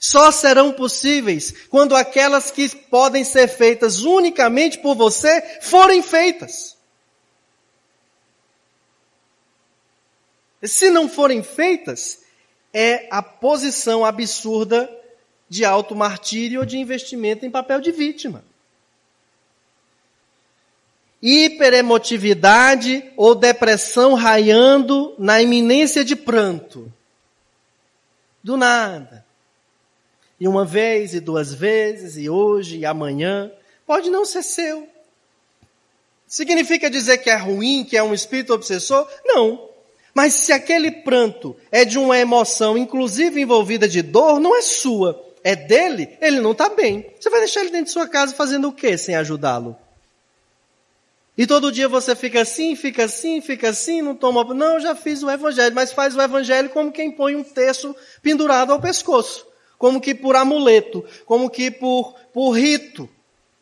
só 0.00 0.30
serão 0.30 0.72
possíveis 0.72 1.52
quando 1.68 1.94
aquelas 1.94 2.50
que 2.50 2.66
podem 2.74 3.22
ser 3.22 3.48
feitas 3.48 4.00
unicamente 4.00 4.78
por 4.78 4.94
você 4.94 5.42
forem 5.60 6.00
feitas. 6.00 6.77
Se 10.62 10.90
não 10.90 11.08
forem 11.08 11.42
feitas, 11.42 12.20
é 12.72 13.08
a 13.10 13.22
posição 13.22 14.04
absurda 14.04 14.90
de 15.48 15.64
automartírio 15.64 16.60
ou 16.60 16.66
de 16.66 16.78
investimento 16.78 17.46
em 17.46 17.50
papel 17.50 17.80
de 17.80 17.90
vítima. 17.90 18.44
Hiperemotividade 21.20 23.10
ou 23.16 23.34
depressão 23.34 24.14
raiando 24.14 25.14
na 25.18 25.42
iminência 25.42 26.04
de 26.04 26.14
pranto. 26.14 26.92
Do 28.42 28.56
nada. 28.56 29.26
E 30.38 30.46
uma 30.46 30.64
vez, 30.64 31.14
e 31.14 31.20
duas 31.20 31.52
vezes, 31.52 32.16
e 32.16 32.30
hoje, 32.30 32.78
e 32.78 32.86
amanhã. 32.86 33.50
Pode 33.84 34.10
não 34.10 34.24
ser 34.24 34.42
seu. 34.42 34.88
Significa 36.26 36.90
dizer 36.90 37.18
que 37.18 37.30
é 37.30 37.36
ruim, 37.36 37.84
que 37.84 37.96
é 37.96 38.02
um 38.02 38.14
espírito 38.14 38.52
obsessor? 38.52 39.08
Não. 39.24 39.68
Mas 40.18 40.34
se 40.34 40.52
aquele 40.52 40.90
pranto 40.90 41.56
é 41.70 41.84
de 41.84 41.96
uma 41.96 42.18
emoção, 42.18 42.76
inclusive 42.76 43.40
envolvida 43.40 43.86
de 43.86 44.02
dor, 44.02 44.40
não 44.40 44.58
é 44.58 44.62
sua, 44.62 45.24
é 45.44 45.54
dele, 45.54 46.18
ele 46.20 46.40
não 46.40 46.50
está 46.50 46.68
bem. 46.68 47.06
Você 47.20 47.30
vai 47.30 47.38
deixar 47.38 47.60
ele 47.60 47.70
dentro 47.70 47.84
de 47.84 47.92
sua 47.92 48.08
casa 48.08 48.34
fazendo 48.34 48.66
o 48.66 48.72
quê 48.72 48.98
sem 48.98 49.14
ajudá-lo? 49.14 49.76
E 51.36 51.46
todo 51.46 51.70
dia 51.70 51.86
você 51.86 52.16
fica 52.16 52.40
assim, 52.42 52.74
fica 52.74 53.04
assim, 53.04 53.40
fica 53.40 53.68
assim, 53.68 54.02
não 54.02 54.12
toma. 54.12 54.42
Não, 54.52 54.80
já 54.80 54.92
fiz 54.96 55.22
o 55.22 55.30
evangelho, 55.30 55.72
mas 55.72 55.92
faz 55.92 56.16
o 56.16 56.20
evangelho 56.20 56.70
como 56.70 56.90
quem 56.90 57.12
põe 57.12 57.36
um 57.36 57.44
terço 57.44 57.94
pendurado 58.20 58.72
ao 58.72 58.80
pescoço. 58.80 59.46
Como 59.78 60.00
que 60.00 60.16
por 60.16 60.34
amuleto, 60.34 61.04
como 61.26 61.48
que 61.48 61.70
por, 61.70 62.16
por 62.34 62.50
rito, 62.50 63.08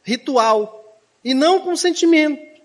ritual. 0.02 0.98
E 1.22 1.34
não 1.34 1.60
com 1.60 1.76
sentimento. 1.76 2.55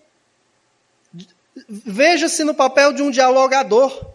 Veja-se 1.68 2.44
no 2.44 2.54
papel 2.54 2.94
de 2.94 3.02
um 3.02 3.12
dialogador 3.12 4.12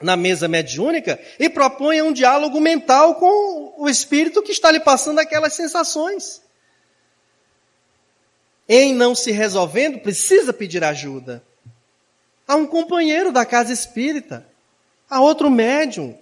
na 0.00 0.16
mesa 0.16 0.48
mediúnica 0.48 1.20
e 1.38 1.48
proponha 1.48 2.04
um 2.04 2.12
diálogo 2.12 2.60
mental 2.60 3.14
com 3.16 3.74
o 3.78 3.88
espírito 3.88 4.42
que 4.42 4.52
está 4.52 4.70
lhe 4.70 4.80
passando 4.80 5.18
aquelas 5.18 5.54
sensações. 5.54 6.42
Em 8.68 8.94
não 8.94 9.14
se 9.14 9.30
resolvendo, 9.30 10.00
precisa 10.00 10.52
pedir 10.52 10.84
ajuda. 10.84 11.42
A 12.46 12.54
um 12.56 12.66
companheiro 12.66 13.32
da 13.32 13.44
casa 13.44 13.72
espírita, 13.72 14.46
a 15.08 15.20
outro 15.20 15.50
médium, 15.50 16.16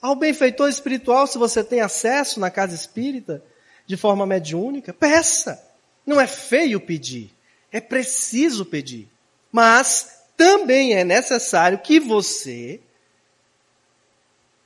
ao 0.00 0.16
benfeitor 0.16 0.68
espiritual, 0.68 1.26
se 1.26 1.38
você 1.38 1.62
tem 1.62 1.80
acesso 1.80 2.40
na 2.40 2.50
casa 2.50 2.74
espírita, 2.74 3.42
de 3.86 3.96
forma 3.96 4.24
mediúnica, 4.24 4.92
peça. 4.92 5.62
Não 6.06 6.20
é 6.20 6.26
feio 6.26 6.80
pedir, 6.80 7.34
é 7.70 7.80
preciso 7.80 8.64
pedir. 8.64 9.09
Mas 9.52 10.20
também 10.36 10.94
é 10.94 11.04
necessário 11.04 11.78
que 11.78 11.98
você 12.00 12.80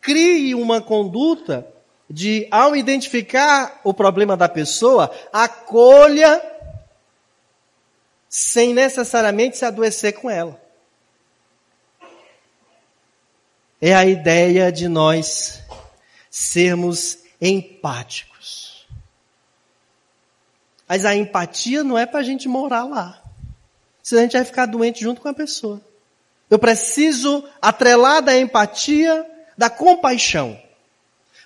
crie 0.01 0.55
uma 0.55 0.81
conduta 0.81 1.67
de, 2.09 2.47
ao 2.51 2.77
identificar 2.77 3.81
o 3.83 3.95
problema 3.95 4.37
da 4.37 4.49
pessoa, 4.49 5.11
acolha 5.33 6.41
sem 8.29 8.75
necessariamente 8.75 9.57
se 9.57 9.65
adoecer 9.65 10.13
com 10.13 10.29
ela. 10.29 10.61
É 13.81 13.95
a 13.95 14.05
ideia 14.05 14.71
de 14.71 14.87
nós 14.89 15.63
sermos 16.31 17.19
empáticos. 17.41 18.87
Mas 20.87 21.05
a 21.05 21.15
empatia 21.15 21.83
não 21.83 21.97
é 21.97 22.05
para 22.05 22.21
a 22.21 22.25
gente 22.25 22.47
morar 22.47 22.85
lá 22.85 23.24
senão 24.05 24.21
a 24.21 24.25
gente 24.25 24.35
vai 24.35 24.45
ficar 24.45 24.67
doente 24.67 25.03
junto 25.03 25.23
com 25.23 25.29
a 25.29 25.35
pessoa. 25.35 25.81
Eu 26.51 26.59
preciso 26.59 27.43
atrelar 27.61 28.23
da 28.23 28.39
empatia, 28.39 29.27
da 29.57 29.71
compaixão. 29.71 30.61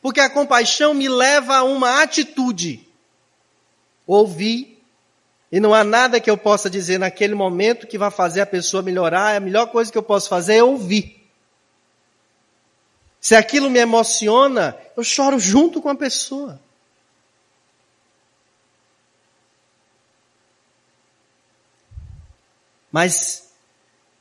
Porque 0.02 0.18
a 0.18 0.28
compaixão 0.28 0.92
me 0.92 1.08
leva 1.08 1.58
a 1.58 1.62
uma 1.62 2.02
atitude. 2.02 2.84
Ouvir. 4.04 4.82
E 5.52 5.60
não 5.60 5.72
há 5.72 5.84
nada 5.84 6.20
que 6.20 6.28
eu 6.28 6.36
possa 6.36 6.68
dizer 6.68 6.98
naquele 6.98 7.34
momento 7.34 7.86
que 7.86 7.96
vai 7.96 8.10
fazer 8.10 8.40
a 8.40 8.46
pessoa 8.46 8.82
melhorar. 8.82 9.36
A 9.36 9.40
melhor 9.40 9.68
coisa 9.68 9.92
que 9.92 9.96
eu 9.96 10.02
posso 10.02 10.28
fazer 10.28 10.56
é 10.56 10.62
ouvir. 10.62 11.16
Se 13.20 13.36
aquilo 13.36 13.70
me 13.70 13.78
emociona, 13.78 14.76
eu 14.96 15.04
choro 15.04 15.38
junto 15.38 15.80
com 15.80 15.88
a 15.88 15.94
pessoa. 15.94 16.60
Mas 22.90 23.50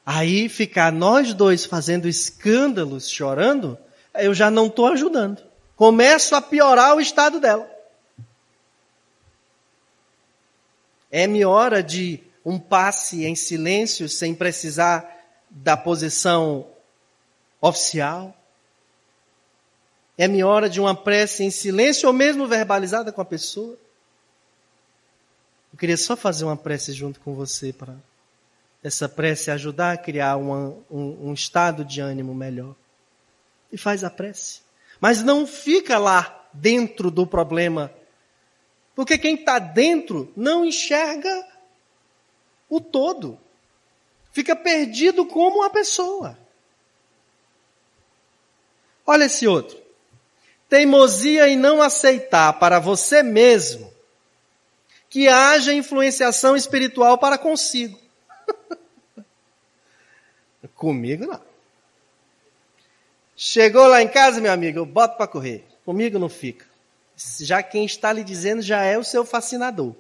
aí 0.06 0.50
ficar 0.50 0.92
nós 0.92 1.34
dois 1.34 1.66
fazendo 1.66 2.08
escândalos, 2.08 3.10
chorando, 3.10 3.78
eu 4.14 4.34
já 4.34 4.52
não 4.52 4.68
estou 4.68 4.88
ajudando. 4.88 5.42
Começo 5.76 6.36
a 6.36 6.42
piorar 6.42 6.96
o 6.96 7.02
estado 7.02 7.40
dela. 7.40 7.70
É-me 11.12 11.46
hora 11.46 11.82
de 11.82 12.24
um 12.44 12.60
passe 12.60 13.26
em 13.26 13.36
silêncio, 13.36 14.10
sem 14.10 14.34
precisar 14.34 15.06
da 15.50 15.78
posição 15.78 16.68
oficial. 17.62 18.36
É-me 20.18 20.44
hora 20.44 20.70
de 20.70 20.80
uma 20.80 20.96
prece 20.96 21.44
em 21.44 21.52
silêncio 21.52 22.08
ou 22.08 22.14
mesmo 22.14 22.48
verbalizada 22.48 23.12
com 23.12 23.22
a 23.22 23.26
pessoa. 23.26 23.78
Eu 25.72 25.78
queria 25.78 25.98
só 25.98 26.16
fazer 26.16 26.44
uma 26.44 26.58
prece 26.58 26.92
junto 26.92 27.20
com 27.20 27.36
você 27.36 27.72
para 27.72 27.94
essa 28.84 29.10
prece 29.10 29.52
ajudar 29.52 29.94
a 29.94 29.98
criar 29.98 30.38
uma, 30.38 30.76
um, 30.90 31.30
um 31.30 31.34
estado 31.34 31.84
de 31.84 32.00
ânimo 32.00 32.34
melhor. 32.34 32.76
E 33.72 33.78
faz 33.78 34.04
a 34.04 34.10
prece. 34.10 34.62
Mas 35.00 35.24
não 35.24 35.46
fica 35.46 35.98
lá 35.98 36.48
dentro 36.54 37.12
do 37.12 37.26
problema. 37.26 37.92
Porque 38.96 39.18
quem 39.18 39.36
está 39.36 39.60
dentro 39.60 40.32
não 40.36 40.66
enxerga 40.66 41.48
o 42.70 42.80
todo. 42.80 43.40
Fica 44.32 44.56
perdido 44.56 45.26
como 45.26 45.58
uma 45.58 45.70
pessoa. 45.70 46.38
Olha 49.06 49.26
esse 49.26 49.48
outro. 49.48 49.78
Teimosia 50.70 51.48
em 51.48 51.56
não 51.56 51.82
aceitar 51.82 52.54
para 52.54 52.80
você 52.80 53.24
mesmo 53.24 53.92
que 55.10 55.28
haja 55.28 55.74
influenciação 55.74 56.56
espiritual 56.56 57.18
para 57.18 57.38
consigo. 57.38 57.98
Comigo 60.76 61.26
não. 61.26 61.42
Chegou 63.36 63.88
lá 63.88 64.02
em 64.02 64.08
casa, 64.08 64.42
meu 64.42 64.52
amigo, 64.52 64.80
eu 64.80 64.86
boto 64.86 65.16
para 65.16 65.28
correr. 65.28 65.64
Comigo 65.86 66.18
não 66.18 66.28
fica. 66.28 66.66
Já 67.40 67.64
quem 67.64 67.86
está 67.86 68.12
lhe 68.12 68.24
dizendo 68.24 68.62
já 68.62 68.84
é 68.84 68.98
o 68.98 69.04
seu 69.04 69.24
fascinador. 69.24 69.96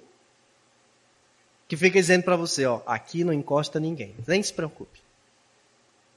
Que 1.67 1.77
fica 1.77 1.99
dizendo 1.99 2.23
para 2.23 2.35
você, 2.35 2.65
ó, 2.65 2.81
aqui 2.85 3.23
não 3.23 3.33
encosta 3.33 3.79
ninguém. 3.79 4.15
Nem 4.27 4.41
se 4.41 4.53
preocupe. 4.53 5.01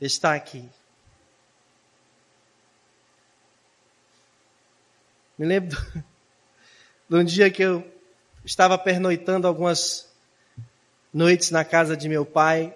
Está 0.00 0.34
aqui. 0.34 0.68
Me 5.36 5.46
lembro 5.46 5.78
de 7.08 7.16
um 7.16 7.24
dia 7.24 7.50
que 7.50 7.62
eu 7.62 7.86
estava 8.44 8.76
pernoitando 8.76 9.46
algumas 9.46 10.09
noites 11.12 11.50
na 11.50 11.64
casa 11.64 11.96
de 11.96 12.08
meu 12.08 12.24
pai 12.24 12.74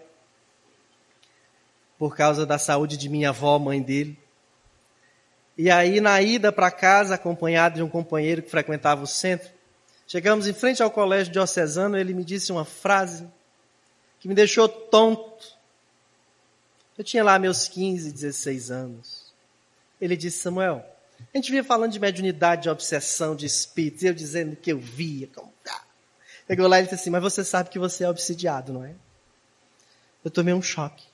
por 1.99 2.17
causa 2.17 2.45
da 2.45 2.59
saúde 2.59 2.97
de 2.97 3.09
minha 3.09 3.31
avó, 3.31 3.59
mãe 3.59 3.81
dele. 3.81 4.19
E 5.57 5.71
aí, 5.71 6.01
na 6.01 6.21
ida 6.21 6.51
para 6.51 6.71
casa, 6.71 7.15
acompanhado 7.15 7.77
de 7.77 7.83
um 7.83 7.89
companheiro 7.89 8.43
que 8.43 8.51
frequentava 8.51 9.03
o 9.03 9.07
centro, 9.07 9.51
chegamos 10.07 10.49
em 10.49 10.53
frente 10.53 10.83
ao 10.83 10.91
colégio 10.91 11.33
diocesano, 11.33 11.97
ele 11.97 12.13
me 12.13 12.25
disse 12.25 12.51
uma 12.51 12.65
frase 12.65 13.29
que 14.19 14.27
me 14.27 14.35
deixou 14.35 14.69
tonto. 14.69 15.55
Eu 16.99 17.05
tinha 17.05 17.23
lá 17.23 17.39
meus 17.39 17.69
15, 17.69 18.13
16 18.13 18.71
anos. 18.71 19.33
Ele 20.01 20.17
disse, 20.17 20.39
Samuel, 20.39 20.85
a 21.33 21.37
gente 21.39 21.51
vinha 21.51 21.63
falando 21.63 21.93
de 21.93 22.01
mediunidade, 22.01 22.63
de 22.63 22.71
obsessão, 22.71 23.37
de 23.37 23.47
espíritos, 23.47 24.03
eu 24.03 24.13
dizendo 24.13 24.57
que 24.57 24.73
eu 24.73 24.79
via. 24.79 25.29
Como... 25.29 25.53
Pegou 26.47 26.69
lá 26.69 26.81
e 26.81 26.83
disse 26.83 26.95
assim, 26.95 27.11
mas 27.11 27.23
você 27.23 27.43
sabe 27.43 27.71
que 27.71 27.79
você 27.79 28.05
é 28.05 28.09
obsidiado, 28.09 28.73
não 28.73 28.85
é? 28.85 28.95
Eu 30.25 30.31
tomei 30.31 30.53
um 30.53 30.63
choque. 30.63 31.07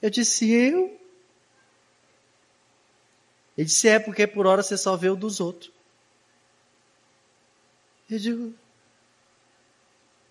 Eu 0.00 0.10
disse, 0.10 0.50
eu? 0.50 1.00
Ele 3.56 3.66
disse, 3.66 3.88
é 3.88 3.98
porque 3.98 4.26
por 4.26 4.46
hora 4.46 4.62
você 4.62 4.76
só 4.76 4.96
vê 4.96 5.08
o 5.08 5.16
dos 5.16 5.40
outros. 5.40 5.72
Eu 8.10 8.18
digo, 8.18 8.54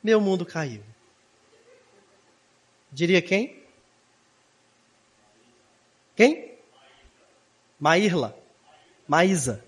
meu 0.04 0.22
mundo 0.22 0.46
caiu. 0.46 0.84
Diria 2.92 3.22
quem? 3.22 3.64
Quem? 6.16 6.58
Maírla. 7.80 8.38
Maísa. 9.08 9.64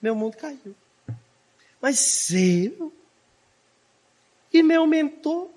Meu 0.00 0.14
mundo 0.14 0.36
caiu. 0.36 0.74
Mas 1.82 2.30
eu 2.30 2.92
e 4.52 4.62
meu 4.62 4.86
mentor. 4.86 5.50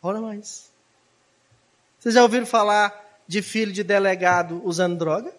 Ora 0.00 0.20
mais. 0.20 0.70
Vocês 1.98 2.14
já 2.14 2.22
ouviram 2.22 2.46
falar 2.46 3.20
de 3.26 3.42
filho 3.42 3.72
de 3.72 3.82
delegado 3.82 4.62
usando 4.64 4.96
droga? 4.96 5.34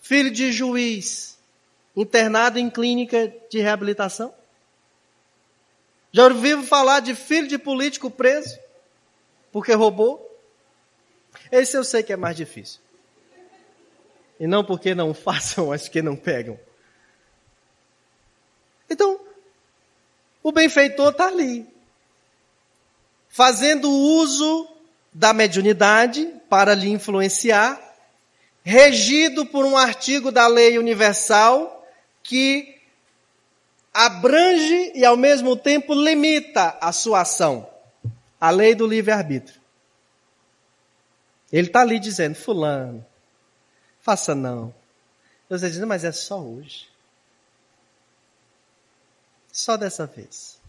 Filho 0.00 0.30
de 0.30 0.52
juiz 0.52 1.36
internado 1.94 2.58
em 2.58 2.70
clínica 2.70 3.30
de 3.50 3.60
reabilitação? 3.60 4.34
Já 6.12 6.24
ouviram 6.24 6.62
falar 6.62 7.00
de 7.00 7.14
filho 7.14 7.46
de 7.46 7.58
político 7.58 8.10
preso 8.10 8.58
porque 9.52 9.74
roubou? 9.74 10.22
Esse 11.52 11.76
eu 11.76 11.84
sei 11.84 12.02
que 12.02 12.12
é 12.12 12.16
mais 12.16 12.36
difícil. 12.36 12.80
E 14.38 14.46
não 14.46 14.64
porque 14.64 14.94
não 14.94 15.12
façam, 15.14 15.68
mas 15.68 15.82
porque 15.82 16.02
não 16.02 16.16
pegam. 16.16 16.58
Então, 18.88 19.18
o 20.42 20.52
benfeitor 20.52 21.10
está 21.10 21.26
ali, 21.26 21.66
fazendo 23.28 23.90
uso 23.90 24.68
da 25.12 25.32
mediunidade 25.32 26.32
para 26.48 26.74
lhe 26.74 26.88
influenciar, 26.88 27.80
regido 28.62 29.44
por 29.46 29.64
um 29.64 29.76
artigo 29.76 30.30
da 30.30 30.46
lei 30.46 30.78
universal 30.78 31.84
que 32.22 32.76
abrange 33.92 34.92
e 34.94 35.04
ao 35.04 35.16
mesmo 35.16 35.56
tempo 35.56 35.94
limita 35.94 36.76
a 36.80 36.92
sua 36.92 37.22
ação. 37.22 37.68
A 38.38 38.50
lei 38.50 38.74
do 38.74 38.86
livre-arbítrio. 38.86 39.60
Ele 41.50 41.68
está 41.68 41.80
ali 41.80 41.98
dizendo, 41.98 42.34
fulano, 42.34 43.04
faça 44.06 44.36
não. 44.36 44.72
Você 45.48 45.68
diz, 45.68 45.80
mas 45.80 46.04
é 46.04 46.12
só 46.12 46.40
hoje. 46.40 46.88
Só 49.52 49.76
dessa 49.76 50.06
vez. 50.06 50.60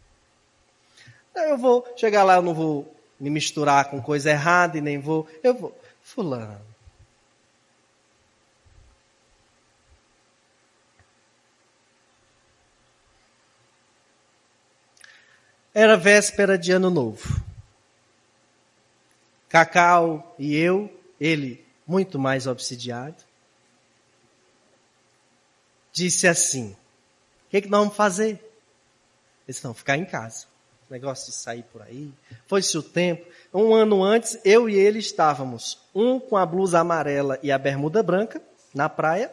Eu 1.36 1.56
vou 1.56 1.88
chegar 1.96 2.24
lá, 2.24 2.38
eu 2.38 2.42
não 2.42 2.56
vou 2.56 2.96
me 3.20 3.30
misturar 3.30 3.92
com 3.92 4.02
coisa 4.02 4.32
errada 4.32 4.80
e 4.80 4.82
nem 4.82 4.98
vou. 4.98 5.30
Eu 5.44 5.54
vou. 5.54 5.80
Fulano. 6.02 6.66
Era 15.76 15.96
véspera 15.96 16.58
de 16.58 16.72
ano 16.72 16.90
novo. 16.90 17.40
Cacau 19.48 20.36
e 20.40 20.56
eu, 20.56 20.92
ele 21.20 21.68
muito 21.88 22.20
mais 22.20 22.46
obsidiado, 22.46 23.27
disse 25.98 26.28
assim: 26.28 26.70
O 27.48 27.50
que, 27.50 27.58
é 27.58 27.62
que 27.62 27.70
nós 27.70 27.80
vamos 27.82 27.96
fazer? 27.96 28.40
Eles 29.48 29.60
vão 29.60 29.74
ficar 29.74 29.98
em 29.98 30.06
casa. 30.06 30.46
Negócio 30.90 31.32
de 31.32 31.38
sair 31.38 31.64
por 31.64 31.82
aí. 31.82 32.14
Foi-se 32.46 32.78
o 32.78 32.84
tempo. 32.84 33.26
Um 33.54 33.74
ano 33.74 34.04
antes, 34.04 34.40
eu 34.46 34.70
e 34.70 34.76
ele 34.76 35.00
estávamos, 35.00 35.80
um 35.94 36.20
com 36.20 36.38
a 36.38 36.46
blusa 36.46 36.80
amarela 36.80 37.40
e 37.42 37.52
a 37.52 37.58
bermuda 37.58 38.02
branca, 38.02 38.42
na 38.74 38.88
praia, 38.88 39.32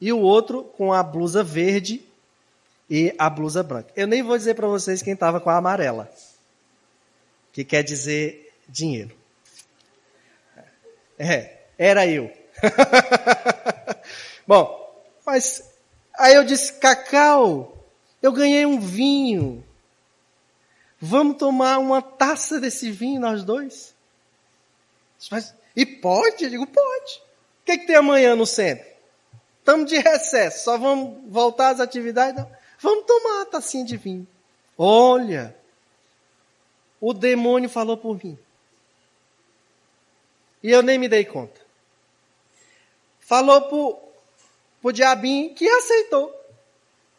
e 0.00 0.12
o 0.12 0.18
outro 0.18 0.64
com 0.64 0.92
a 0.92 1.02
blusa 1.02 1.42
verde 1.42 2.04
e 2.88 3.14
a 3.18 3.30
blusa 3.30 3.62
branca. 3.62 3.90
Eu 3.94 4.06
nem 4.06 4.22
vou 4.22 4.36
dizer 4.36 4.54
para 4.54 4.66
vocês 4.66 5.00
quem 5.00 5.14
estava 5.14 5.40
com 5.40 5.48
a 5.48 5.56
amarela, 5.56 6.10
que 7.52 7.64
quer 7.64 7.82
dizer 7.82 8.52
dinheiro. 8.68 9.16
É, 11.18 11.60
era 11.78 12.06
eu. 12.06 12.30
Bom, 14.46 15.02
mas 15.24 15.69
aí 16.20 16.34
eu 16.34 16.44
disse, 16.44 16.74
Cacau, 16.74 17.76
eu 18.22 18.30
ganhei 18.30 18.66
um 18.66 18.78
vinho. 18.78 19.64
Vamos 21.00 21.38
tomar 21.38 21.78
uma 21.78 22.02
taça 22.02 22.60
desse 22.60 22.90
vinho, 22.90 23.20
nós 23.20 23.42
dois? 23.42 23.94
E 25.74 25.86
pode? 25.86 26.44
Eu 26.44 26.50
digo, 26.50 26.66
pode. 26.66 27.22
O 27.62 27.64
que, 27.64 27.72
é 27.72 27.78
que 27.78 27.86
tem 27.86 27.96
amanhã 27.96 28.36
no 28.36 28.46
centro? 28.46 28.86
Estamos 29.58 29.88
de 29.90 29.98
recesso, 29.98 30.64
só 30.64 30.76
vamos 30.76 31.30
voltar 31.30 31.70
às 31.70 31.80
atividades? 31.80 32.44
Vamos 32.80 33.04
tomar 33.06 33.42
a 33.42 33.46
tacinha 33.46 33.84
de 33.84 33.96
vinho. 33.96 34.26
Olha, 34.76 35.56
o 37.00 37.12
demônio 37.12 37.68
falou 37.68 37.96
por 37.96 38.22
mim. 38.22 38.38
E 40.62 40.70
eu 40.70 40.82
nem 40.82 40.98
me 40.98 41.08
dei 41.08 41.24
conta. 41.24 41.60
Falou 43.20 43.62
pro, 43.62 43.98
pro 44.80 44.92
diabinho 44.92 45.54
que 45.54 45.68
aceitou. 45.68 46.34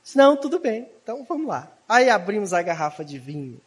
Disse, 0.03 0.17
não, 0.17 0.35
tudo 0.35 0.59
bem, 0.59 0.89
então 1.01 1.25
vamos 1.27 1.47
lá. 1.47 1.71
Aí 1.87 2.09
abrimos 2.09 2.53
a 2.53 2.61
garrafa 2.61 3.03
de 3.03 3.19
vinho. 3.19 3.59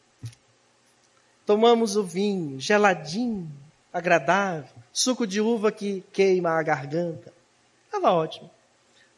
Tomamos 1.47 1.97
o 1.97 2.03
vinho, 2.03 2.59
geladinho, 2.59 3.51
agradável, 3.93 4.69
suco 4.93 5.27
de 5.27 5.41
uva 5.41 5.71
que 5.71 6.03
queima 6.13 6.51
a 6.51 6.63
garganta. 6.63 7.33
Estava 7.87 8.13
ótimo. 8.13 8.51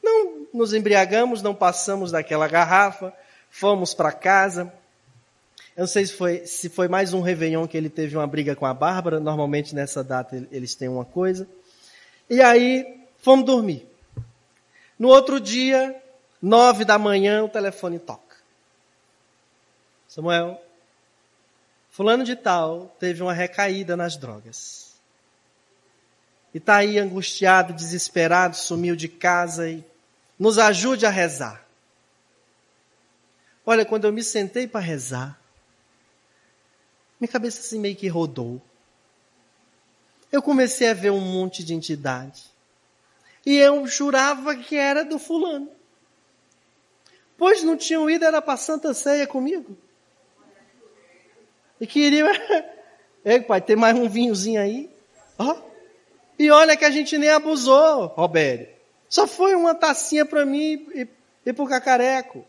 Não 0.02 0.46
nos 0.52 0.74
embriagamos, 0.74 1.40
não 1.40 1.54
passamos 1.54 2.10
daquela 2.10 2.46
garrafa, 2.48 3.12
fomos 3.50 3.94
para 3.94 4.12
casa. 4.12 4.72
Eu 5.76 5.82
não 5.82 5.86
sei 5.86 6.06
se 6.06 6.12
foi, 6.12 6.46
se 6.46 6.68
foi 6.68 6.88
mais 6.88 7.14
um 7.14 7.20
Réveillon 7.20 7.66
que 7.66 7.76
ele 7.76 7.88
teve 7.88 8.16
uma 8.16 8.26
briga 8.26 8.56
com 8.56 8.66
a 8.66 8.74
Bárbara. 8.74 9.20
Normalmente 9.20 9.74
nessa 9.74 10.02
data 10.02 10.46
eles 10.50 10.74
têm 10.74 10.88
uma 10.88 11.04
coisa. 11.04 11.46
E 12.28 12.40
aí 12.40 13.04
fomos 13.18 13.46
dormir. 13.46 13.86
No 14.98 15.08
outro 15.08 15.38
dia, 15.38 16.00
nove 16.40 16.84
da 16.84 16.98
manhã, 16.98 17.44
o 17.44 17.48
telefone 17.48 17.98
toca. 17.98 18.36
Samuel, 20.08 20.62
fulano 21.90 22.24
de 22.24 22.34
tal 22.34 22.94
teve 22.98 23.22
uma 23.22 23.32
recaída 23.32 23.96
nas 23.96 24.16
drogas. 24.16 24.94
E 26.54 26.58
está 26.58 26.76
aí 26.76 26.98
angustiado, 26.98 27.74
desesperado, 27.74 28.56
sumiu 28.56 28.96
de 28.96 29.08
casa 29.08 29.68
e 29.68 29.84
nos 30.38 30.58
ajude 30.58 31.04
a 31.04 31.10
rezar. 31.10 31.66
Olha, 33.64 33.84
quando 33.84 34.06
eu 34.06 34.12
me 34.12 34.22
sentei 34.22 34.66
para 34.66 34.80
rezar, 34.80 35.38
minha 37.20 37.30
cabeça 37.30 37.60
assim 37.60 37.78
meio 37.78 37.96
que 37.96 38.08
rodou. 38.08 38.62
Eu 40.30 40.40
comecei 40.40 40.88
a 40.88 40.94
ver 40.94 41.10
um 41.10 41.20
monte 41.20 41.64
de 41.64 41.74
entidade. 41.74 42.44
E 43.46 43.56
eu 43.56 43.86
jurava 43.86 44.56
que 44.56 44.74
era 44.76 45.04
do 45.04 45.20
fulano. 45.20 45.70
Pois 47.38 47.62
não 47.62 47.76
tinham 47.76 48.10
ido, 48.10 48.24
era 48.24 48.42
para 48.42 48.56
Santa 48.56 48.92
Ceia 48.92 49.24
comigo. 49.24 49.76
E 51.80 51.86
queriam. 51.86 52.28
Ei, 53.24 53.40
pai, 53.40 53.60
tem 53.60 53.76
mais 53.76 53.96
um 53.96 54.08
vinhozinho 54.08 54.60
aí? 54.60 54.90
Ó. 55.38 55.52
Oh. 55.52 55.66
E 56.38 56.50
olha 56.50 56.76
que 56.76 56.84
a 56.84 56.90
gente 56.90 57.16
nem 57.16 57.30
abusou, 57.30 58.06
Robério. 58.08 58.68
Só 59.08 59.26
foi 59.26 59.54
uma 59.54 59.74
tacinha 59.74 60.26
para 60.26 60.44
mim 60.44 60.86
e, 60.94 61.08
e 61.46 61.52
para 61.52 61.64
o 61.64 61.68
cacareco. 61.68 62.44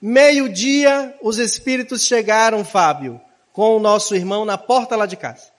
Meio-dia, 0.00 1.16
os 1.22 1.38
espíritos 1.38 2.04
chegaram, 2.04 2.64
Fábio, 2.64 3.20
com 3.52 3.76
o 3.76 3.80
nosso 3.80 4.14
irmão 4.14 4.44
na 4.44 4.58
porta 4.58 4.96
lá 4.96 5.06
de 5.06 5.16
casa. 5.16 5.53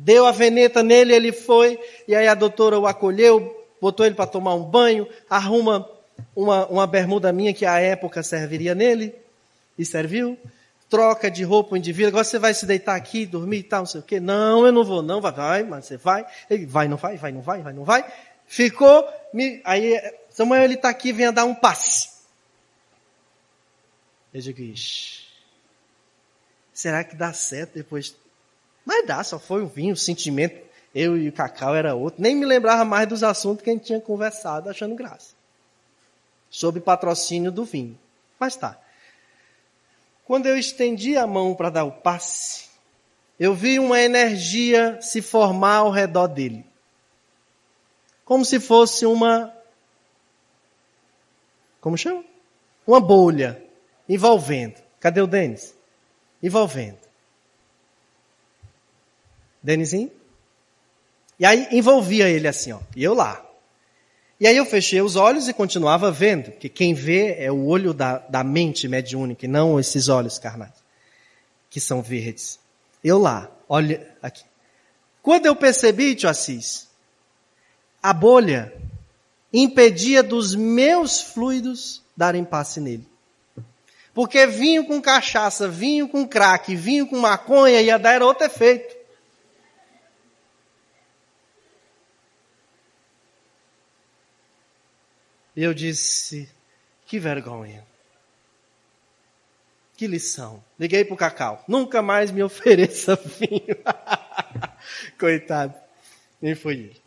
Deu 0.00 0.26
a 0.26 0.30
veneta 0.30 0.80
nele, 0.80 1.12
ele 1.12 1.32
foi, 1.32 1.78
e 2.06 2.14
aí 2.14 2.28
a 2.28 2.34
doutora 2.34 2.78
o 2.78 2.86
acolheu, 2.86 3.66
botou 3.80 4.06
ele 4.06 4.14
para 4.14 4.26
tomar 4.26 4.54
um 4.54 4.62
banho, 4.62 5.08
arruma 5.28 5.88
uma, 6.36 6.66
uma 6.66 6.86
bermuda 6.86 7.32
minha 7.32 7.52
que 7.52 7.66
à 7.66 7.80
época 7.80 8.22
serviria 8.22 8.76
nele, 8.76 9.12
e 9.76 9.84
serviu 9.84 10.38
troca 10.88 11.30
de 11.30 11.42
roupa 11.42 11.74
o 11.74 11.76
indivíduo, 11.76 12.08
agora 12.08 12.24
você 12.24 12.38
vai 12.38 12.54
se 12.54 12.64
deitar 12.64 12.96
aqui, 12.96 13.26
dormir 13.26 13.58
e 13.58 13.62
tal, 13.62 13.80
não 13.80 13.86
sei 13.86 14.00
o 14.00 14.04
quê. 14.04 14.18
Não, 14.18 14.64
eu 14.64 14.72
não 14.72 14.84
vou, 14.84 15.02
não, 15.02 15.20
vai, 15.20 15.32
vai, 15.32 15.62
mas 15.64 15.84
você 15.84 15.96
vai. 15.96 16.24
Ele 16.48 16.64
vai, 16.64 16.88
não 16.88 16.96
vai, 16.96 17.16
vai, 17.16 17.32
não 17.32 17.42
vai, 17.42 17.60
vai, 17.60 17.72
não 17.72 17.84
vai. 17.84 18.10
Ficou, 18.46 19.04
me, 19.32 19.60
aí 19.64 20.00
Samuel 20.30 20.62
ele 20.62 20.74
está 20.74 20.88
aqui, 20.88 21.12
venha 21.12 21.32
dar 21.32 21.44
um 21.44 21.54
passe. 21.54 22.08
Eu 24.32 24.40
digo, 24.40 24.60
Ixi, 24.60 25.24
será 26.72 27.04
que 27.04 27.16
dá 27.16 27.32
certo 27.32 27.74
depois? 27.74 28.14
Mas 28.88 29.06
dá, 29.06 29.22
só 29.22 29.38
foi 29.38 29.62
o 29.62 29.66
vinho, 29.66 29.92
o 29.92 29.96
sentimento. 29.98 30.66
Eu 30.94 31.14
e 31.18 31.28
o 31.28 31.32
Cacau 31.32 31.76
era 31.76 31.94
outro. 31.94 32.22
Nem 32.22 32.34
me 32.34 32.46
lembrava 32.46 32.86
mais 32.86 33.06
dos 33.06 33.22
assuntos 33.22 33.62
que 33.62 33.68
a 33.68 33.72
gente 33.74 33.84
tinha 33.84 34.00
conversado, 34.00 34.70
achando 34.70 34.94
graça. 34.94 35.34
Sobre 36.48 36.80
patrocínio 36.80 37.52
do 37.52 37.66
vinho. 37.66 37.98
Mas 38.40 38.56
tá. 38.56 38.78
Quando 40.24 40.46
eu 40.46 40.56
estendi 40.56 41.18
a 41.18 41.26
mão 41.26 41.54
para 41.54 41.68
dar 41.68 41.84
o 41.84 41.92
passe, 41.92 42.70
eu 43.38 43.54
vi 43.54 43.78
uma 43.78 44.00
energia 44.00 44.98
se 45.02 45.20
formar 45.20 45.76
ao 45.76 45.90
redor 45.90 46.26
dele. 46.26 46.64
como 48.24 48.42
se 48.42 48.58
fosse 48.58 49.04
uma. 49.04 49.54
Como 51.78 51.98
chama? 51.98 52.24
Uma 52.86 53.00
bolha 53.00 53.62
envolvendo. 54.08 54.80
Cadê 54.98 55.20
o 55.20 55.26
Denis? 55.26 55.74
Envolvendo. 56.42 57.07
Denisinho? 59.62 60.10
E 61.38 61.46
aí 61.46 61.68
envolvia 61.70 62.28
ele 62.28 62.48
assim, 62.48 62.72
ó. 62.72 62.80
E 62.96 63.02
eu 63.02 63.14
lá. 63.14 63.44
E 64.40 64.46
aí 64.46 64.56
eu 64.56 64.64
fechei 64.64 65.00
os 65.00 65.16
olhos 65.16 65.48
e 65.48 65.52
continuava 65.52 66.10
vendo, 66.10 66.52
que 66.52 66.68
quem 66.68 66.94
vê 66.94 67.34
é 67.38 67.50
o 67.50 67.66
olho 67.66 67.92
da, 67.92 68.18
da 68.18 68.44
mente 68.44 68.86
mediúnica 68.86 69.44
e 69.44 69.48
não 69.48 69.80
esses 69.80 70.08
olhos 70.08 70.38
carnais, 70.38 70.74
que 71.68 71.80
são 71.80 72.00
verdes. 72.00 72.58
Eu 73.02 73.18
lá, 73.18 73.50
olha 73.68 74.06
aqui. 74.22 74.44
Quando 75.22 75.46
eu 75.46 75.56
percebi, 75.56 76.14
tio 76.14 76.28
Assis, 76.28 76.86
a 78.00 78.12
bolha 78.12 78.72
impedia 79.52 80.22
dos 80.22 80.54
meus 80.54 81.20
fluidos 81.20 82.02
darem 82.16 82.44
passe 82.44 82.80
nele. 82.80 83.06
Porque 84.14 84.46
vinho 84.46 84.84
com 84.86 85.00
cachaça, 85.00 85.68
vinho 85.68 86.08
com 86.08 86.26
crack, 86.26 86.74
vinho 86.74 87.06
com 87.06 87.18
maconha 87.18 87.80
ia 87.80 87.98
dar 87.98 88.22
outro 88.22 88.46
efeito. 88.46 88.97
E 95.58 95.64
eu 95.64 95.74
disse, 95.74 96.48
que 97.04 97.18
vergonha. 97.18 97.84
Que 99.96 100.06
lição. 100.06 100.62
Liguei 100.78 101.04
pro 101.04 101.16
Cacau. 101.16 101.64
Nunca 101.66 102.00
mais 102.00 102.30
me 102.30 102.40
ofereça 102.46 103.16
vinho. 103.16 103.76
Coitado. 105.18 105.74
Nem 106.40 106.54
foi 106.54 106.74
ele. 106.74 107.02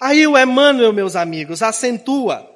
Aí 0.00 0.26
o 0.26 0.38
Emmanuel, 0.38 0.94
meus 0.94 1.14
amigos, 1.14 1.62
acentua. 1.62 2.50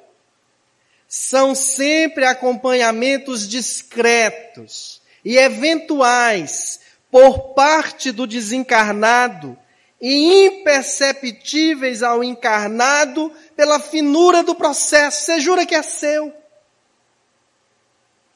São 1.07 1.53
sempre 1.53 2.25
acompanhamentos 2.25 3.47
discretos 3.47 4.99
e 5.23 5.37
eventuais 5.37 6.79
por 7.11 7.53
parte 7.53 8.11
do 8.11 8.25
desencarnado 8.25 9.55
e 10.01 10.45
imperceptíveis 10.45 12.01
ao 12.01 12.23
encarnado 12.23 13.31
pela 13.55 13.79
finura 13.79 14.41
do 14.43 14.55
processo. 14.55 15.25
Você 15.25 15.39
jura 15.39 15.65
que 15.65 15.75
é 15.75 15.81
seu. 15.81 16.33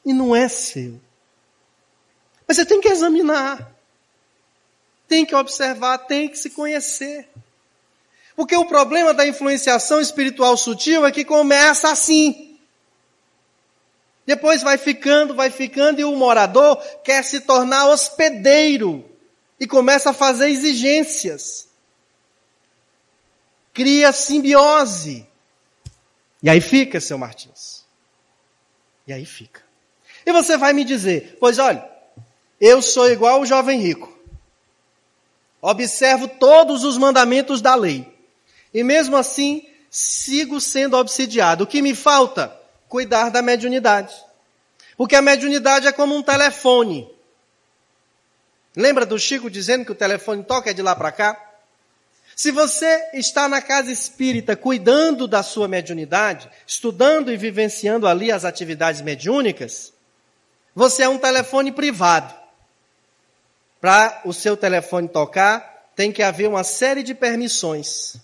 E 0.04 0.12
não 0.12 0.36
é 0.36 0.48
seu. 0.48 1.00
Mas 2.46 2.58
você 2.58 2.66
tem 2.66 2.80
que 2.80 2.88
examinar. 2.88 3.72
Tem 5.08 5.24
que 5.24 5.34
observar, 5.34 5.98
tem 5.98 6.28
que 6.28 6.38
se 6.38 6.50
conhecer. 6.50 7.28
Porque 8.36 8.56
o 8.56 8.66
problema 8.66 9.14
da 9.14 9.26
influenciação 9.26 10.00
espiritual 10.00 10.56
sutil 10.56 11.06
é 11.06 11.12
que 11.12 11.24
começa 11.24 11.90
assim. 11.90 12.58
Depois 14.26 14.62
vai 14.62 14.76
ficando, 14.76 15.34
vai 15.34 15.50
ficando, 15.50 16.00
e 16.00 16.04
o 16.04 16.16
morador 16.16 16.76
quer 17.02 17.22
se 17.22 17.40
tornar 17.40 17.86
hospedeiro 17.86 19.13
e 19.58 19.66
começa 19.66 20.10
a 20.10 20.14
fazer 20.14 20.48
exigências. 20.50 21.68
Cria 23.72 24.12
simbiose. 24.12 25.26
E 26.42 26.50
aí 26.50 26.60
fica, 26.60 27.00
seu 27.00 27.18
Martins. 27.18 27.84
E 29.06 29.12
aí 29.12 29.24
fica. 29.24 29.62
E 30.26 30.32
você 30.32 30.56
vai 30.56 30.72
me 30.72 30.84
dizer, 30.84 31.36
pois 31.40 31.58
olha, 31.58 31.88
eu 32.60 32.80
sou 32.80 33.10
igual 33.10 33.40
o 33.40 33.46
jovem 33.46 33.80
rico. 33.80 34.12
Observo 35.60 36.28
todos 36.28 36.84
os 36.84 36.98
mandamentos 36.98 37.60
da 37.60 37.74
lei. 37.74 38.06
E 38.72 38.82
mesmo 38.82 39.16
assim, 39.16 39.66
sigo 39.90 40.60
sendo 40.60 40.96
obsidiado. 40.96 41.64
O 41.64 41.66
que 41.66 41.80
me 41.80 41.94
falta? 41.94 42.54
Cuidar 42.88 43.30
da 43.30 43.40
mediunidade. 43.40 44.14
Porque 44.96 45.16
a 45.16 45.22
mediunidade 45.22 45.86
é 45.86 45.92
como 45.92 46.14
um 46.14 46.22
telefone. 46.22 47.08
Lembra 48.76 49.06
do 49.06 49.18
Chico 49.18 49.48
dizendo 49.48 49.84
que 49.84 49.92
o 49.92 49.96
telefone 49.96 50.42
toca 50.42 50.70
é 50.70 50.74
de 50.74 50.82
lá 50.82 50.96
para 50.96 51.12
cá? 51.12 51.54
Se 52.34 52.50
você 52.50 53.10
está 53.14 53.48
na 53.48 53.62
casa 53.62 53.92
espírita 53.92 54.56
cuidando 54.56 55.28
da 55.28 55.42
sua 55.42 55.68
mediunidade, 55.68 56.50
estudando 56.66 57.32
e 57.32 57.36
vivenciando 57.36 58.08
ali 58.08 58.32
as 58.32 58.44
atividades 58.44 59.00
mediúnicas, 59.00 59.92
você 60.74 61.04
é 61.04 61.08
um 61.08 61.18
telefone 61.18 61.70
privado. 61.70 62.34
Para 63.80 64.22
o 64.24 64.32
seu 64.32 64.56
telefone 64.56 65.08
tocar, 65.08 65.92
tem 65.94 66.10
que 66.10 66.22
haver 66.22 66.48
uma 66.48 66.64
série 66.64 67.04
de 67.04 67.14
permissões. 67.14 68.16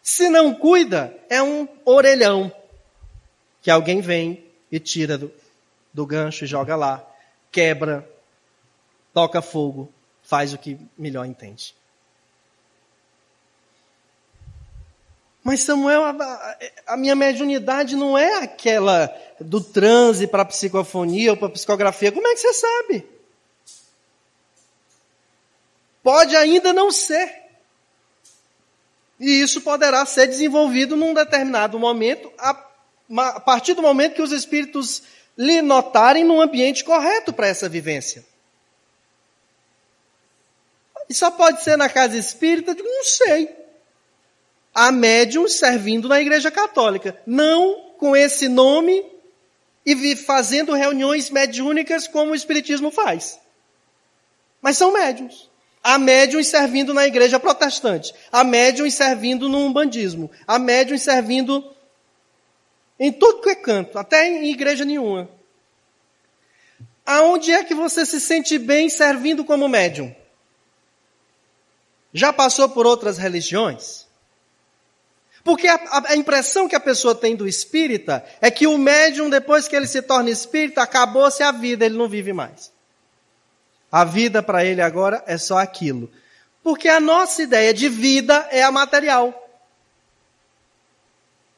Se 0.00 0.28
não 0.28 0.54
cuida, 0.54 1.16
é 1.28 1.42
um 1.42 1.66
orelhão 1.84 2.52
que 3.62 3.70
alguém 3.70 4.00
vem 4.00 4.44
e 4.70 4.78
tira 4.78 5.18
do, 5.18 5.32
do 5.92 6.06
gancho 6.06 6.44
e 6.44 6.46
joga 6.46 6.76
lá, 6.76 7.04
quebra, 7.50 8.08
toca 9.14 9.40
fogo, 9.40 9.90
faz 10.22 10.52
o 10.52 10.58
que 10.58 10.76
melhor 10.98 11.24
entende. 11.24 11.74
Mas 15.42 15.62
Samuel, 15.62 16.02
a, 16.04 16.58
a, 16.86 16.96
minha 16.96 17.14
mediunidade 17.14 17.94
não 17.94 18.16
é 18.16 18.42
aquela 18.42 19.14
do 19.38 19.60
transe 19.60 20.26
para 20.26 20.44
psicofonia 20.44 21.32
ou 21.32 21.36
para 21.36 21.50
psicografia. 21.50 22.10
Como 22.10 22.26
é 22.26 22.34
que 22.34 22.40
você 22.40 22.54
sabe? 22.54 23.06
Pode 26.02 26.34
ainda 26.34 26.72
não 26.72 26.90
ser. 26.90 27.42
E 29.20 29.42
isso 29.42 29.60
poderá 29.60 30.04
ser 30.06 30.26
desenvolvido 30.26 30.96
num 30.96 31.14
determinado 31.14 31.78
momento, 31.78 32.32
a, 32.38 32.66
a 33.18 33.40
partir 33.40 33.74
do 33.74 33.82
momento 33.82 34.14
que 34.14 34.22
os 34.22 34.32
espíritos 34.32 35.02
lhe 35.36 35.60
notarem 35.60 36.24
num 36.24 36.40
ambiente 36.40 36.82
correto 36.82 37.34
para 37.34 37.48
essa 37.48 37.68
vivência. 37.68 38.24
E 41.08 41.14
só 41.14 41.30
pode 41.30 41.62
ser 41.62 41.76
na 41.76 41.88
casa 41.88 42.16
espírita? 42.16 42.74
Não 42.74 43.04
sei. 43.04 43.48
Há 44.74 44.90
médiums 44.90 45.54
servindo 45.54 46.08
na 46.08 46.20
igreja 46.20 46.50
católica. 46.50 47.16
Não 47.26 47.92
com 47.98 48.16
esse 48.16 48.48
nome 48.48 49.04
e 49.86 50.16
fazendo 50.16 50.72
reuniões 50.72 51.30
mediúnicas 51.30 52.08
como 52.08 52.32
o 52.32 52.34
Espiritismo 52.34 52.90
faz. 52.90 53.38
Mas 54.60 54.76
são 54.76 54.92
médiums. 54.92 55.50
Há 55.82 55.98
médiums 55.98 56.48
servindo 56.48 56.94
na 56.94 57.06
igreja 57.06 57.38
protestante. 57.38 58.14
Há 58.32 58.42
médiums 58.42 58.94
servindo 58.94 59.48
no 59.48 59.58
umbandismo. 59.58 60.30
Há 60.46 60.58
médiums 60.58 61.02
servindo 61.02 61.62
em 62.98 63.12
tudo 63.12 63.42
que 63.42 63.50
é 63.50 63.54
canto, 63.54 63.98
até 63.98 64.26
em 64.26 64.50
igreja 64.50 64.84
nenhuma. 64.84 65.28
Aonde 67.04 67.52
é 67.52 67.62
que 67.62 67.74
você 67.74 68.06
se 68.06 68.18
sente 68.18 68.56
bem 68.56 68.88
servindo 68.88 69.44
como 69.44 69.68
médium? 69.68 70.14
Já 72.14 72.32
passou 72.32 72.68
por 72.68 72.86
outras 72.86 73.18
religiões? 73.18 74.06
Porque 75.42 75.66
a, 75.66 75.78
a, 76.08 76.16
impressão 76.16 76.68
que 76.68 76.76
a 76.76 76.80
pessoa 76.80 77.14
tem 77.14 77.34
do 77.34 77.46
espírita 77.46 78.24
é 78.40 78.50
que 78.50 78.66
o 78.66 78.78
médium, 78.78 79.28
depois 79.28 79.68
que 79.68 79.74
ele 79.76 79.86
se 79.86 80.00
torna 80.00 80.30
espírita, 80.30 80.80
acabou-se 80.80 81.42
a 81.42 81.50
vida, 81.50 81.84
ele 81.84 81.98
não 81.98 82.08
vive 82.08 82.32
mais. 82.32 82.72
A 83.92 84.04
vida 84.04 84.42
para 84.42 84.64
ele 84.64 84.80
agora 84.80 85.22
é 85.26 85.36
só 85.36 85.58
aquilo. 85.58 86.10
Porque 86.62 86.88
a 86.88 86.98
nossa 86.98 87.42
ideia 87.42 87.74
de 87.74 87.90
vida 87.90 88.48
é 88.50 88.62
a 88.62 88.72
material. 88.72 89.34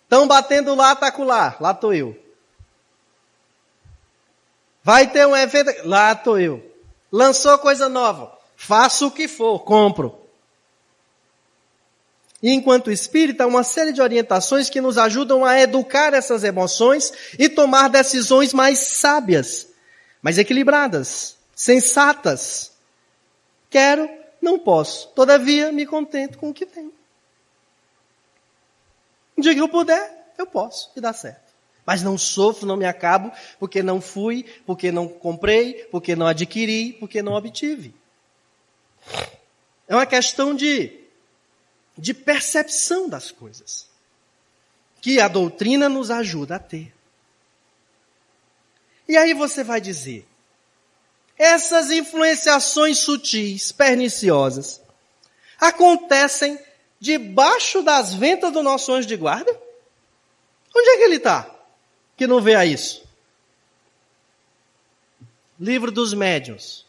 Estão 0.02 0.26
batendo 0.26 0.74
lá, 0.74 0.96
tacular, 0.96 1.57
lá 1.61 1.70
estou 1.70 1.94
eu. 1.94 2.18
Vai 4.82 5.07
ter 5.07 5.26
um 5.26 5.36
evento, 5.36 5.70
lá 5.84 6.12
estou 6.12 6.40
eu. 6.40 6.74
Lançou 7.12 7.57
coisa 7.59 7.88
nova, 7.88 8.36
faço 8.57 9.09
o 9.09 9.11
que 9.11 9.28
for, 9.28 9.61
compro. 9.61 10.26
E 12.47 12.53
enquanto 12.53 12.92
espírita, 12.92 13.44
uma 13.44 13.64
série 13.64 13.92
de 13.92 14.01
orientações 14.01 14.70
que 14.70 14.80
nos 14.80 14.97
ajudam 14.99 15.44
a 15.44 15.61
educar 15.61 16.14
essas 16.14 16.44
emoções 16.44 17.12
e 17.36 17.49
tomar 17.49 17.88
decisões 17.88 18.55
mais 18.55 18.78
sábias, 18.78 19.66
mais 20.22 20.38
equilibradas, 20.38 21.36
sensatas. 21.57 22.70
Quero, 23.68 24.09
não 24.40 24.61
posso. 24.61 25.09
Todavia, 25.09 25.72
me 25.72 25.84
contento 25.84 26.38
com 26.38 26.51
o 26.51 26.55
que 26.55 26.64
tenho. 26.64 26.92
Um 29.36 29.42
dia 29.42 29.53
que 29.53 29.61
eu 29.61 29.68
puder, 29.68 30.32
eu 30.38 30.47
posso 30.47 30.92
e 30.94 31.01
dá 31.01 31.12
certo. 31.12 31.53
Mas 31.84 32.01
não 32.01 32.16
sofro, 32.16 32.64
não 32.64 32.76
me 32.76 32.86
acabo, 32.86 33.32
porque 33.59 33.82
não 33.82 34.01
fui, 34.01 34.44
porque 34.64 34.92
não 34.92 35.09
comprei, 35.09 35.88
porque 35.90 36.14
não 36.14 36.28
adquiri, 36.28 36.92
porque 36.92 37.22
não 37.22 37.32
obtive. 37.32 37.92
É 39.88 39.97
uma 39.97 40.07
questão 40.07 40.55
de 40.55 41.05
de 41.97 42.12
percepção 42.12 43.09
das 43.09 43.30
coisas, 43.30 43.86
que 45.01 45.20
a 45.20 45.28
doutrina 45.28 45.88
nos 45.88 46.11
ajuda 46.11 46.57
a 46.57 46.59
ter. 46.59 46.94
E 49.09 49.16
aí 49.16 49.32
você 49.32 49.62
vai 49.62 49.80
dizer, 49.80 50.26
essas 51.38 51.90
influenciações 51.90 52.99
sutis, 52.99 53.72
perniciosas, 53.72 54.80
acontecem 55.61 56.59
debaixo 56.99 57.82
das 57.82 58.14
ventas 58.14 58.53
do 58.53 58.62
nosso 58.62 58.92
anjo 58.92 59.07
de 59.07 59.16
guarda? 59.16 59.51
Onde 60.74 60.88
é 60.88 60.97
que 60.97 61.03
ele 61.05 61.16
está? 61.16 61.51
Que 62.16 62.26
não 62.26 62.40
vê 62.40 62.55
a 62.55 62.64
isso. 62.64 63.07
Livro 65.59 65.90
dos 65.90 66.12
Médiuns. 66.12 66.84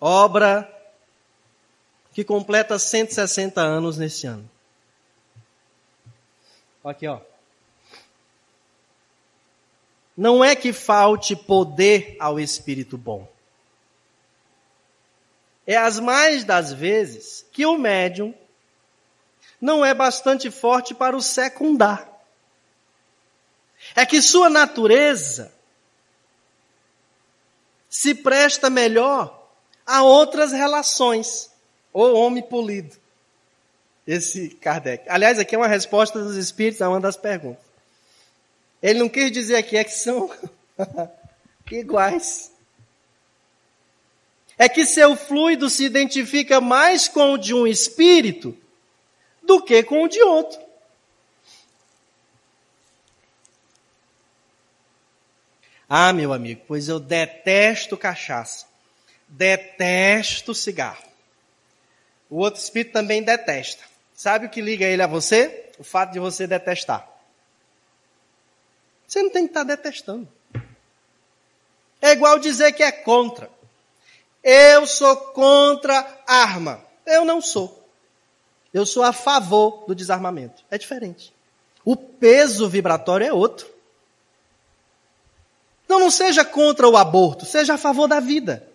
Obra 0.00 0.68
que 2.12 2.24
completa 2.24 2.78
160 2.78 3.60
anos 3.60 3.96
nesse 3.96 4.26
ano. 4.26 4.48
Aqui, 6.84 7.06
ó. 7.06 7.20
Não 10.16 10.44
é 10.44 10.54
que 10.54 10.72
falte 10.72 11.34
poder 11.34 12.16
ao 12.20 12.38
espírito 12.38 12.98
bom. 12.98 13.30
É 15.66 15.76
as 15.76 15.98
mais 16.00 16.44
das 16.44 16.72
vezes 16.72 17.46
que 17.52 17.64
o 17.64 17.78
médium 17.78 18.34
não 19.60 19.84
é 19.84 19.94
bastante 19.94 20.50
forte 20.50 20.92
para 20.92 21.16
o 21.16 21.22
secundar. 21.22 22.10
É 23.94 24.04
que 24.04 24.20
sua 24.20 24.50
natureza 24.50 25.52
se 27.88 28.14
presta 28.14 28.68
melhor 28.68 29.48
a 29.86 30.02
outras 30.02 30.50
relações. 30.50 31.51
O 31.92 32.12
homem 32.14 32.42
polido. 32.42 32.96
Esse 34.06 34.48
Kardec. 34.48 35.08
Aliás, 35.08 35.38
aqui 35.38 35.54
é 35.54 35.58
uma 35.58 35.68
resposta 35.68 36.18
dos 36.18 36.36
espíritos 36.36 36.82
a 36.82 36.88
uma 36.88 37.00
das 37.00 37.16
perguntas. 37.16 37.64
Ele 38.82 38.98
não 38.98 39.08
quis 39.08 39.30
dizer 39.30 39.56
aqui 39.56 39.76
é 39.76 39.84
que 39.84 39.92
são 39.92 40.30
iguais. 41.70 42.50
É 44.58 44.68
que 44.68 44.84
seu 44.84 45.16
fluido 45.16 45.70
se 45.70 45.84
identifica 45.84 46.60
mais 46.60 47.08
com 47.08 47.32
o 47.32 47.38
de 47.38 47.54
um 47.54 47.66
espírito 47.66 48.56
do 49.42 49.62
que 49.62 49.82
com 49.82 50.04
o 50.04 50.08
de 50.08 50.20
outro. 50.22 50.60
Ah, 55.88 56.12
meu 56.12 56.32
amigo, 56.32 56.62
pois 56.66 56.88
eu 56.88 56.98
detesto 56.98 57.96
cachaça. 57.96 58.66
Detesto 59.28 60.54
cigarro. 60.54 61.11
O 62.32 62.38
outro 62.38 62.58
espírito 62.58 62.94
também 62.94 63.22
detesta. 63.22 63.84
Sabe 64.14 64.46
o 64.46 64.48
que 64.48 64.62
liga 64.62 64.86
ele 64.86 65.02
a 65.02 65.06
você? 65.06 65.70
O 65.78 65.84
fato 65.84 66.14
de 66.14 66.18
você 66.18 66.46
detestar. 66.46 67.06
Você 69.06 69.22
não 69.22 69.28
tem 69.28 69.44
que 69.44 69.50
estar 69.50 69.64
detestando. 69.64 70.26
É 72.00 72.12
igual 72.12 72.38
dizer 72.38 72.72
que 72.72 72.82
é 72.82 72.90
contra. 72.90 73.50
Eu 74.42 74.86
sou 74.86 75.14
contra 75.14 76.22
arma. 76.26 76.82
Eu 77.04 77.22
não 77.26 77.42
sou. 77.42 77.86
Eu 78.72 78.86
sou 78.86 79.02
a 79.02 79.12
favor 79.12 79.84
do 79.86 79.94
desarmamento. 79.94 80.64
É 80.70 80.78
diferente. 80.78 81.34
O 81.84 81.94
peso 81.94 82.66
vibratório 82.66 83.26
é 83.26 83.32
outro. 83.32 83.70
Então 85.84 86.00
não 86.00 86.10
seja 86.10 86.46
contra 86.46 86.88
o 86.88 86.96
aborto, 86.96 87.44
seja 87.44 87.74
a 87.74 87.78
favor 87.78 88.08
da 88.08 88.20
vida. 88.20 88.71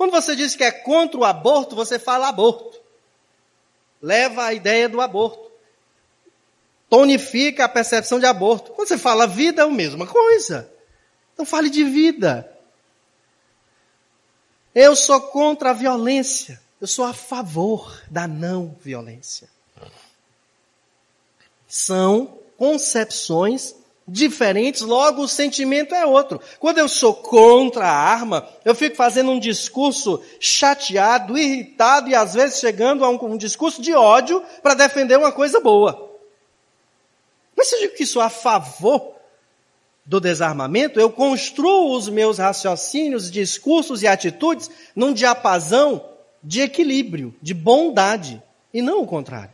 Quando 0.00 0.12
você 0.12 0.34
diz 0.34 0.56
que 0.56 0.64
é 0.64 0.70
contra 0.70 1.20
o 1.20 1.26
aborto, 1.26 1.76
você 1.76 1.98
fala 1.98 2.28
aborto. 2.28 2.80
Leva 4.00 4.46
a 4.46 4.54
ideia 4.54 4.88
do 4.88 4.98
aborto. 4.98 5.52
Tonifica 6.88 7.66
a 7.66 7.68
percepção 7.68 8.18
de 8.18 8.24
aborto. 8.24 8.72
Quando 8.72 8.88
você 8.88 8.96
fala 8.96 9.26
vida, 9.26 9.60
é 9.60 9.64
a 9.66 9.68
mesma 9.68 10.06
coisa. 10.06 10.72
Então 11.34 11.44
fale 11.44 11.68
de 11.68 11.84
vida. 11.84 12.50
Eu 14.74 14.96
sou 14.96 15.20
contra 15.20 15.68
a 15.68 15.74
violência. 15.74 16.58
Eu 16.80 16.86
sou 16.86 17.04
a 17.04 17.12
favor 17.12 18.00
da 18.10 18.26
não 18.26 18.74
violência. 18.80 19.50
São 21.68 22.38
concepções 22.56 23.74
diferentes, 24.10 24.82
logo 24.82 25.22
o 25.22 25.28
sentimento 25.28 25.94
é 25.94 26.04
outro. 26.04 26.40
Quando 26.58 26.78
eu 26.78 26.88
sou 26.88 27.14
contra 27.14 27.86
a 27.86 27.92
arma, 27.92 28.46
eu 28.64 28.74
fico 28.74 28.96
fazendo 28.96 29.30
um 29.30 29.38
discurso 29.38 30.20
chateado, 30.40 31.38
irritado 31.38 32.10
e 32.10 32.14
às 32.14 32.34
vezes 32.34 32.58
chegando 32.58 33.04
a 33.04 33.08
um, 33.08 33.18
um 33.24 33.36
discurso 33.36 33.80
de 33.80 33.94
ódio 33.94 34.42
para 34.62 34.74
defender 34.74 35.16
uma 35.16 35.30
coisa 35.30 35.60
boa. 35.60 36.10
Mas 37.56 37.68
se 37.68 37.76
eu 37.76 37.80
digo 37.82 37.94
que 37.94 38.04
sou 38.04 38.20
a 38.20 38.28
favor 38.28 39.14
do 40.04 40.20
desarmamento, 40.20 40.98
eu 40.98 41.10
construo 41.10 41.94
os 41.96 42.08
meus 42.08 42.38
raciocínios, 42.38 43.30
discursos 43.30 44.02
e 44.02 44.08
atitudes 44.08 44.68
num 44.96 45.12
diapasão 45.12 46.04
de 46.42 46.62
equilíbrio, 46.62 47.32
de 47.40 47.54
bondade, 47.54 48.42
e 48.74 48.82
não 48.82 49.02
o 49.02 49.06
contrário. 49.06 49.52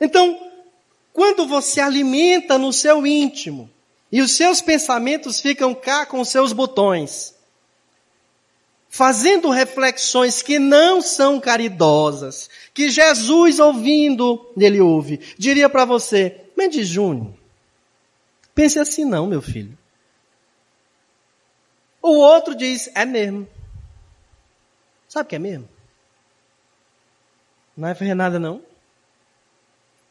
Então, 0.00 0.38
quando 1.16 1.46
você 1.46 1.80
alimenta 1.80 2.58
no 2.58 2.74
seu 2.74 3.06
íntimo 3.06 3.70
e 4.12 4.20
os 4.20 4.36
seus 4.36 4.60
pensamentos 4.60 5.40
ficam 5.40 5.74
cá 5.74 6.04
com 6.04 6.22
seus 6.22 6.52
botões, 6.52 7.34
fazendo 8.86 9.48
reflexões 9.48 10.42
que 10.42 10.58
não 10.58 11.00
são 11.00 11.40
caridosas, 11.40 12.50
que 12.74 12.90
Jesus 12.90 13.58
ouvindo, 13.58 14.52
ele 14.58 14.78
ouve, 14.78 15.18
diria 15.38 15.70
para 15.70 15.86
você, 15.86 16.38
Mendes 16.54 16.86
Júnior, 16.86 17.32
pense 18.54 18.78
assim 18.78 19.06
não, 19.06 19.26
meu 19.26 19.40
filho. 19.40 19.76
O 22.02 22.10
outro 22.10 22.54
diz, 22.54 22.90
é 22.94 23.06
mesmo. 23.06 23.48
Sabe 25.08 25.24
o 25.24 25.28
que 25.30 25.36
é 25.36 25.38
mesmo? 25.38 25.66
Não 27.74 27.86
vai 27.86 27.94
fazer 27.94 28.12
nada 28.12 28.38
não. 28.38 28.60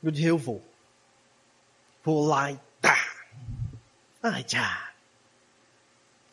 Eu 0.03 0.09
disse, 0.09 0.25
eu 0.25 0.37
vou. 0.39 0.63
Vou 2.05 2.23
lá 2.27 2.51
e 2.51 2.59
tá. 2.79 2.95
Ai, 4.21 4.45
já. 4.47 4.91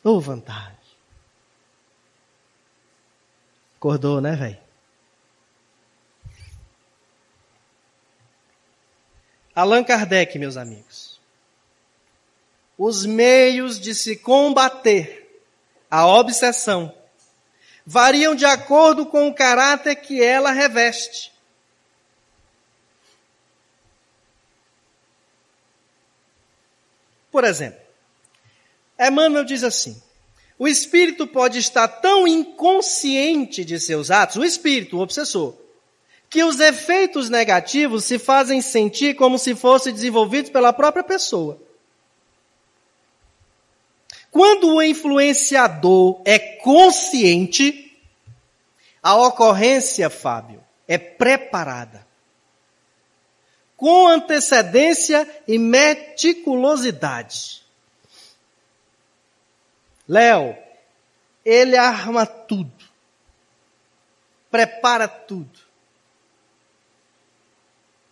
Oh, 0.05 0.21
vantagem. 0.21 0.77
Acordou, 3.77 4.21
né, 4.21 4.37
velho? 4.37 4.61
Allan 9.55 9.83
Kardec, 9.83 10.39
meus 10.39 10.59
amigos. 10.59 11.19
Os 12.77 13.07
meios 13.07 13.81
de 13.81 13.95
se 13.95 14.17
combater 14.17 15.43
a 15.91 16.07
obsessão 16.07 16.95
variam 17.87 18.35
de 18.35 18.45
acordo 18.45 19.07
com 19.07 19.27
o 19.27 19.35
caráter 19.35 19.97
que 19.97 20.23
ela 20.23 20.53
reveste. 20.53 21.32
Por 27.33 27.43
exemplo, 27.43 27.81
Emmanuel 29.01 29.45
diz 29.45 29.65
assim: 29.65 30.01
o 30.59 30.69
espírito 30.69 31.27
pode 31.27 31.59
estar 31.59 31.89
tão 31.89 32.29
inconsciente 32.29 33.65
de 33.65 33.81
seus 33.81 34.11
atos, 34.11 34.37
o 34.37 34.45
espírito, 34.45 34.99
o 34.99 35.01
obsessor, 35.01 35.57
que 36.29 36.45
os 36.45 36.61
efeitos 36.61 37.31
negativos 37.31 38.05
se 38.05 38.19
fazem 38.19 38.61
sentir 38.61 39.15
como 39.15 39.39
se 39.39 39.57
fossem 39.57 39.93
desenvolvidos 39.93 40.51
pela 40.51 40.73
própria 40.73 41.03
pessoa. 41.03 41.61
Quando 44.31 44.75
o 44.75 44.83
influenciador 44.83 46.23
é 46.25 46.39
consciente, 46.39 47.99
a 49.03 49.17
ocorrência, 49.17 50.09
Fábio, 50.09 50.63
é 50.87 50.97
preparada. 50.97 52.07
Com 53.83 54.07
antecedência 54.07 55.29
e 55.49 55.59
meticulosidade. 55.59 57.65
Léo, 60.09 60.57
ele 61.45 61.77
arma 61.77 62.25
tudo. 62.25 62.73
Prepara 64.49 65.09
tudo. 65.09 65.59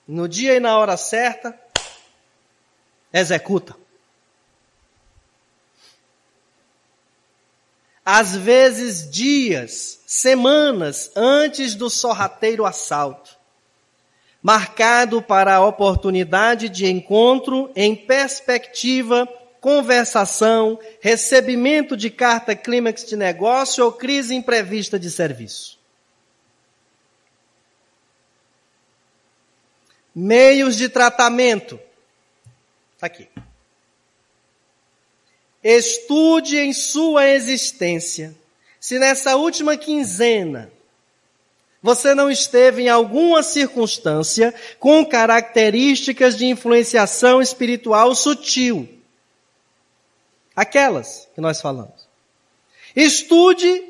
No 0.09 0.29
dia 0.29 0.57
e 0.57 0.61
na 0.61 0.77
hora 0.77 0.97
certa, 0.97 1.57
executa. 3.13 3.79
às 8.13 8.35
vezes 8.35 9.09
dias, 9.09 10.01
semanas 10.05 11.13
antes 11.15 11.77
do 11.77 11.89
sorrateiro 11.89 12.67
assalto, 12.67 13.39
marcado 14.43 15.21
para 15.21 15.57
a 15.57 15.67
oportunidade 15.67 16.69
de 16.69 16.87
encontro 16.87 17.71
em 17.77 17.95
perspectiva, 17.95 19.29
conversação, 19.61 20.79
recebimento 21.01 21.97
de 21.97 22.11
carta 22.11 22.55
clímax 22.55 23.05
de 23.05 23.17
negócio 23.17 23.85
ou 23.85 23.93
crise 23.93 24.35
imprevista 24.35 24.99
de 24.99 25.11
serviço. 25.11 25.79
Meios 30.15 30.77
de 30.77 30.89
tratamento. 30.89 31.79
Tá 32.99 33.07
aqui. 33.07 33.29
Estude 35.63 36.57
em 36.59 36.73
sua 36.73 37.29
existência 37.29 38.35
se 38.81 38.99
nessa 38.99 39.37
última 39.37 39.77
quinzena 39.77 40.73
Você 41.83 42.15
não 42.15 42.31
esteve 42.31 42.83
em 42.83 42.89
alguma 42.89 43.43
circunstância 43.43 44.55
com 44.79 45.05
características 45.05 46.37
de 46.37 46.47
influenciação 46.47 47.41
espiritual 47.41 48.15
sutil. 48.15 48.89
Aquelas 50.55 51.27
que 51.35 51.41
nós 51.41 51.61
falamos. 51.61 52.07
Estude 52.95 53.83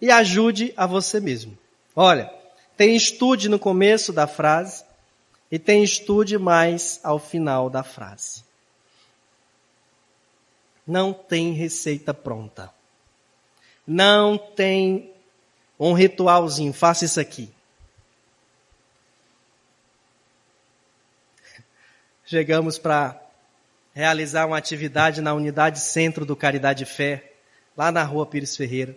e 0.00 0.10
ajude 0.10 0.74
a 0.76 0.86
você 0.86 1.20
mesmo. 1.20 1.56
Olha, 1.96 2.30
tem 2.76 2.94
estude 2.94 3.48
no 3.48 3.58
começo 3.58 4.12
da 4.12 4.26
frase 4.26 4.84
e 5.50 5.58
tem 5.58 5.82
estude 5.82 6.36
mais 6.36 7.00
ao 7.02 7.18
final 7.18 7.70
da 7.70 7.82
frase. 7.82 8.44
Não 10.86 11.14
tem 11.14 11.52
receita 11.52 12.12
pronta. 12.12 12.70
Não 13.86 14.36
tem 14.36 15.13
um 15.78 15.92
ritualzinho, 15.92 16.72
faça 16.72 17.04
isso 17.04 17.20
aqui. 17.20 17.52
Chegamos 22.24 22.78
para 22.78 23.20
realizar 23.92 24.46
uma 24.46 24.56
atividade 24.56 25.20
na 25.20 25.34
unidade 25.34 25.78
centro 25.78 26.24
do 26.24 26.34
Caridade 26.34 26.84
Fé, 26.84 27.32
lá 27.76 27.92
na 27.92 28.02
rua 28.02 28.26
Pires 28.26 28.56
Ferreira. 28.56 28.96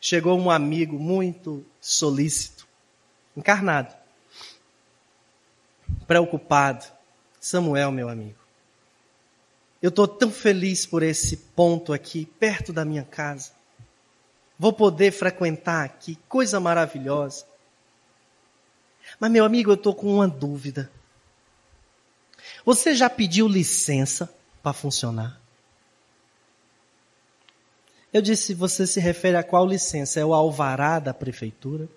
Chegou 0.00 0.38
um 0.38 0.50
amigo 0.50 0.98
muito 0.98 1.64
solícito, 1.80 2.66
encarnado, 3.36 3.94
preocupado. 6.06 6.84
Samuel, 7.38 7.92
meu 7.92 8.08
amigo, 8.08 8.38
eu 9.80 9.90
estou 9.90 10.08
tão 10.08 10.32
feliz 10.32 10.84
por 10.84 11.02
esse 11.02 11.36
ponto 11.36 11.92
aqui, 11.92 12.26
perto 12.40 12.72
da 12.72 12.84
minha 12.84 13.04
casa. 13.04 13.52
Vou 14.58 14.72
poder 14.72 15.12
frequentar 15.12 15.84
aqui, 15.84 16.18
coisa 16.28 16.58
maravilhosa. 16.58 17.44
Mas, 19.20 19.30
meu 19.30 19.44
amigo, 19.44 19.70
eu 19.70 19.74
estou 19.74 19.94
com 19.94 20.14
uma 20.14 20.26
dúvida. 20.26 20.90
Você 22.64 22.94
já 22.94 23.08
pediu 23.08 23.46
licença 23.46 24.32
para 24.62 24.72
funcionar? 24.72 25.40
Eu 28.12 28.22
disse, 28.22 28.54
você 28.54 28.86
se 28.86 28.98
refere 28.98 29.36
a 29.36 29.42
qual 29.42 29.66
licença? 29.66 30.18
É 30.18 30.24
o 30.24 30.32
alvará 30.32 30.98
da 30.98 31.12
prefeitura? 31.12 31.88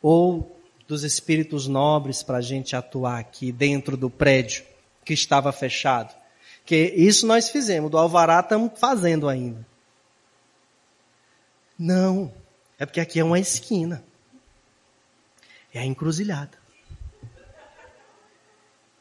Ou 0.00 0.58
dos 0.88 1.04
espíritos 1.04 1.66
nobres 1.66 2.22
para 2.22 2.38
a 2.38 2.40
gente 2.42 2.74
atuar 2.74 3.18
aqui 3.18 3.52
dentro 3.52 3.96
do 3.96 4.08
prédio 4.08 4.64
que 5.04 5.12
estava 5.12 5.52
fechado? 5.52 6.14
Que 6.64 6.92
isso 6.96 7.26
nós 7.26 7.50
fizemos, 7.50 7.90
do 7.90 7.98
alvará 7.98 8.40
estamos 8.40 8.72
fazendo 8.78 9.28
ainda. 9.28 9.66
Não, 11.78 12.32
é 12.78 12.86
porque 12.86 13.00
aqui 13.00 13.20
é 13.20 13.24
uma 13.24 13.38
esquina. 13.38 14.04
É 15.72 15.80
a 15.80 15.84
encruzilhada. 15.84 16.58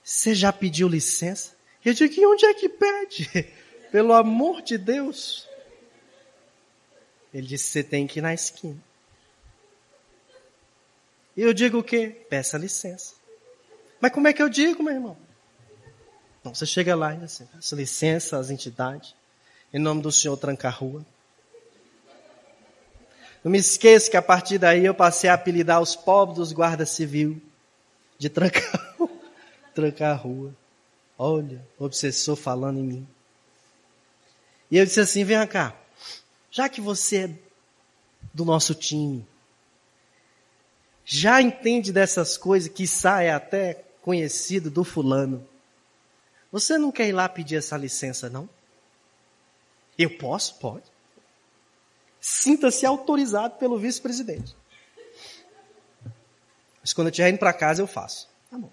Você 0.04 0.36
já 0.36 0.52
pediu 0.52 0.88
licença? 0.88 1.56
Eu 1.84 1.94
digo, 1.94 2.14
onde 2.30 2.46
é 2.46 2.54
que 2.54 2.68
pede? 2.70 3.30
Pelo 3.92 4.14
amor 4.14 4.62
de 4.62 4.78
Deus. 4.78 5.48
Ele 7.34 7.48
disse, 7.48 7.66
você 7.66 7.84
tem 7.84 8.06
que 8.06 8.20
ir 8.20 8.22
na 8.22 8.34
esquina. 8.34 8.82
E 11.36 11.42
eu 11.42 11.54
digo 11.54 11.80
o 11.80 11.84
quê? 11.84 12.26
Peça 12.30 12.58
licença. 12.58 13.16
Mas 14.00 14.12
como 14.12 14.28
é 14.28 14.34
que 14.34 14.42
eu 14.42 14.50
digo, 14.50 14.84
meu 14.84 14.94
irmão? 14.94 15.18
Então 16.40 16.54
você 16.54 16.66
chega 16.66 16.96
lá 16.96 17.14
e 17.14 17.24
assim, 17.24 17.46
peça 17.46 17.76
licença 17.76 18.38
às 18.38 18.50
entidades. 18.50 19.16
Em 19.74 19.80
nome 19.80 20.02
do 20.02 20.12
Senhor, 20.12 20.38
tranca 20.38 20.68
a 20.68 20.72
rua. 20.72 21.06
Não 23.46 23.52
me 23.52 23.60
esqueça 23.60 24.10
que 24.10 24.18
a 24.18 24.24
partir 24.24 24.58
daí 24.58 24.84
eu 24.84 24.96
passei 24.96 25.30
a 25.30 25.36
apelidar 25.36 25.80
os 25.80 25.96
pobres 25.96 26.40
dos 26.40 26.52
guardas 26.52 26.90
civil 26.90 27.40
de 28.18 28.28
trancar, 28.28 28.98
trancar 29.72 30.14
a 30.14 30.16
rua. 30.16 30.52
Olha, 31.16 31.64
obsessor 31.78 32.36
falando 32.36 32.80
em 32.80 32.84
mim. 32.84 33.08
E 34.72 34.80
eu 34.80 34.84
disse 34.84 35.00
assim: 35.00 35.24
vem 35.24 35.46
cá, 35.46 35.76
já 36.50 36.68
que 36.68 36.82
você 36.82 37.26
é 37.26 37.30
do 38.34 38.44
nosso 38.44 38.74
time, 38.74 39.24
já 41.06 41.40
entende 41.40 41.94
dessas 41.94 42.38
coisas, 42.38 42.68
que 42.68 42.86
é 43.22 43.32
até 43.32 43.84
conhecido 44.02 44.72
do 44.72 44.84
fulano. 44.84 45.48
Você 46.52 46.80
não 46.80 46.92
quer 46.92 47.10
ir 47.10 47.14
lá 47.14 47.30
pedir 47.30 47.58
essa 47.58 47.78
licença, 47.78 48.28
não? 48.28 48.50
Eu 50.00 50.18
posso? 50.18 50.56
Pode. 50.56 50.95
Sinta-se 52.28 52.88
autorizado 52.88 53.54
pelo 53.58 53.78
vice-presidente. 53.78 54.56
Mas 56.82 56.92
quando 56.92 57.06
eu 57.06 57.12
estiver 57.12 57.30
indo 57.30 57.38
para 57.38 57.54
casa, 57.54 57.84
eu 57.84 57.86
faço. 57.86 58.28
Tá 58.50 58.58
bom. 58.58 58.72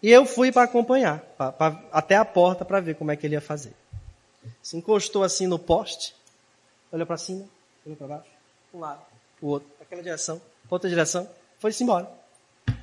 E 0.00 0.08
eu 0.08 0.24
fui 0.24 0.52
para 0.52 0.62
acompanhar, 0.62 1.18
pra, 1.36 1.50
pra, 1.50 1.84
até 1.90 2.14
a 2.14 2.24
porta 2.24 2.64
para 2.64 2.78
ver 2.78 2.94
como 2.94 3.10
é 3.10 3.16
que 3.16 3.26
ele 3.26 3.34
ia 3.34 3.40
fazer. 3.40 3.74
Se 4.62 4.76
encostou 4.76 5.24
assim 5.24 5.48
no 5.48 5.58
poste, 5.58 6.14
olhou 6.92 7.04
para 7.04 7.16
cima, 7.16 7.44
olhou 7.84 7.96
para 7.96 8.06
baixo, 8.06 8.30
um 8.72 8.78
lado, 8.78 9.02
o 9.42 9.48
outro, 9.48 9.68
aquela 9.80 10.00
direção, 10.00 10.40
outra 10.70 10.88
direção, 10.88 11.28
foi-se 11.58 11.82
embora. 11.82 12.08
Eu 12.68 12.74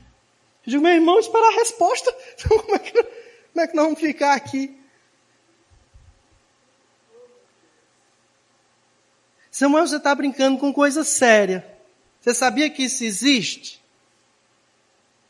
digo, 0.66 0.84
meu 0.84 0.91
irmão, 0.91 1.18
esperar 1.18 1.47
a 1.47 1.56
resposta. 1.60 2.14
como, 2.45 2.76
é 2.76 2.80
que, 2.80 2.91
como 2.91 3.62
é 3.62 3.68
que 3.68 3.74
nós 3.74 3.86
vamos 3.86 4.01
ficar 4.01 4.34
aqui? 4.34 4.78
Samuel, 9.56 9.88
você 9.88 9.95
está 9.95 10.14
brincando 10.14 10.60
com 10.60 10.74
coisa 10.74 11.06
séria. 11.06 11.66
Você 12.20 12.34
sabia 12.34 12.70
que 12.70 12.84
isso 12.84 13.06
existe? 13.06 13.82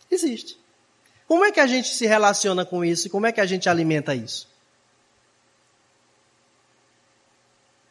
Existe. 0.09 0.57
Como 1.27 1.45
é 1.45 1.51
que 1.51 1.59
a 1.59 1.67
gente 1.67 1.89
se 1.89 2.07
relaciona 2.07 2.65
com 2.65 2.83
isso 2.83 3.05
e 3.05 3.09
como 3.11 3.27
é 3.27 3.31
que 3.31 3.39
a 3.39 3.45
gente 3.45 3.69
alimenta 3.69 4.15
isso? 4.15 4.49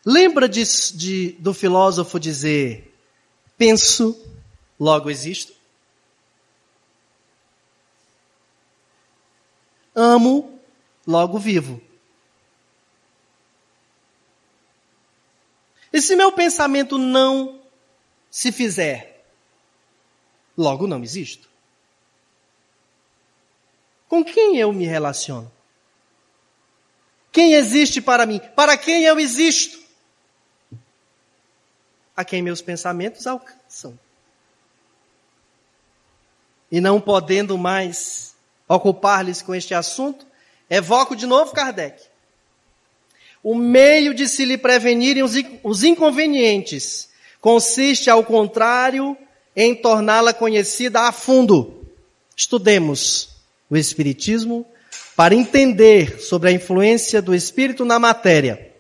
Lembra 0.04 0.48
de, 0.48 0.64
de, 0.96 1.32
do 1.38 1.54
filósofo 1.54 2.18
dizer: 2.18 2.92
penso, 3.56 4.20
logo 4.76 5.10
existo? 5.10 5.52
Amo, 9.94 10.58
logo 11.06 11.38
vivo. 11.38 11.80
E 15.94 16.02
se 16.02 16.16
meu 16.16 16.32
pensamento 16.32 16.98
não 16.98 17.60
se 18.28 18.50
fizer, 18.50 19.24
logo 20.58 20.88
não 20.88 21.00
existo. 21.04 21.48
Com 24.08 24.24
quem 24.24 24.58
eu 24.58 24.72
me 24.72 24.86
relaciono? 24.86 25.48
Quem 27.30 27.54
existe 27.54 28.00
para 28.00 28.26
mim? 28.26 28.40
Para 28.56 28.76
quem 28.76 29.04
eu 29.04 29.20
existo? 29.20 29.80
A 32.16 32.24
quem 32.24 32.42
meus 32.42 32.60
pensamentos 32.60 33.24
alcançam. 33.28 33.96
E 36.72 36.80
não 36.80 37.00
podendo 37.00 37.56
mais 37.56 38.34
ocupar-lhes 38.66 39.40
com 39.40 39.54
este 39.54 39.74
assunto, 39.74 40.26
evoco 40.68 41.14
de 41.14 41.24
novo 41.24 41.52
Kardec 41.52 42.13
o 43.44 43.54
meio 43.54 44.14
de 44.14 44.26
se 44.26 44.42
lhe 44.46 44.56
prevenirem 44.56 45.22
os 45.62 45.84
inconvenientes 45.84 47.10
consiste, 47.42 48.08
ao 48.08 48.24
contrário, 48.24 49.14
em 49.54 49.74
torná-la 49.74 50.32
conhecida 50.32 51.02
a 51.02 51.12
fundo. 51.12 51.84
Estudemos 52.34 53.28
o 53.68 53.76
Espiritismo 53.76 54.66
para 55.14 55.34
entender 55.34 56.20
sobre 56.20 56.48
a 56.48 56.52
influência 56.52 57.20
do 57.20 57.34
Espírito 57.34 57.84
na 57.84 57.98
matéria, 57.98 58.72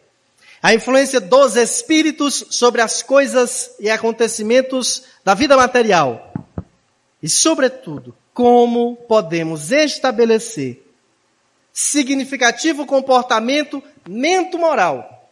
a 0.62 0.72
influência 0.72 1.20
dos 1.20 1.56
Espíritos 1.56 2.46
sobre 2.48 2.80
as 2.80 3.02
coisas 3.02 3.72
e 3.78 3.90
acontecimentos 3.90 5.02
da 5.22 5.34
vida 5.34 5.58
material 5.58 6.32
e, 7.22 7.28
sobretudo, 7.28 8.16
como 8.32 8.96
podemos 8.96 9.70
estabelecer 9.70 10.83
significativo 11.74 12.86
comportamento 12.86 13.82
mento-moral, 14.08 15.28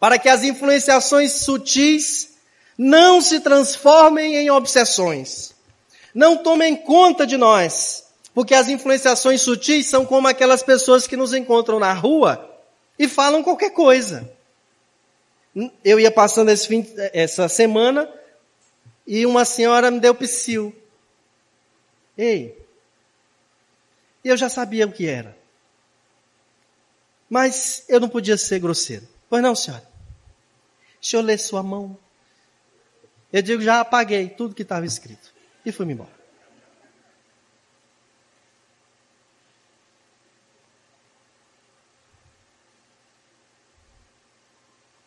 para 0.00 0.18
que 0.18 0.30
as 0.30 0.42
influenciações 0.42 1.32
sutis 1.32 2.32
não 2.76 3.20
se 3.20 3.38
transformem 3.40 4.34
em 4.36 4.50
obsessões. 4.50 5.54
Não 6.14 6.38
tomem 6.38 6.74
conta 6.74 7.26
de 7.26 7.36
nós, 7.36 8.04
porque 8.32 8.54
as 8.54 8.68
influenciações 8.68 9.42
sutis 9.42 9.86
são 9.86 10.06
como 10.06 10.26
aquelas 10.26 10.62
pessoas 10.62 11.06
que 11.06 11.16
nos 11.16 11.34
encontram 11.34 11.78
na 11.78 11.92
rua 11.92 12.50
e 12.98 13.06
falam 13.06 13.42
qualquer 13.42 13.70
coisa. 13.70 14.32
Eu 15.84 16.00
ia 16.00 16.10
passando 16.10 16.56
fim, 16.56 16.86
essa 17.12 17.46
semana 17.46 18.10
e 19.06 19.26
uma 19.26 19.44
senhora 19.44 19.90
me 19.90 20.00
deu 20.00 20.14
psil. 20.14 20.74
Ei, 22.16 22.56
eu 24.24 24.36
já 24.36 24.48
sabia 24.48 24.86
o 24.86 24.92
que 24.92 25.06
era. 25.06 25.43
Mas 27.34 27.84
eu 27.88 27.98
não 27.98 28.08
podia 28.08 28.36
ser 28.36 28.60
grosseiro. 28.60 29.08
Pois 29.28 29.42
não, 29.42 29.56
senhora. 29.56 29.82
Deixa 31.00 31.16
eu 31.16 31.20
ler 31.20 31.36
sua 31.36 31.64
mão. 31.64 31.98
Eu 33.32 33.42
digo, 33.42 33.60
já 33.60 33.80
apaguei 33.80 34.28
tudo 34.28 34.54
que 34.54 34.62
estava 34.62 34.86
escrito. 34.86 35.34
E 35.66 35.72
fui-me 35.72 35.94
embora. 35.94 36.12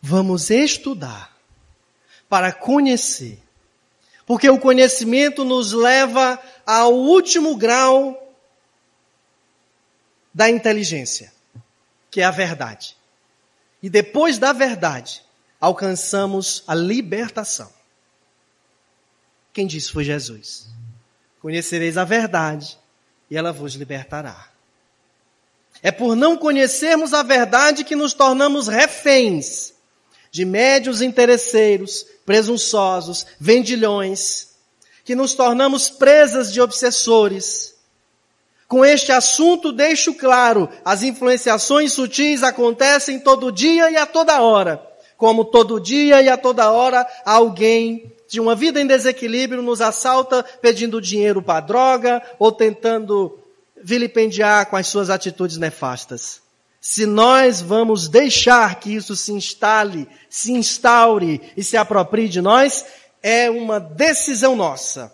Vamos 0.01 0.49
estudar 0.49 1.33
para 2.27 2.51
conhecer. 2.51 3.41
Porque 4.25 4.49
o 4.49 4.59
conhecimento 4.59 5.45
nos 5.45 5.71
leva 5.71 6.37
ao 6.65 6.93
último 6.93 7.55
grau 7.55 8.35
da 10.33 10.49
inteligência, 10.49 11.36
que 12.17 12.21
é 12.21 12.25
a 12.25 12.31
verdade. 12.31 12.97
E 13.79 13.91
depois 13.91 14.39
da 14.39 14.51
verdade, 14.51 15.21
alcançamos 15.61 16.63
a 16.65 16.73
libertação. 16.73 17.71
Quem 19.53 19.67
disse 19.67 19.91
foi 19.91 20.03
Jesus. 20.03 20.67
Conhecereis 21.39 21.95
a 21.95 22.03
verdade 22.03 22.75
e 23.29 23.37
ela 23.37 23.53
vos 23.53 23.75
libertará. 23.75 24.49
É 25.83 25.91
por 25.91 26.15
não 26.15 26.35
conhecermos 26.35 27.13
a 27.13 27.21
verdade 27.21 27.83
que 27.83 27.95
nos 27.95 28.13
tornamos 28.13 28.67
reféns 28.67 29.75
de 30.31 30.43
médios 30.43 31.03
interesseiros, 31.03 32.03
presunçosos, 32.25 33.27
vendilhões, 33.39 34.55
que 35.05 35.13
nos 35.13 35.35
tornamos 35.35 35.87
presas 35.87 36.51
de 36.51 36.59
obsessores. 36.61 37.75
Com 38.67 38.83
este 38.83 39.13
assunto 39.13 39.71
deixo 39.71 40.13
claro, 40.13 40.69
as 40.83 41.01
influenciações 41.01 41.93
sutis 41.93 42.43
acontecem 42.43 43.19
todo 43.19 43.51
dia 43.51 43.89
e 43.89 43.95
a 43.95 44.05
toda 44.05 44.41
hora. 44.41 44.81
Como 45.15 45.45
todo 45.45 45.79
dia 45.79 46.21
e 46.21 46.27
a 46.27 46.37
toda 46.37 46.69
hora 46.69 47.07
alguém 47.25 48.11
de 48.27 48.41
uma 48.41 48.55
vida 48.55 48.81
em 48.81 48.85
desequilíbrio 48.85 49.61
nos 49.61 49.79
assalta 49.79 50.43
pedindo 50.61 51.01
dinheiro 51.01 51.41
para 51.41 51.61
droga 51.61 52.21
ou 52.37 52.51
tentando 52.51 53.39
vilipendiar 53.81 54.65
com 54.65 54.75
as 54.75 54.87
suas 54.87 55.09
atitudes 55.09 55.57
nefastas. 55.57 56.41
Se 56.81 57.05
nós 57.05 57.61
vamos 57.61 58.09
deixar 58.09 58.79
que 58.79 58.93
isso 58.93 59.15
se 59.15 59.31
instale, 59.31 60.07
se 60.29 60.51
instaure 60.51 61.41
e 61.55 61.63
se 61.63 61.77
aproprie 61.77 62.27
de 62.27 62.41
nós, 62.41 62.85
é 63.23 63.49
uma 63.49 63.79
decisão 63.79 64.55
nossa. 64.55 65.11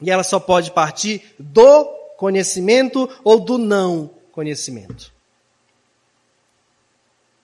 E 0.00 0.10
ela 0.10 0.22
só 0.22 0.38
pode 0.38 0.70
partir 0.70 1.34
do 1.38 1.99
conhecimento 2.20 3.08
ou 3.24 3.40
do 3.40 3.56
não 3.56 4.10
conhecimento. 4.30 5.10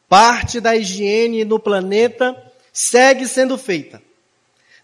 Parte 0.06 0.60
da 0.60 0.76
higiene 0.76 1.46
no 1.46 1.58
planeta 1.58 2.36
segue 2.70 3.26
sendo 3.26 3.56
feita. 3.56 4.02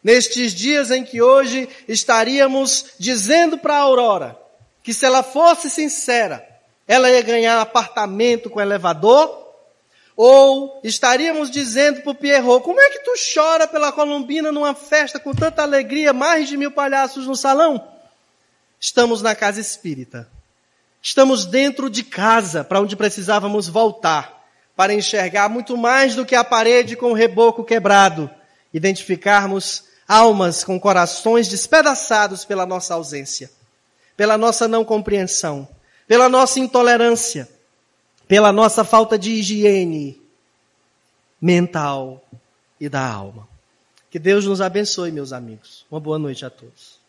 Nestes 0.02 0.54
dias 0.54 0.90
em 0.90 1.04
que 1.04 1.20
hoje 1.20 1.68
estaríamos 1.86 2.86
dizendo 2.98 3.58
para 3.58 3.74
a 3.74 3.80
Aurora 3.80 4.40
que 4.82 4.94
se 4.94 5.04
ela 5.04 5.22
fosse 5.22 5.68
sincera, 5.68 6.42
ela 6.88 7.10
ia 7.10 7.20
ganhar 7.20 7.60
apartamento 7.60 8.48
com 8.48 8.62
elevador? 8.62 9.42
Ou 10.16 10.80
estaríamos 10.82 11.50
dizendo 11.50 12.00
para 12.00 12.12
o 12.12 12.14
Pierrot, 12.14 12.64
como 12.64 12.80
é 12.80 12.88
que 12.88 13.00
tu 13.00 13.12
chora 13.34 13.68
pela 13.68 13.92
Colombina 13.92 14.50
numa 14.50 14.74
festa 14.74 15.20
com 15.20 15.34
tanta 15.34 15.62
alegria, 15.62 16.14
mais 16.14 16.48
de 16.48 16.56
mil 16.56 16.70
palhaços 16.70 17.26
no 17.26 17.36
salão? 17.36 17.91
Estamos 18.82 19.22
na 19.22 19.34
casa 19.34 19.60
espírita. 19.60 20.28
Estamos 21.00 21.46
dentro 21.46 21.88
de 21.88 22.02
casa, 22.02 22.64
para 22.64 22.80
onde 22.80 22.96
precisávamos 22.96 23.68
voltar, 23.68 24.44
para 24.76 24.92
enxergar 24.92 25.48
muito 25.48 25.76
mais 25.76 26.16
do 26.16 26.26
que 26.26 26.34
a 26.34 26.44
parede 26.44 26.96
com 26.96 27.12
o 27.12 27.14
reboco 27.14 27.64
quebrado, 27.64 28.28
identificarmos 28.74 29.84
almas 30.06 30.64
com 30.64 30.78
corações 30.78 31.48
despedaçados 31.48 32.44
pela 32.44 32.66
nossa 32.66 32.94
ausência, 32.94 33.50
pela 34.16 34.36
nossa 34.36 34.66
não 34.66 34.84
compreensão 34.84 35.68
pela 36.12 36.28
nossa 36.28 36.60
intolerância, 36.60 37.48
pela 38.28 38.52
nossa 38.52 38.84
falta 38.84 39.18
de 39.18 39.30
higiene 39.30 40.20
mental 41.40 42.22
e 42.80 42.88
da 42.88 43.06
alma. 43.06 43.48
Que 44.10 44.18
Deus 44.18 44.44
nos 44.44 44.60
abençoe, 44.60 45.10
meus 45.10 45.32
amigos. 45.32 45.86
Uma 45.90 45.98
boa 45.98 46.18
noite 46.18 46.44
a 46.44 46.50
todos. 46.50 47.01